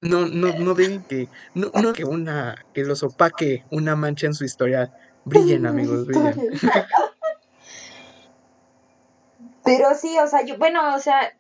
no, 0.05 0.27
no, 0.27 0.59
no 0.59 0.75
ven 0.75 1.03
que, 1.03 1.29
no, 1.55 1.71
no 1.83 1.93
que 1.93 2.05
una, 2.05 2.65
que 2.75 2.85
los 2.85 3.03
opaque 3.03 3.65
una 3.71 3.97
mancha 3.97 4.27
en 4.27 4.35
su 4.35 4.45
historia. 4.45 4.93
Brillen, 5.25 5.67
amigos, 5.67 6.07
brillen. 6.09 6.37
Pero 9.65 9.95
sí, 9.95 10.15
o 10.19 10.27
sea, 10.27 10.45
yo, 10.45 10.59
bueno, 10.59 10.95
o 10.95 10.99
sea, 10.99 11.35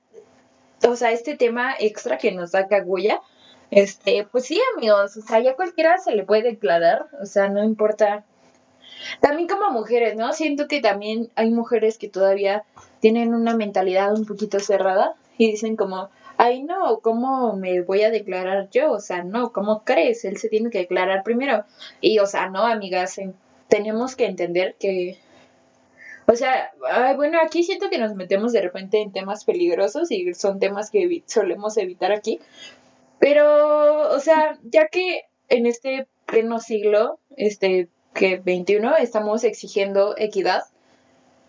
o 0.88 0.96
sea, 0.96 1.12
este 1.12 1.36
tema 1.36 1.74
extra 1.78 2.16
que 2.16 2.32
nos 2.32 2.52
da 2.52 2.66
Kaguya, 2.66 3.20
este, 3.70 4.26
pues 4.30 4.46
sí, 4.46 4.58
amigos, 4.76 5.16
o 5.18 5.20
sea, 5.20 5.40
ya 5.40 5.54
cualquiera 5.56 5.98
se 5.98 6.14
le 6.14 6.24
puede 6.24 6.42
declarar, 6.42 7.06
o 7.20 7.26
sea, 7.26 7.48
no 7.48 7.62
importa. 7.62 8.24
También 9.20 9.46
como 9.46 9.70
mujeres, 9.70 10.16
¿no? 10.16 10.32
Siento 10.32 10.68
que 10.68 10.80
también 10.80 11.30
hay 11.34 11.50
mujeres 11.50 11.98
que 11.98 12.08
todavía 12.08 12.64
tienen 13.00 13.34
una 13.34 13.54
mentalidad 13.54 14.16
un 14.16 14.24
poquito 14.24 14.58
cerrada 14.58 15.14
y 15.36 15.50
dicen 15.50 15.76
como, 15.76 16.08
ay 16.36 16.62
no, 16.62 17.00
¿cómo 17.00 17.54
me 17.54 17.82
voy 17.82 18.02
a 18.02 18.10
declarar 18.10 18.68
yo? 18.70 18.92
O 18.92 19.00
sea, 19.00 19.22
no, 19.22 19.52
¿cómo 19.52 19.84
crees? 19.84 20.24
Él 20.24 20.36
se 20.36 20.48
tiene 20.48 20.70
que 20.70 20.78
declarar 20.78 21.22
primero. 21.22 21.64
Y, 22.00 22.18
o 22.18 22.26
sea, 22.26 22.48
no, 22.48 22.66
amigas, 22.66 23.20
tenemos 23.68 24.16
que 24.16 24.26
entender 24.26 24.76
que, 24.78 25.18
o 26.26 26.34
sea, 26.34 26.72
ay, 26.90 27.16
bueno, 27.16 27.38
aquí 27.40 27.62
siento 27.62 27.90
que 27.90 27.98
nos 27.98 28.14
metemos 28.14 28.52
de 28.52 28.62
repente 28.62 29.00
en 29.00 29.12
temas 29.12 29.44
peligrosos 29.44 30.10
y 30.10 30.34
son 30.34 30.58
temas 30.58 30.90
que 30.90 31.22
solemos 31.26 31.76
evitar 31.76 32.12
aquí, 32.12 32.40
pero, 33.18 34.10
o 34.10 34.20
sea, 34.20 34.58
ya 34.64 34.88
que 34.88 35.22
en 35.48 35.66
este 35.66 36.06
pleno 36.26 36.60
siglo, 36.60 37.18
este 37.36 37.88
que 38.14 38.36
21, 38.36 38.96
estamos 38.96 39.44
exigiendo 39.44 40.14
equidad, 40.16 40.62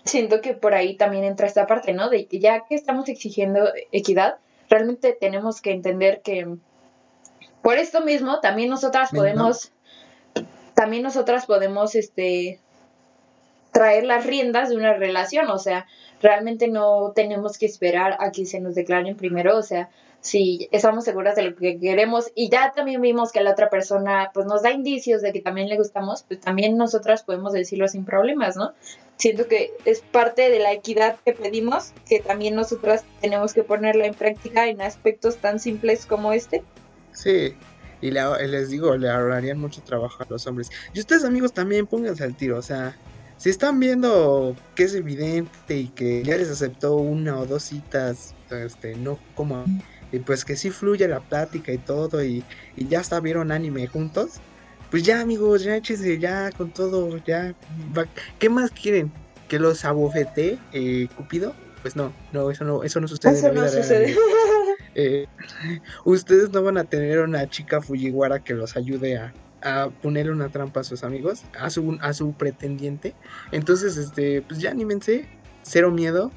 siento 0.04 0.42
que 0.42 0.54
por 0.54 0.74
ahí 0.74 0.96
también 0.96 1.24
entra 1.24 1.48
esta 1.48 1.68
parte, 1.68 1.94
¿no? 1.94 2.10
De 2.10 2.26
que 2.26 2.40
ya 2.40 2.66
que 2.68 2.76
estamos 2.76 3.08
exigiendo 3.08 3.72
equidad, 3.92 4.38
realmente 4.76 5.14
tenemos 5.14 5.62
que 5.62 5.72
entender 5.72 6.22
que 6.22 6.58
por 7.62 7.78
esto 7.78 8.02
mismo 8.02 8.42
también 8.42 8.70
nosotras 8.70 9.10
podemos, 9.12 9.72
también 10.74 11.02
nosotras 11.02 11.46
podemos, 11.46 11.96
este, 11.96 12.60
traer 13.72 14.06
las 14.06 14.26
riendas 14.26 14.70
de 14.70 14.76
una 14.76 14.94
relación, 14.94 15.50
o 15.50 15.58
sea, 15.58 15.88
realmente 16.22 16.68
no 16.68 17.14
tenemos 17.16 17.58
que 17.58 17.66
esperar 17.66 18.18
a 18.20 18.32
que 18.32 18.46
se 18.46 18.60
nos 18.60 18.76
declaren 18.76 19.16
primero, 19.16 19.58
o 19.58 19.64
sea, 19.64 19.90
si 20.26 20.68
estamos 20.72 21.04
seguras 21.04 21.36
de 21.36 21.44
lo 21.44 21.56
que 21.56 21.80
queremos 21.80 22.32
y 22.34 22.50
ya 22.50 22.72
también 22.76 23.00
vimos 23.00 23.32
que 23.32 23.44
la 23.44 23.52
otra 23.52 23.70
persona 23.70 24.32
pues 24.34 24.48
nos 24.48 24.64
da 24.64 24.72
indicios 24.72 25.22
de 25.22 25.32
que 25.32 25.40
también 25.40 25.70
le 25.70 25.78
gustamos, 25.78 26.24
pues 26.24 26.40
también 26.40 26.78
nosotras 26.78 27.22
podemos 27.22 27.54
decirlo 27.54 27.88
sin 27.88 28.06
problemas, 28.06 28.56
¿no? 28.56 28.74
Siento 29.18 29.48
que 29.48 29.74
es 29.86 30.02
parte 30.02 30.50
de 30.50 30.58
la 30.58 30.74
equidad 30.74 31.18
que 31.24 31.34
pedimos, 31.34 31.94
que 32.10 32.22
también 32.22 32.56
nosotras 32.56 33.04
tenemos 33.22 33.54
que 33.54 33.64
ponerla 33.64 34.08
en 34.08 34.16
práctica 34.16 34.68
en 34.68 34.82
aspectos 34.82 35.38
tan 35.38 35.60
simples 35.60 36.08
como 36.08 36.34
este. 36.34 36.64
Sí, 37.12 37.56
y 38.02 38.10
les 38.10 38.72
digo, 38.72 38.98
le 38.98 39.12
ahorrarían 39.12 39.60
mucho 39.60 39.84
trabajo 39.84 40.24
a 40.24 40.26
los 40.28 40.48
hombres. 40.48 40.72
Y 40.96 41.02
ustedes 41.02 41.24
amigos 41.24 41.54
también 41.54 41.86
pónganse 41.86 42.24
al 42.24 42.36
tiro, 42.36 42.58
o 42.58 42.64
sea, 42.64 42.98
si 43.38 43.52
están 43.52 43.80
viendo 43.80 44.56
que 44.74 44.86
es 44.86 44.96
evidente 44.96 45.78
y 45.78 45.90
que 45.90 46.24
ya 46.24 46.36
les 46.36 46.50
aceptó 46.50 46.96
una 46.96 47.38
o 47.38 47.46
dos 47.46 47.62
citas, 47.62 48.34
este, 48.50 48.96
no 48.96 49.20
como 49.36 49.66
y 50.16 50.20
pues 50.20 50.46
que 50.46 50.56
sí 50.56 50.70
fluye 50.70 51.08
la 51.08 51.20
plática 51.20 51.72
y 51.72 51.78
todo 51.78 52.24
y, 52.24 52.44
ya 52.78 53.02
hasta 53.02 53.20
vieron 53.20 53.52
anime 53.52 53.88
juntos, 53.88 54.36
pues 54.90 55.04
ya 55.04 55.20
amigos, 55.20 55.64
ya 55.64 55.76
échese 55.76 56.20
ya 56.20 56.52
con 56.52 56.72
todo, 56.72 57.18
ya, 57.26 57.54
¿qué 58.40 58.50
más 58.50 58.72
quieren? 58.72 59.12
¿Que 59.50 59.60
los 59.60 59.84
abofete 59.84 60.58
eh, 60.72 61.08
Cupido? 61.16 61.54
Pues 61.82 61.96
no, 61.96 62.14
no, 62.32 62.50
eso 62.50 62.64
no, 62.64 62.84
eso 62.84 63.00
no 63.00 63.08
sucede 63.08 63.38
en 63.38 63.56
la 63.56 63.66
vida 63.66 63.82
Real, 63.82 64.16
eh, 64.96 65.28
ustedes 66.06 66.50
no 66.52 66.64
van 66.64 66.78
a 66.78 66.86
tener 66.86 67.20
una 67.20 67.48
chica 67.50 67.82
Fujiwara 67.82 68.44
que 68.44 68.54
los 68.54 68.78
ayude 68.78 69.18
a, 69.18 69.34
a 69.62 69.90
ponerle 70.02 70.32
una 70.32 70.50
trampa 70.50 70.80
a 70.80 70.84
sus 70.84 71.04
amigos, 71.04 71.44
a 71.60 71.70
su, 71.70 71.98
a 72.02 72.14
su 72.14 72.34
pretendiente. 72.34 73.14
Entonces, 73.52 73.98
este, 73.98 74.42
pues 74.42 74.60
ya 74.60 74.72
anímense, 74.72 75.28
cero 75.64 75.92
miedo, 75.92 76.32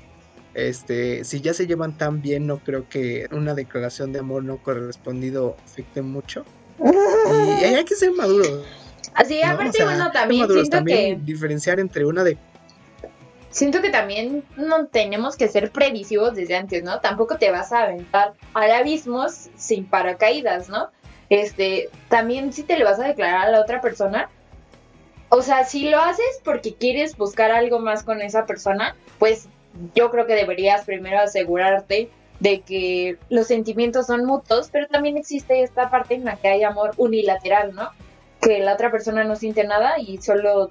este, 0.54 1.24
si 1.24 1.40
ya 1.40 1.54
se 1.54 1.66
llevan 1.66 1.96
tan 1.96 2.22
bien, 2.22 2.46
no 2.46 2.58
creo 2.58 2.88
que 2.88 3.28
una 3.30 3.54
declaración 3.54 4.12
de 4.12 4.20
amor 4.20 4.44
no 4.44 4.62
correspondido 4.62 5.56
afecte 5.64 6.02
mucho. 6.02 6.44
Y 6.80 7.64
hay 7.64 7.84
que 7.84 7.94
ser 7.94 8.12
maduros. 8.12 8.64
Así, 9.14 9.42
aparte, 9.42 9.84
bueno, 9.84 10.10
también 10.12 10.48
siento 10.48 10.84
que. 10.84 11.18
Diferenciar 11.20 11.80
entre 11.80 12.04
una 12.04 12.24
de. 12.24 12.38
Siento 13.50 13.80
que 13.80 13.90
también 13.90 14.44
no 14.56 14.86
tenemos 14.86 15.36
que 15.36 15.48
ser 15.48 15.72
previsivos 15.72 16.34
desde 16.34 16.56
antes, 16.56 16.84
¿no? 16.84 17.00
Tampoco 17.00 17.38
te 17.38 17.50
vas 17.50 17.72
a 17.72 17.84
aventar 17.84 18.34
al 18.54 18.70
abismo 18.70 19.26
sin 19.56 19.86
paracaídas, 19.86 20.68
¿no? 20.68 20.90
Este, 21.30 21.90
también 22.08 22.52
si 22.52 22.62
te 22.62 22.76
le 22.76 22.84
vas 22.84 23.00
a 23.00 23.08
declarar 23.08 23.48
a 23.48 23.50
la 23.50 23.60
otra 23.60 23.80
persona, 23.80 24.28
o 25.30 25.42
sea, 25.42 25.64
si 25.64 25.88
lo 25.88 26.00
haces 26.00 26.40
porque 26.44 26.74
quieres 26.74 27.16
buscar 27.16 27.50
algo 27.50 27.80
más 27.80 28.02
con 28.02 28.20
esa 28.22 28.46
persona, 28.46 28.96
pues 29.18 29.48
yo 29.94 30.10
creo 30.10 30.26
que 30.26 30.34
deberías 30.34 30.84
primero 30.84 31.20
asegurarte 31.20 32.10
de 32.40 32.60
que 32.60 33.18
los 33.30 33.46
sentimientos 33.46 34.06
son 34.06 34.24
mutuos, 34.24 34.68
pero 34.70 34.86
también 34.86 35.16
existe 35.16 35.62
esta 35.62 35.90
parte 35.90 36.14
en 36.14 36.24
la 36.24 36.36
que 36.36 36.48
hay 36.48 36.62
amor 36.62 36.92
unilateral, 36.96 37.74
¿no? 37.74 37.90
Que 38.40 38.60
la 38.60 38.74
otra 38.74 38.90
persona 38.90 39.24
no 39.24 39.36
siente 39.36 39.64
nada 39.64 39.98
y 39.98 40.18
solo 40.18 40.70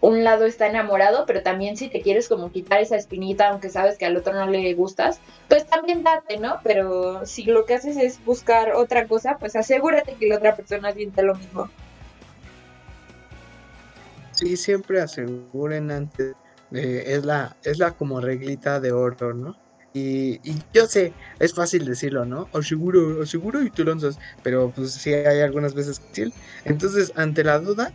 un 0.00 0.22
lado 0.22 0.46
está 0.46 0.68
enamorado, 0.68 1.24
pero 1.26 1.42
también 1.42 1.76
si 1.76 1.88
te 1.88 2.02
quieres 2.02 2.28
como 2.28 2.52
quitar 2.52 2.80
esa 2.80 2.94
espinita, 2.94 3.48
aunque 3.48 3.68
sabes 3.68 3.98
que 3.98 4.06
al 4.06 4.16
otro 4.16 4.32
no 4.32 4.46
le 4.46 4.72
gustas, 4.74 5.20
pues 5.48 5.66
también 5.66 6.04
date, 6.04 6.38
¿no? 6.38 6.60
Pero 6.62 7.26
si 7.26 7.44
lo 7.44 7.64
que 7.64 7.74
haces 7.74 7.96
es 7.96 8.24
buscar 8.24 8.74
otra 8.74 9.08
cosa, 9.08 9.38
pues 9.38 9.56
asegúrate 9.56 10.14
que 10.14 10.28
la 10.28 10.36
otra 10.36 10.54
persona 10.54 10.92
siente 10.92 11.22
lo 11.22 11.34
mismo. 11.34 11.68
Sí, 14.30 14.56
siempre 14.56 15.00
aseguren 15.00 15.90
antes 15.90 16.36
eh, 16.72 17.04
es, 17.06 17.24
la, 17.24 17.56
es 17.64 17.78
la 17.78 17.92
como 17.92 18.20
reglita 18.20 18.80
de 18.80 18.92
oro, 18.92 19.34
¿no? 19.34 19.56
Y, 19.94 20.40
yo 20.72 20.86
sé, 20.86 21.12
es 21.40 21.54
fácil 21.54 21.84
decirlo, 21.84 22.24
¿no? 22.24 22.48
O 22.52 22.62
seguro, 22.62 23.20
o 23.20 23.26
seguro 23.26 23.62
y 23.62 23.70
tú 23.70 23.84
lanzas, 23.84 24.18
pero 24.42 24.70
pues 24.70 24.92
sí 24.92 25.12
hay 25.12 25.40
algunas 25.40 25.74
veces 25.74 25.98
que 25.98 26.30
Entonces, 26.64 27.12
ante 27.16 27.42
la 27.42 27.58
duda, 27.58 27.92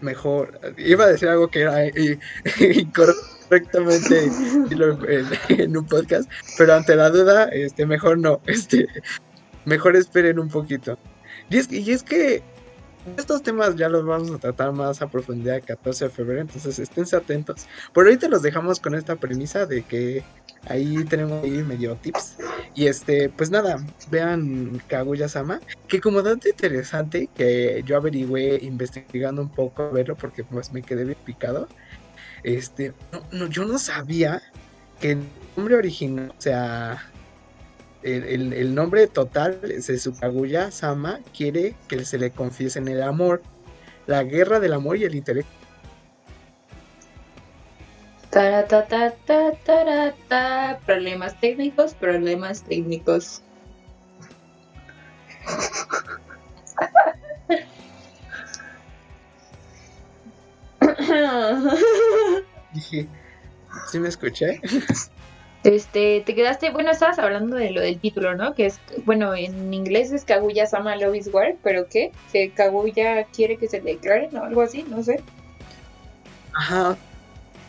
mejor. 0.00 0.60
Iba 0.76 1.04
a 1.04 1.08
decir 1.08 1.28
algo 1.28 1.48
que 1.48 1.60
era 1.60 1.86
incorrectamente 2.60 4.24
en, 4.70 5.60
en, 5.60 5.76
un 5.76 5.86
podcast, 5.86 6.30
pero 6.58 6.74
ante 6.74 6.96
la 6.96 7.10
duda, 7.10 7.44
este, 7.44 7.86
mejor 7.86 8.18
no, 8.18 8.40
este, 8.46 8.86
mejor 9.64 9.96
esperen 9.96 10.38
un 10.38 10.48
poquito. 10.48 10.98
Y 11.48 11.58
es, 11.58 11.72
y 11.72 11.90
es 11.90 12.02
que 12.02 12.42
estos 13.16 13.42
temas 13.42 13.76
ya 13.76 13.88
los 13.88 14.04
vamos 14.04 14.30
a 14.30 14.38
tratar 14.38 14.72
más 14.72 15.02
a 15.02 15.08
profundidad 15.08 15.56
el 15.56 15.62
14 15.62 16.06
de 16.06 16.10
febrero, 16.10 16.40
entonces 16.40 16.78
esténse 16.78 17.16
atentos. 17.16 17.66
Por 17.92 18.06
ahorita 18.06 18.28
los 18.28 18.42
dejamos 18.42 18.80
con 18.80 18.94
esta 18.94 19.16
premisa 19.16 19.66
de 19.66 19.82
que 19.82 20.24
ahí 20.68 21.04
tenemos 21.04 21.44
ahí 21.44 21.62
medio 21.62 21.94
tips. 21.96 22.36
Y 22.74 22.86
este, 22.86 23.28
pues 23.28 23.50
nada, 23.50 23.84
vean 24.10 24.80
Kaguya-sama, 24.88 25.60
que 25.88 26.00
como 26.00 26.22
dato 26.22 26.48
interesante, 26.48 27.28
que 27.34 27.82
yo 27.86 27.96
averigüé 27.96 28.58
investigando 28.62 29.42
un 29.42 29.50
poco 29.50 29.84
a 29.84 29.90
verlo 29.90 30.16
porque 30.16 30.44
pues 30.44 30.72
me 30.72 30.82
quedé 30.82 31.04
bien 31.04 31.18
picado. 31.24 31.68
Este, 32.42 32.92
no, 33.32 33.46
yo 33.46 33.64
no 33.64 33.78
sabía 33.78 34.42
que 35.00 35.12
el 35.12 35.24
nombre 35.56 35.76
original, 35.76 36.32
o 36.36 36.40
sea, 36.40 37.10
el, 38.02 38.74
nombre 38.74 39.06
total 39.06 39.60
de 39.60 39.98
su 39.98 40.14
Kaguya 40.14 40.70
Sama 40.70 41.20
quiere 41.36 41.74
que 41.88 42.04
se 42.04 42.18
le 42.18 42.30
confiesen 42.30 42.88
el 42.88 43.02
amor, 43.02 43.42
la 44.06 44.22
guerra 44.22 44.60
del 44.60 44.74
amor 44.74 44.96
y 44.96 45.04
el 45.04 45.14
intelecto. 45.14 45.50
Problemas 50.84 51.40
técnicos, 51.40 51.94
problemas 51.94 52.62
técnicos. 52.64 53.42
Dije, 62.72 63.08
¿sí 63.90 63.98
me 63.98 64.08
escuché? 64.08 64.60
Este, 65.66 66.22
te 66.24 66.34
quedaste, 66.34 66.70
bueno, 66.70 66.92
estabas 66.92 67.18
hablando 67.18 67.56
de 67.56 67.70
lo 67.70 67.80
del 67.80 67.98
título, 67.98 68.36
¿no? 68.36 68.54
Que 68.54 68.66
es, 68.66 68.80
bueno, 69.04 69.34
en 69.34 69.74
inglés 69.74 70.12
es 70.12 70.24
Kaguya 70.24 70.66
Sama 70.66 70.96
Love 70.96 71.16
is 71.16 71.28
War, 71.32 71.56
pero 71.62 71.88
¿qué? 71.88 72.12
Que 72.32 72.50
Kaguya 72.50 73.24
quiere 73.24 73.56
que 73.56 73.66
se 73.68 73.80
le 73.80 73.94
declare, 73.94 74.28
¿no? 74.30 74.44
Algo 74.44 74.62
así, 74.62 74.84
no 74.88 75.02
sé. 75.02 75.20
Ajá. 76.54 76.96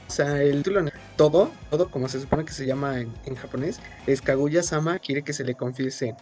O 0.07 0.11
sea, 0.11 0.41
el 0.41 0.57
título, 0.57 0.89
todo, 1.15 1.51
todo 1.71 1.89
como 1.89 2.07
se 2.07 2.19
supone 2.19 2.45
que 2.45 2.53
se 2.53 2.65
llama 2.65 3.01
en, 3.01 3.11
en 3.25 3.35
japonés, 3.35 3.79
es 4.05 4.21
Kaguya 4.21 4.61
Sama 4.61 4.99
quiere 4.99 5.23
que 5.23 5.33
se 5.33 5.43
le 5.43 5.55
confiese 5.55 6.15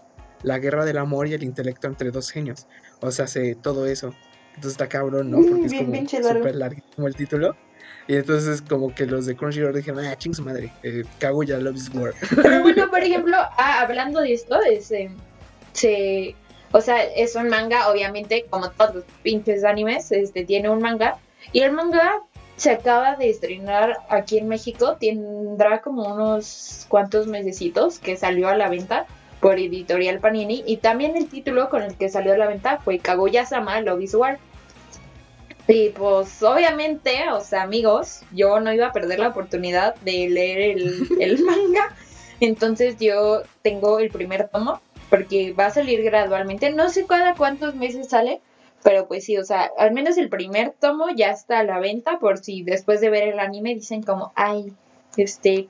la 0.44 0.60
guerra 0.60 0.86
del 0.86 0.98
amor 0.98 1.28
y 1.28 1.34
el 1.34 1.44
intelecto 1.44 1.88
entre 1.88 2.12
dos 2.12 2.32
genios. 2.32 2.68
O 3.02 3.12
sea, 3.12 3.26
hace 3.26 3.56
todo 3.56 3.86
eso. 3.86 4.14
Entonces 4.56 4.72
está 4.72 4.88
cabrón, 4.88 5.30
¿no? 5.30 5.38
Porque 5.38 5.66
es 5.66 5.74
como 5.74 6.34
súper 6.34 6.56
larguísimo 6.56 7.08
el 7.08 7.16
título. 7.16 7.56
Y 8.08 8.16
entonces 8.16 8.62
como 8.62 8.94
que 8.94 9.06
los 9.06 9.26
de 9.26 9.36
Crunchyroll 9.36 9.74
dijeron, 9.74 10.06
ah, 10.06 10.16
ching 10.16 10.36
madre, 10.44 10.72
eh, 10.84 11.04
Kaguya 11.20 11.58
Loves 11.58 11.90
War. 11.94 12.14
Bueno, 12.62 12.90
por 12.90 13.04
ejemplo, 13.04 13.36
ah, 13.36 13.82
hablando 13.82 14.22
de 14.22 14.34
esto, 14.34 14.62
es, 14.62 14.92
eh, 14.92 15.10
se, 15.74 16.36
o 16.72 16.82
sea, 16.82 17.04
es 17.04 17.36
un 17.36 17.50
manga, 17.50 17.90
obviamente, 17.90 18.46
como 18.50 18.70
todos 18.70 18.96
los 18.96 19.04
pinches 19.24 19.64
animes, 19.64 20.12
este, 20.12 20.46
tiene 20.46 20.70
un 20.70 20.82
manga. 20.82 21.18
Y 21.52 21.62
el 21.62 21.72
manga 21.72 22.22
se 22.58 22.72
acaba 22.72 23.16
de 23.16 23.30
estrenar 23.30 23.98
aquí 24.10 24.38
en 24.38 24.48
México, 24.48 24.98
tendrá 25.00 25.82
como 25.82 26.14
unos 26.14 26.86
cuantos 26.88 27.28
mesecitos 27.28 28.00
que 28.00 28.18
salió 28.18 28.48
a 28.48 28.56
la 28.56 28.70
venta 28.70 29.06
por 29.42 29.60
Editorial 29.60 30.20
Panini. 30.20 30.64
Y 30.66 30.78
también 30.78 31.16
el 31.16 31.28
título 31.28 31.70
con 31.70 31.84
el 31.84 31.96
que 31.96 32.10
salió 32.10 32.34
a 32.34 32.38
la 32.38 32.48
venta 32.48 32.80
fue 32.84 33.00
Kaguya-sama 33.00 33.82
Love 33.82 34.14
War. 34.16 34.40
Y 35.68 35.90
pues 35.90 36.44
obviamente, 36.44 37.30
o 37.32 37.42
sea, 37.42 37.64
amigos, 37.64 38.22
yo 38.32 38.60
no 38.60 38.72
iba 38.72 38.88
a 38.88 38.94
perder 38.94 39.20
la 39.20 39.30
oportunidad 39.30 39.96
de 40.02 40.30
leer 40.30 40.78
el, 41.20 41.44
manga. 41.44 41.96
Entonces 42.40 42.98
yo 43.00 43.42
tengo 43.62 44.00
el 44.00 44.10
primer 44.10 44.50
tomo, 44.50 44.82
porque 45.10 45.54
va 45.54 45.68
a 45.68 45.72
salir 45.72 46.04
gradualmente. 46.04 46.70
No 46.72 46.90
sé 46.90 47.06
cada 47.06 47.34
cuántos 47.34 47.76
meses 47.76 48.10
sale, 48.10 48.42
pero 48.84 49.08
pues 49.08 49.26
sí, 49.26 49.38
o 49.38 49.44
sea, 49.44 49.72
al 49.78 49.92
menos 49.92 50.18
el 50.18 50.30
primer 50.30 50.72
tomo 50.80 51.08
ya 51.16 51.32
está 51.32 51.60
a 51.60 51.64
la 51.64 51.80
venta 51.80 52.20
por 52.20 52.38
si 52.38 52.62
después 52.62 53.02
de 53.02 53.10
ver 53.10 53.30
el 53.30 53.40
anime 53.40 53.74
dicen 53.74 54.04
como, 54.04 54.32
ay, 54.36 54.72
este, 55.18 55.68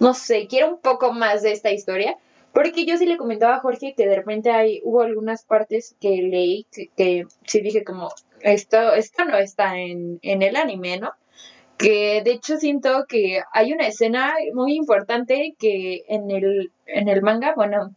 no 0.00 0.14
sé, 0.14 0.48
quiero 0.48 0.70
un 0.70 0.78
poco 0.78 1.12
más 1.12 1.42
de 1.42 1.52
esta 1.52 1.70
historia. 1.70 2.16
Porque 2.56 2.86
yo 2.86 2.96
sí 2.96 3.04
le 3.04 3.18
comentaba 3.18 3.56
a 3.56 3.60
Jorge 3.60 3.92
que 3.94 4.08
de 4.08 4.16
repente 4.16 4.50
hay, 4.50 4.80
hubo 4.82 5.02
algunas 5.02 5.44
partes 5.44 5.94
que 6.00 6.22
leí 6.22 6.66
que 6.96 7.26
sí 7.44 7.60
dije 7.60 7.84
como, 7.84 8.08
esto, 8.40 8.94
esto 8.94 9.26
no 9.26 9.36
está 9.36 9.76
en, 9.76 10.18
el 10.22 10.56
anime, 10.56 10.98
¿no? 10.98 11.12
Que 11.76 12.22
de 12.24 12.30
hecho 12.30 12.56
siento 12.56 13.04
que 13.06 13.42
hay 13.52 13.74
una 13.74 13.86
escena 13.86 14.32
muy 14.54 14.74
importante 14.74 15.54
que 15.58 16.04
en 16.08 16.30
el, 16.30 16.72
en 16.86 17.10
el 17.10 17.20
manga, 17.20 17.52
bueno, 17.54 17.94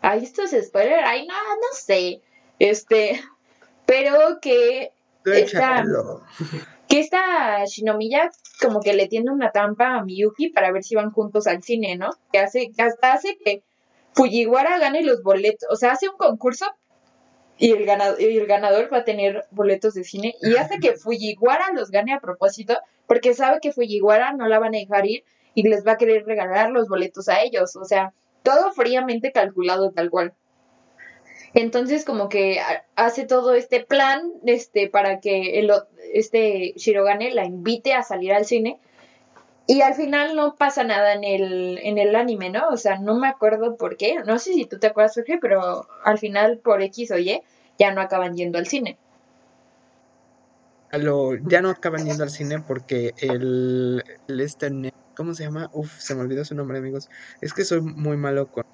hay 0.00 0.24
estos 0.24 0.50
spoilers, 0.50 1.04
ay 1.06 1.24
no, 1.28 1.34
no 1.34 1.68
sé, 1.72 2.22
este, 2.58 3.22
pero 3.86 4.40
que 4.40 4.90
esta, 5.24 5.84
que 6.88 6.98
esta 6.98 7.64
Shinomiya 7.66 8.32
como 8.60 8.80
que 8.80 8.94
le 8.94 9.06
tiene 9.06 9.30
una 9.30 9.52
trampa 9.52 9.94
a 9.94 10.04
Miyuki 10.04 10.48
para 10.48 10.72
ver 10.72 10.82
si 10.82 10.96
van 10.96 11.12
juntos 11.12 11.46
al 11.46 11.62
cine, 11.62 11.96
¿no? 11.96 12.10
Que 12.32 12.40
hace, 12.40 12.72
que 12.76 12.82
hasta 12.82 13.12
hace 13.12 13.38
que 13.38 13.62
Fujiwara 14.14 14.78
gane 14.78 15.02
los 15.02 15.22
boletos, 15.22 15.68
o 15.70 15.76
sea, 15.76 15.92
hace 15.92 16.08
un 16.08 16.16
concurso 16.16 16.66
y 17.58 17.70
el, 17.70 17.84
ganador, 17.84 18.20
el 18.20 18.46
ganador 18.46 18.92
va 18.92 18.98
a 18.98 19.04
tener 19.04 19.44
boletos 19.50 19.94
de 19.94 20.04
cine 20.04 20.34
y 20.42 20.56
hace 20.56 20.78
que 20.78 20.96
Fujiwara 20.96 21.72
los 21.72 21.90
gane 21.90 22.12
a 22.12 22.20
propósito 22.20 22.78
porque 23.06 23.34
sabe 23.34 23.60
que 23.60 23.72
Fujiwara 23.72 24.32
no 24.32 24.48
la 24.48 24.58
van 24.58 24.74
a 24.74 24.78
dejar 24.78 25.06
ir 25.06 25.24
y 25.54 25.68
les 25.68 25.86
va 25.86 25.92
a 25.92 25.96
querer 25.96 26.24
regalar 26.24 26.70
los 26.70 26.88
boletos 26.88 27.28
a 27.28 27.42
ellos, 27.42 27.76
o 27.76 27.84
sea, 27.84 28.12
todo 28.42 28.72
fríamente 28.72 29.32
calculado 29.32 29.92
tal 29.92 30.10
cual. 30.10 30.34
Entonces 31.54 32.04
como 32.04 32.28
que 32.28 32.60
hace 32.96 33.26
todo 33.26 33.54
este 33.54 33.80
plan 33.80 34.32
este 34.46 34.88
para 34.88 35.20
que 35.20 35.58
el, 35.58 35.70
este 36.14 36.72
Shirogane 36.76 37.34
la 37.34 37.44
invite 37.44 37.92
a 37.92 38.02
salir 38.02 38.32
al 38.32 38.46
cine 38.46 38.80
y 39.66 39.80
al 39.82 39.94
final 39.94 40.34
no 40.34 40.54
pasa 40.56 40.84
nada 40.84 41.14
en 41.14 41.24
el, 41.24 41.78
en 41.82 41.98
el 41.98 42.16
anime, 42.16 42.50
¿no? 42.50 42.68
O 42.68 42.76
sea, 42.76 42.98
no 42.98 43.18
me 43.18 43.28
acuerdo 43.28 43.76
por 43.76 43.96
qué. 43.96 44.16
No 44.26 44.38
sé 44.38 44.54
si 44.54 44.64
tú 44.66 44.78
te 44.78 44.88
acuerdas, 44.88 45.14
Jorge, 45.14 45.38
pero 45.40 45.86
al 46.04 46.18
final, 46.18 46.58
por 46.58 46.82
X 46.82 47.12
o 47.12 47.18
Y, 47.18 47.42
ya 47.78 47.94
no 47.94 48.00
acaban 48.00 48.36
yendo 48.36 48.58
al 48.58 48.66
cine. 48.66 48.98
Lo, 50.92 51.34
ya 51.36 51.62
no 51.62 51.70
acaban 51.70 52.04
yendo 52.04 52.22
al 52.22 52.30
cine 52.30 52.60
porque 52.60 53.14
el, 53.18 54.02
este, 54.28 54.92
¿cómo 55.16 55.32
se 55.34 55.44
llama? 55.44 55.70
Uf, 55.72 55.98
se 55.98 56.14
me 56.14 56.20
olvidó 56.20 56.44
su 56.44 56.54
nombre, 56.54 56.78
amigos. 56.78 57.08
Es 57.40 57.54
que 57.54 57.64
soy 57.64 57.80
muy 57.80 58.16
malo 58.16 58.48
con 58.48 58.64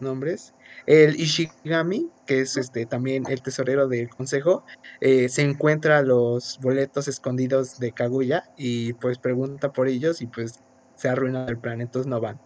nombres. 0.00 0.52
El 0.86 1.18
Ishigami, 1.18 2.10
que 2.26 2.40
es 2.40 2.56
este 2.56 2.84
también 2.84 3.24
el 3.28 3.42
tesorero 3.42 3.88
del 3.88 4.10
consejo, 4.10 4.64
eh, 5.00 5.28
se 5.28 5.42
encuentra 5.42 6.02
los 6.02 6.58
boletos 6.60 7.08
escondidos 7.08 7.78
de 7.78 7.92
Kaguya 7.92 8.50
y 8.56 8.92
pues 8.94 9.18
pregunta 9.18 9.72
por 9.72 9.88
ellos 9.88 10.20
y 10.20 10.26
pues 10.26 10.60
se 10.94 11.08
arruina 11.08 11.46
el 11.46 11.58
plan, 11.58 11.80
entonces 11.80 12.08
no 12.08 12.20
van. 12.20 12.38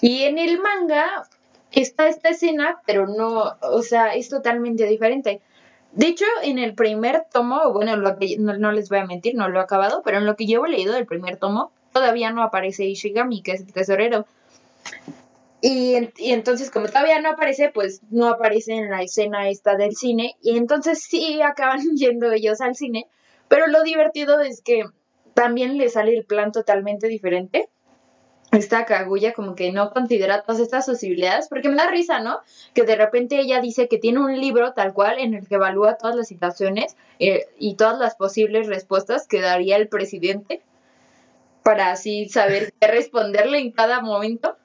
Y 0.00 0.24
en 0.24 0.38
el 0.38 0.60
manga 0.60 1.28
está 1.72 2.08
esta 2.08 2.28
escena, 2.28 2.80
pero 2.86 3.06
no, 3.06 3.56
o 3.60 3.82
sea, 3.82 4.14
es 4.14 4.28
totalmente 4.28 4.86
diferente. 4.86 5.40
De 5.92 6.06
hecho, 6.08 6.24
en 6.42 6.58
el 6.58 6.74
primer 6.74 7.26
tomo, 7.32 7.72
bueno, 7.72 7.96
lo 7.96 8.18
que, 8.18 8.36
no, 8.38 8.56
no, 8.58 8.72
les 8.72 8.88
voy 8.88 8.98
a 8.98 9.06
mentir, 9.06 9.34
no 9.34 9.48
lo 9.48 9.60
he 9.60 9.62
acabado, 9.62 10.02
pero 10.04 10.18
en 10.18 10.26
lo 10.26 10.36
que 10.36 10.46
yo 10.46 10.64
he 10.64 10.68
leído 10.68 10.92
del 10.92 11.06
primer 11.06 11.36
tomo, 11.36 11.70
todavía 11.92 12.32
no 12.32 12.42
aparece 12.42 12.84
Ishigami, 12.84 13.42
que 13.42 13.52
es 13.52 13.60
el 13.60 13.72
tesorero. 13.72 14.26
Y, 15.66 15.96
entonces, 16.18 16.70
como 16.70 16.88
todavía 16.88 17.22
no 17.22 17.30
aparece, 17.30 17.70
pues 17.72 18.02
no 18.10 18.28
aparece 18.28 18.74
en 18.74 18.90
la 18.90 19.00
escena 19.00 19.48
esta 19.48 19.76
del 19.76 19.96
cine. 19.96 20.36
Y 20.42 20.58
entonces 20.58 21.02
sí 21.02 21.40
acaban 21.40 21.80
yendo 21.96 22.30
ellos 22.30 22.60
al 22.60 22.76
cine. 22.76 23.06
Pero 23.48 23.66
lo 23.68 23.82
divertido 23.82 24.40
es 24.40 24.60
que 24.60 24.84
también 25.32 25.78
le 25.78 25.88
sale 25.88 26.14
el 26.14 26.26
plan 26.26 26.52
totalmente 26.52 27.08
diferente. 27.08 27.70
Esta 28.52 28.84
Kaguya 28.84 29.32
como 29.32 29.54
que 29.54 29.72
no 29.72 29.90
considera 29.90 30.42
todas 30.42 30.60
estas 30.60 30.84
posibilidades, 30.84 31.48
porque 31.48 31.70
me 31.70 31.76
da 31.76 31.88
risa, 31.88 32.20
¿no? 32.20 32.40
Que 32.74 32.82
de 32.82 32.96
repente 32.96 33.40
ella 33.40 33.62
dice 33.62 33.88
que 33.88 33.96
tiene 33.96 34.20
un 34.20 34.38
libro 34.38 34.74
tal 34.74 34.92
cual 34.92 35.18
en 35.18 35.32
el 35.32 35.48
que 35.48 35.54
evalúa 35.54 35.96
todas 35.96 36.14
las 36.14 36.28
situaciones 36.28 36.94
eh, 37.18 37.46
y 37.58 37.76
todas 37.76 37.98
las 37.98 38.16
posibles 38.16 38.66
respuestas 38.66 39.26
que 39.26 39.40
daría 39.40 39.78
el 39.78 39.88
presidente 39.88 40.60
para 41.62 41.90
así 41.90 42.28
saber 42.28 42.74
qué 42.78 42.86
responderle 42.86 43.60
en 43.60 43.72
cada 43.72 44.02
momento. 44.02 44.58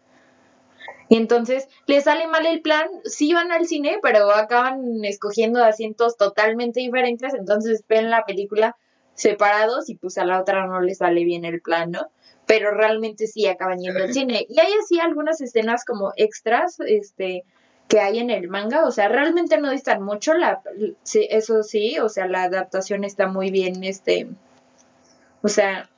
Y 1.09 1.17
entonces 1.17 1.67
les 1.87 2.03
sale 2.03 2.27
mal 2.27 2.45
el 2.45 2.61
plan, 2.61 2.87
sí 3.03 3.33
van 3.33 3.51
al 3.51 3.65
cine, 3.65 3.97
pero 4.01 4.31
acaban 4.31 5.03
escogiendo 5.03 5.63
asientos 5.63 6.17
totalmente 6.17 6.79
diferentes, 6.79 7.33
entonces 7.33 7.83
ven 7.89 8.11
la 8.11 8.25
película 8.25 8.77
separados 9.15 9.89
y 9.89 9.95
pues 9.95 10.19
a 10.19 10.25
la 10.25 10.39
otra 10.39 10.67
no 10.67 10.79
les 10.81 10.99
sale 10.99 11.23
bien 11.25 11.45
el 11.45 11.61
plan, 11.61 11.91
¿no? 11.91 12.11
Pero 12.45 12.71
realmente 12.71 13.25
sí 13.25 13.47
acaban 13.47 13.79
yendo 13.79 14.03
al 14.03 14.13
cine. 14.13 14.45
Y 14.47 14.59
hay 14.59 14.71
así 14.81 14.99
algunas 14.99 15.41
escenas 15.41 15.83
como 15.83 16.13
extras, 16.15 16.79
este, 16.79 17.43
que 17.87 17.99
hay 17.99 18.19
en 18.19 18.29
el 18.29 18.47
manga, 18.47 18.85
o 18.85 18.91
sea, 18.91 19.09
realmente 19.09 19.57
no 19.57 19.71
distan 19.71 20.03
mucho, 20.03 20.35
la, 20.35 20.61
eso 21.11 21.63
sí, 21.63 21.97
o 21.97 22.07
sea, 22.07 22.27
la 22.27 22.43
adaptación 22.43 23.03
está 23.03 23.27
muy 23.27 23.49
bien, 23.49 23.83
este, 23.83 24.27
o 25.41 25.47
sea, 25.47 25.89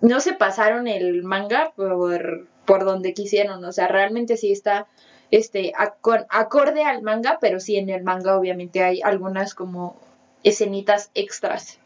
no 0.00 0.18
se 0.18 0.32
pasaron 0.32 0.88
el 0.88 1.22
manga 1.22 1.72
por 1.76 2.48
por 2.70 2.84
donde 2.84 3.14
quisieron, 3.14 3.64
o 3.64 3.72
sea, 3.72 3.88
realmente 3.88 4.36
sí 4.36 4.52
está 4.52 4.86
este 5.32 5.72
acorde 5.74 6.84
al 6.84 7.02
manga, 7.02 7.38
pero 7.40 7.58
sí 7.58 7.74
en 7.74 7.90
el 7.90 8.04
manga 8.04 8.38
obviamente 8.38 8.84
hay 8.84 9.02
algunas 9.02 9.56
como 9.56 10.00
escenitas 10.44 11.10
extras. 11.14 11.78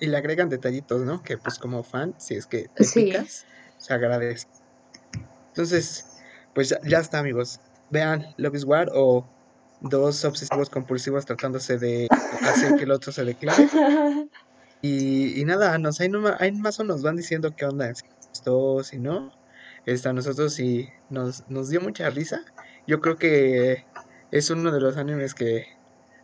Y 0.00 0.06
le 0.06 0.16
agregan 0.16 0.48
detallitos, 0.48 1.02
¿no? 1.02 1.22
Que 1.22 1.38
pues 1.38 1.60
como 1.60 1.84
fan, 1.84 2.12
si 2.18 2.34
es 2.34 2.46
que 2.46 2.66
te 2.74 2.82
se 2.82 3.94
agradece. 3.94 4.48
Entonces, 5.50 6.04
pues 6.52 6.74
ya, 6.84 6.98
está, 6.98 7.20
amigos. 7.20 7.60
Vean 7.90 8.34
Love 8.36 8.56
is 8.56 8.64
War 8.64 8.90
o 8.92 9.24
dos 9.80 10.24
obsesivos 10.24 10.70
compulsivos 10.70 11.24
tratándose 11.24 11.78
de 11.78 12.08
hacer 12.42 12.74
que 12.74 12.82
el 12.82 12.90
otro 12.90 13.12
se 13.12 13.24
declare. 13.24 13.68
Y, 14.80 15.40
y 15.40 15.44
nada, 15.44 15.76
nos, 15.78 16.00
hay, 16.00 16.08
hay 16.38 16.52
más 16.52 16.78
o 16.78 16.84
nos 16.84 17.02
van 17.02 17.16
diciendo 17.16 17.52
qué 17.56 17.64
onda 17.64 17.90
si 18.32 18.98
no. 18.98 19.32
Está 19.86 20.12
nosotros 20.12 20.58
y 20.60 20.90
nos, 21.10 21.48
nos 21.48 21.70
dio 21.70 21.80
mucha 21.80 22.10
risa. 22.10 22.44
Yo 22.86 23.00
creo 23.00 23.16
que 23.16 23.84
es 24.30 24.50
uno 24.50 24.70
de 24.70 24.80
los 24.80 24.96
animes 24.96 25.34
que 25.34 25.66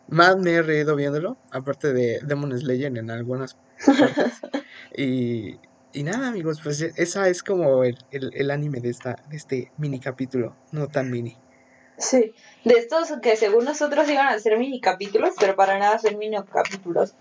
más 0.08 0.36
me 0.36 0.52
he 0.52 0.62
reído 0.62 0.96
viéndolo, 0.96 1.36
aparte 1.50 1.92
de 1.92 2.20
Demon 2.22 2.56
Slayer 2.58 2.96
en 2.96 3.10
algunas 3.10 3.54
partes. 3.54 4.40
y, 4.96 5.58
y 5.92 6.02
nada, 6.02 6.28
amigos, 6.28 6.60
pues 6.62 6.82
e, 6.82 6.92
esa 6.96 7.28
es 7.28 7.42
como 7.42 7.84
el, 7.84 7.96
el, 8.10 8.50
anime 8.50 8.80
de, 8.80 8.90
esta, 8.90 9.16
de 9.28 9.36
este 9.36 9.72
mini 9.78 10.00
capítulo, 10.00 10.56
no 10.72 10.88
tan 10.88 11.10
mini. 11.10 11.36
Sí, 11.96 12.34
de 12.64 12.74
estos 12.74 13.12
que 13.22 13.36
según 13.36 13.64
nosotros 13.64 14.08
iban 14.10 14.26
a 14.26 14.38
ser 14.38 14.58
mini 14.58 14.80
capítulos, 14.80 15.34
pero 15.38 15.54
para 15.56 15.78
nada 15.78 15.98
son 15.98 16.18
mini 16.18 16.36
capítulos. 16.52 17.14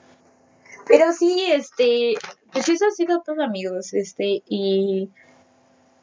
Pero 0.85 1.13
sí, 1.13 1.51
este, 1.51 2.15
pues 2.53 2.69
eso 2.69 2.85
ha 2.85 2.91
sido 2.91 3.21
todo, 3.25 3.43
amigos. 3.43 3.93
Este, 3.93 4.43
y 4.47 5.09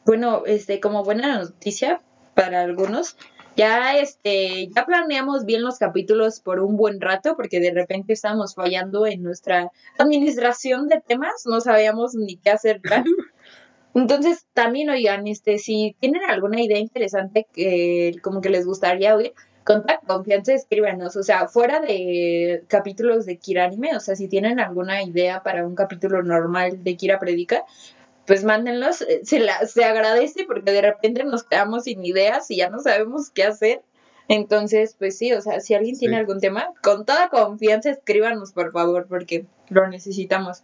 bueno, 0.05 0.43
este, 0.47 0.81
como 0.81 1.05
buena 1.05 1.39
noticia 1.39 2.01
para 2.35 2.63
algunos, 2.63 3.17
ya 3.57 3.97
este, 3.99 4.69
ya 4.75 4.87
planeamos 4.87 5.45
bien 5.45 5.63
los 5.63 5.79
capítulos 5.79 6.41
por 6.41 6.61
un 6.61 6.77
buen 6.77 7.01
rato, 7.01 7.37
porque 7.37 7.61
de 7.61 7.73
repente 7.73 8.13
estábamos 8.13 8.55
fallando 8.55 9.07
en 9.07 9.23
nuestra 9.23 9.71
administración 9.99 10.89
de 10.89 11.01
temas, 11.01 11.45
no 11.47 11.61
sabíamos 11.61 12.15
ni 12.15 12.37
qué 12.37 12.51
hacer. 12.51 12.81
Entonces, 13.95 14.47
también 14.55 14.89
oigan, 14.91 15.27
este, 15.27 15.59
si 15.59 15.97
tienen 16.01 16.23
alguna 16.29 16.61
idea 16.63 16.79
interesante 16.79 17.47
que 17.53 18.15
como 18.23 18.41
que 18.41 18.51
les 18.51 18.65
gustaría 18.65 19.17
oír, 19.17 19.33
con 19.65 19.85
confianza 20.07 20.55
escríbanos, 20.55 21.17
o 21.17 21.23
sea, 21.23 21.47
fuera 21.49 21.81
de 21.81 22.65
capítulos 22.69 23.27
de 23.27 23.39
Kira 23.39 23.65
Anime, 23.65 23.97
o 23.97 24.01
sea, 24.01 24.17
si 24.17 24.29
tienen 24.29 24.59
alguna 24.59 25.03
idea 25.03 25.43
para 25.43 25.67
un 25.67 25.75
capítulo 25.75 26.23
normal 26.23 26.83
de 26.83 26.97
Kira 26.97 27.19
Predica, 27.19 27.65
pues 28.27 28.45
mándenlos, 28.45 29.03
eh, 29.03 29.21
se, 29.25 29.41
la, 29.41 29.67
se 29.67 29.85
agradece 29.85 30.45
porque 30.45 30.73
de 30.73 30.83
repente 30.83 31.25
nos 31.25 31.45
quedamos 31.45 31.85
sin 31.85 32.05
ideas 32.05 32.51
y 32.51 32.57
ya 32.57 32.71
no 32.71 32.81
sabemos 32.81 33.31
qué 33.31 33.45
hacer. 33.45 33.83
Entonces, 34.29 34.95
pues 34.97 35.19
sí, 35.19 35.33
o 35.33 35.41
sea, 35.41 35.59
si 35.59 35.75
alguien 35.75 35.99
tiene 35.99 36.17
algún 36.17 36.39
tema, 36.39 36.69
con 36.83 37.05
toda 37.05 37.29
confianza 37.29 37.91
escríbanos, 37.91 38.53
por 38.53 38.71
favor, 38.71 39.07
porque 39.09 39.47
lo 39.69 39.89
necesitamos. 39.89 40.63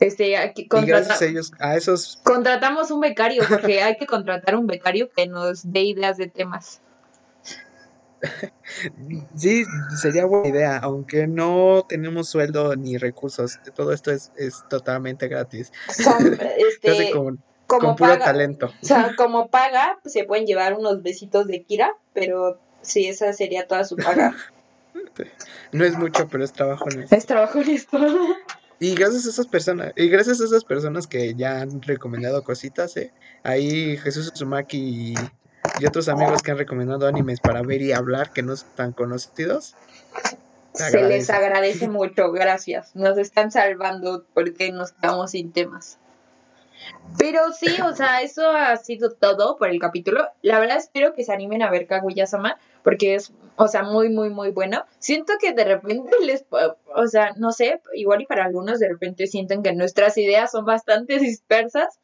Este, 0.00 0.36
aquí 0.36 0.68
gracias 0.68 1.22
a 1.22 1.24
ellos, 1.24 1.52
a 1.58 1.76
esos... 1.76 2.20
Contratamos 2.22 2.90
un 2.90 3.00
becario, 3.00 3.42
porque 3.48 3.80
hay 3.80 3.96
que 3.96 4.06
contratar 4.06 4.54
un 4.54 4.66
becario 4.66 5.08
que 5.10 5.26
nos 5.26 5.72
dé 5.72 5.80
ideas 5.80 6.18
de 6.18 6.28
temas. 6.28 6.82
Sí, 9.36 9.64
sería 10.00 10.26
buena 10.26 10.48
idea, 10.48 10.76
aunque 10.78 11.26
no 11.26 11.84
tenemos 11.88 12.28
sueldo 12.28 12.76
ni 12.76 12.98
recursos, 12.98 13.58
todo 13.74 13.92
esto 13.92 14.10
es, 14.10 14.32
es 14.36 14.64
totalmente 14.68 15.28
gratis. 15.28 15.72
este, 16.58 17.10
con, 17.12 17.42
como 17.66 17.96
puro 17.96 18.18
talento. 18.18 18.66
O 18.82 18.84
sea, 18.84 19.14
como 19.16 19.48
paga, 19.48 19.98
pues, 20.02 20.12
se 20.12 20.24
pueden 20.24 20.46
llevar 20.46 20.74
unos 20.74 21.02
besitos 21.02 21.46
de 21.46 21.62
Kira, 21.62 21.94
pero 22.12 22.58
sí, 22.82 23.06
esa 23.06 23.32
sería 23.32 23.66
toda 23.66 23.84
su 23.84 23.96
paga. 23.96 24.34
No 25.72 25.84
es 25.84 25.96
mucho, 25.96 26.28
pero 26.28 26.44
es 26.44 26.52
trabajo 26.52 26.84
honesto. 26.84 27.14
Es 27.14 27.26
trabajo 27.26 27.58
honesto. 27.58 27.98
Y 28.80 28.94
gracias 28.94 29.26
a 29.26 29.30
esas 29.30 29.46
personas, 29.46 29.92
y 29.96 30.08
gracias 30.08 30.40
a 30.40 30.44
esas 30.44 30.64
personas 30.64 31.06
que 31.06 31.34
ya 31.34 31.60
han 31.60 31.82
recomendado 31.82 32.44
cositas, 32.44 32.96
¿eh? 32.96 33.12
Ahí 33.42 33.96
Jesús 33.96 34.30
Uzumaki 34.32 34.78
y 34.78 35.14
y 35.78 35.86
otros 35.86 36.08
amigos 36.08 36.42
que 36.42 36.50
han 36.50 36.58
recomendado 36.58 37.06
animes 37.06 37.40
para 37.40 37.62
ver 37.62 37.82
y 37.82 37.92
hablar 37.92 38.32
que 38.32 38.42
no 38.42 38.52
están 38.52 38.92
conocidos. 38.92 39.74
Se 40.74 41.02
les 41.02 41.28
agradece 41.30 41.88
mucho, 41.88 42.30
gracias. 42.30 42.94
Nos 42.94 43.18
están 43.18 43.50
salvando 43.50 44.24
porque 44.34 44.70
nos 44.70 44.92
quedamos 44.92 45.32
sin 45.32 45.52
temas. 45.52 45.98
Pero 47.18 47.52
sí, 47.52 47.80
o 47.82 47.94
sea, 47.94 48.22
eso 48.22 48.48
ha 48.50 48.76
sido 48.76 49.10
todo 49.10 49.56
por 49.56 49.68
el 49.68 49.80
capítulo. 49.80 50.28
La 50.42 50.60
verdad 50.60 50.76
espero 50.76 51.14
que 51.14 51.24
se 51.24 51.32
animen 51.32 51.62
a 51.62 51.70
ver 51.70 51.86
Kaguya-sama 51.86 52.58
porque 52.84 53.14
es, 53.14 53.32
o 53.56 53.66
sea, 53.66 53.82
muy, 53.82 54.08
muy, 54.08 54.30
muy 54.30 54.50
bueno. 54.50 54.84
Siento 54.98 55.34
que 55.40 55.52
de 55.52 55.64
repente 55.64 56.16
les, 56.22 56.44
o 56.50 57.06
sea, 57.06 57.32
no 57.36 57.50
sé, 57.50 57.80
igual 57.94 58.22
y 58.22 58.26
para 58.26 58.44
algunos 58.44 58.78
de 58.78 58.88
repente 58.88 59.26
sienten 59.26 59.62
que 59.62 59.72
nuestras 59.72 60.16
ideas 60.16 60.52
son 60.52 60.64
bastante 60.64 61.18
dispersas 61.18 61.98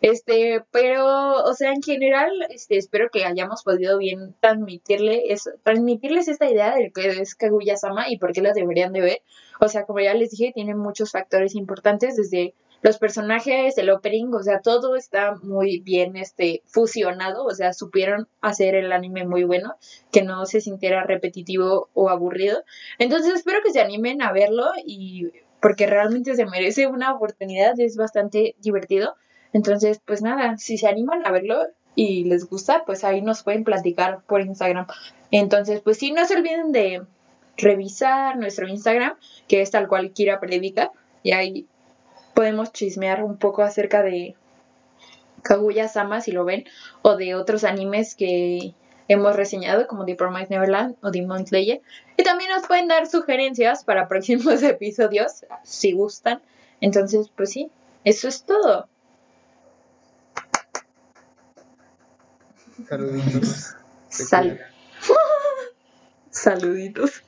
este, 0.00 0.64
pero, 0.70 1.44
o 1.44 1.54
sea, 1.54 1.72
en 1.72 1.82
general, 1.82 2.30
este, 2.50 2.76
espero 2.76 3.08
que 3.10 3.24
hayamos 3.24 3.62
podido 3.64 3.98
bien 3.98 4.34
transmitirle 4.40 5.32
es, 5.32 5.50
transmitirles 5.64 6.28
esta 6.28 6.48
idea 6.48 6.74
de 6.74 6.90
que 6.92 7.08
es 7.20 7.34
Kaguya-sama 7.34 8.08
y 8.08 8.18
por 8.18 8.32
qué 8.32 8.42
las 8.42 8.54
deberían 8.54 8.92
de 8.92 9.00
ver. 9.00 9.22
O 9.60 9.68
sea, 9.68 9.84
como 9.84 10.00
ya 10.00 10.14
les 10.14 10.30
dije, 10.30 10.52
tiene 10.54 10.74
muchos 10.74 11.10
factores 11.10 11.54
importantes, 11.54 12.16
desde 12.16 12.54
los 12.80 12.98
personajes, 12.98 13.76
el 13.76 13.90
opening, 13.90 14.32
o 14.32 14.42
sea, 14.42 14.60
todo 14.60 14.94
está 14.94 15.34
muy 15.42 15.80
bien 15.80 16.16
este, 16.16 16.62
fusionado, 16.66 17.44
o 17.44 17.50
sea, 17.50 17.72
supieron 17.72 18.28
hacer 18.40 18.76
el 18.76 18.92
anime 18.92 19.26
muy 19.26 19.42
bueno, 19.42 19.74
que 20.12 20.22
no 20.22 20.46
se 20.46 20.60
sintiera 20.60 21.02
repetitivo 21.02 21.88
o 21.94 22.08
aburrido. 22.08 22.62
Entonces, 22.98 23.34
espero 23.34 23.58
que 23.64 23.72
se 23.72 23.80
animen 23.80 24.22
a 24.22 24.32
verlo 24.32 24.70
y 24.84 25.32
porque 25.60 25.88
realmente 25.88 26.36
se 26.36 26.46
merece 26.46 26.86
una 26.86 27.12
oportunidad, 27.12 27.78
es 27.80 27.96
bastante 27.96 28.54
divertido. 28.60 29.16
Entonces, 29.52 30.00
pues 30.04 30.22
nada, 30.22 30.56
si 30.58 30.78
se 30.78 30.88
animan 30.88 31.26
a 31.26 31.30
verlo 31.30 31.62
y 31.94 32.24
les 32.24 32.48
gusta, 32.48 32.84
pues 32.84 33.04
ahí 33.04 33.22
nos 33.22 33.42
pueden 33.42 33.64
platicar 33.64 34.20
por 34.26 34.40
Instagram. 34.40 34.86
Entonces, 35.30 35.80
pues 35.80 35.98
sí, 35.98 36.12
no 36.12 36.24
se 36.26 36.36
olviden 36.36 36.72
de 36.72 37.02
revisar 37.56 38.36
nuestro 38.36 38.68
Instagram, 38.68 39.14
que 39.48 39.62
es 39.62 39.70
tal 39.70 39.88
cual 39.88 40.12
Kira 40.12 40.40
Predica, 40.40 40.92
y 41.22 41.32
ahí 41.32 41.66
podemos 42.34 42.72
chismear 42.72 43.24
un 43.24 43.36
poco 43.36 43.62
acerca 43.62 44.02
de 44.02 44.36
Kaguya 45.42 45.88
Sama, 45.88 46.20
si 46.20 46.30
lo 46.30 46.44
ven, 46.44 46.64
o 47.02 47.16
de 47.16 47.34
otros 47.34 47.64
animes 47.64 48.14
que 48.14 48.74
hemos 49.08 49.34
reseñado, 49.34 49.86
como 49.86 50.04
The 50.04 50.14
Promised 50.14 50.50
Neverland 50.50 50.96
o 51.02 51.10
Demon 51.10 51.46
Slayer. 51.46 51.80
Y 52.16 52.22
también 52.22 52.50
nos 52.50 52.66
pueden 52.66 52.88
dar 52.88 53.06
sugerencias 53.06 53.84
para 53.84 54.08
próximos 54.08 54.62
episodios, 54.62 55.44
si 55.64 55.92
gustan. 55.92 56.40
Entonces, 56.80 57.30
pues 57.34 57.50
sí, 57.50 57.70
eso 58.04 58.28
es 58.28 58.44
todo. 58.44 58.88
Saluditos. 62.88 63.76
Sal. 64.08 64.58
Saluditos. 66.30 67.24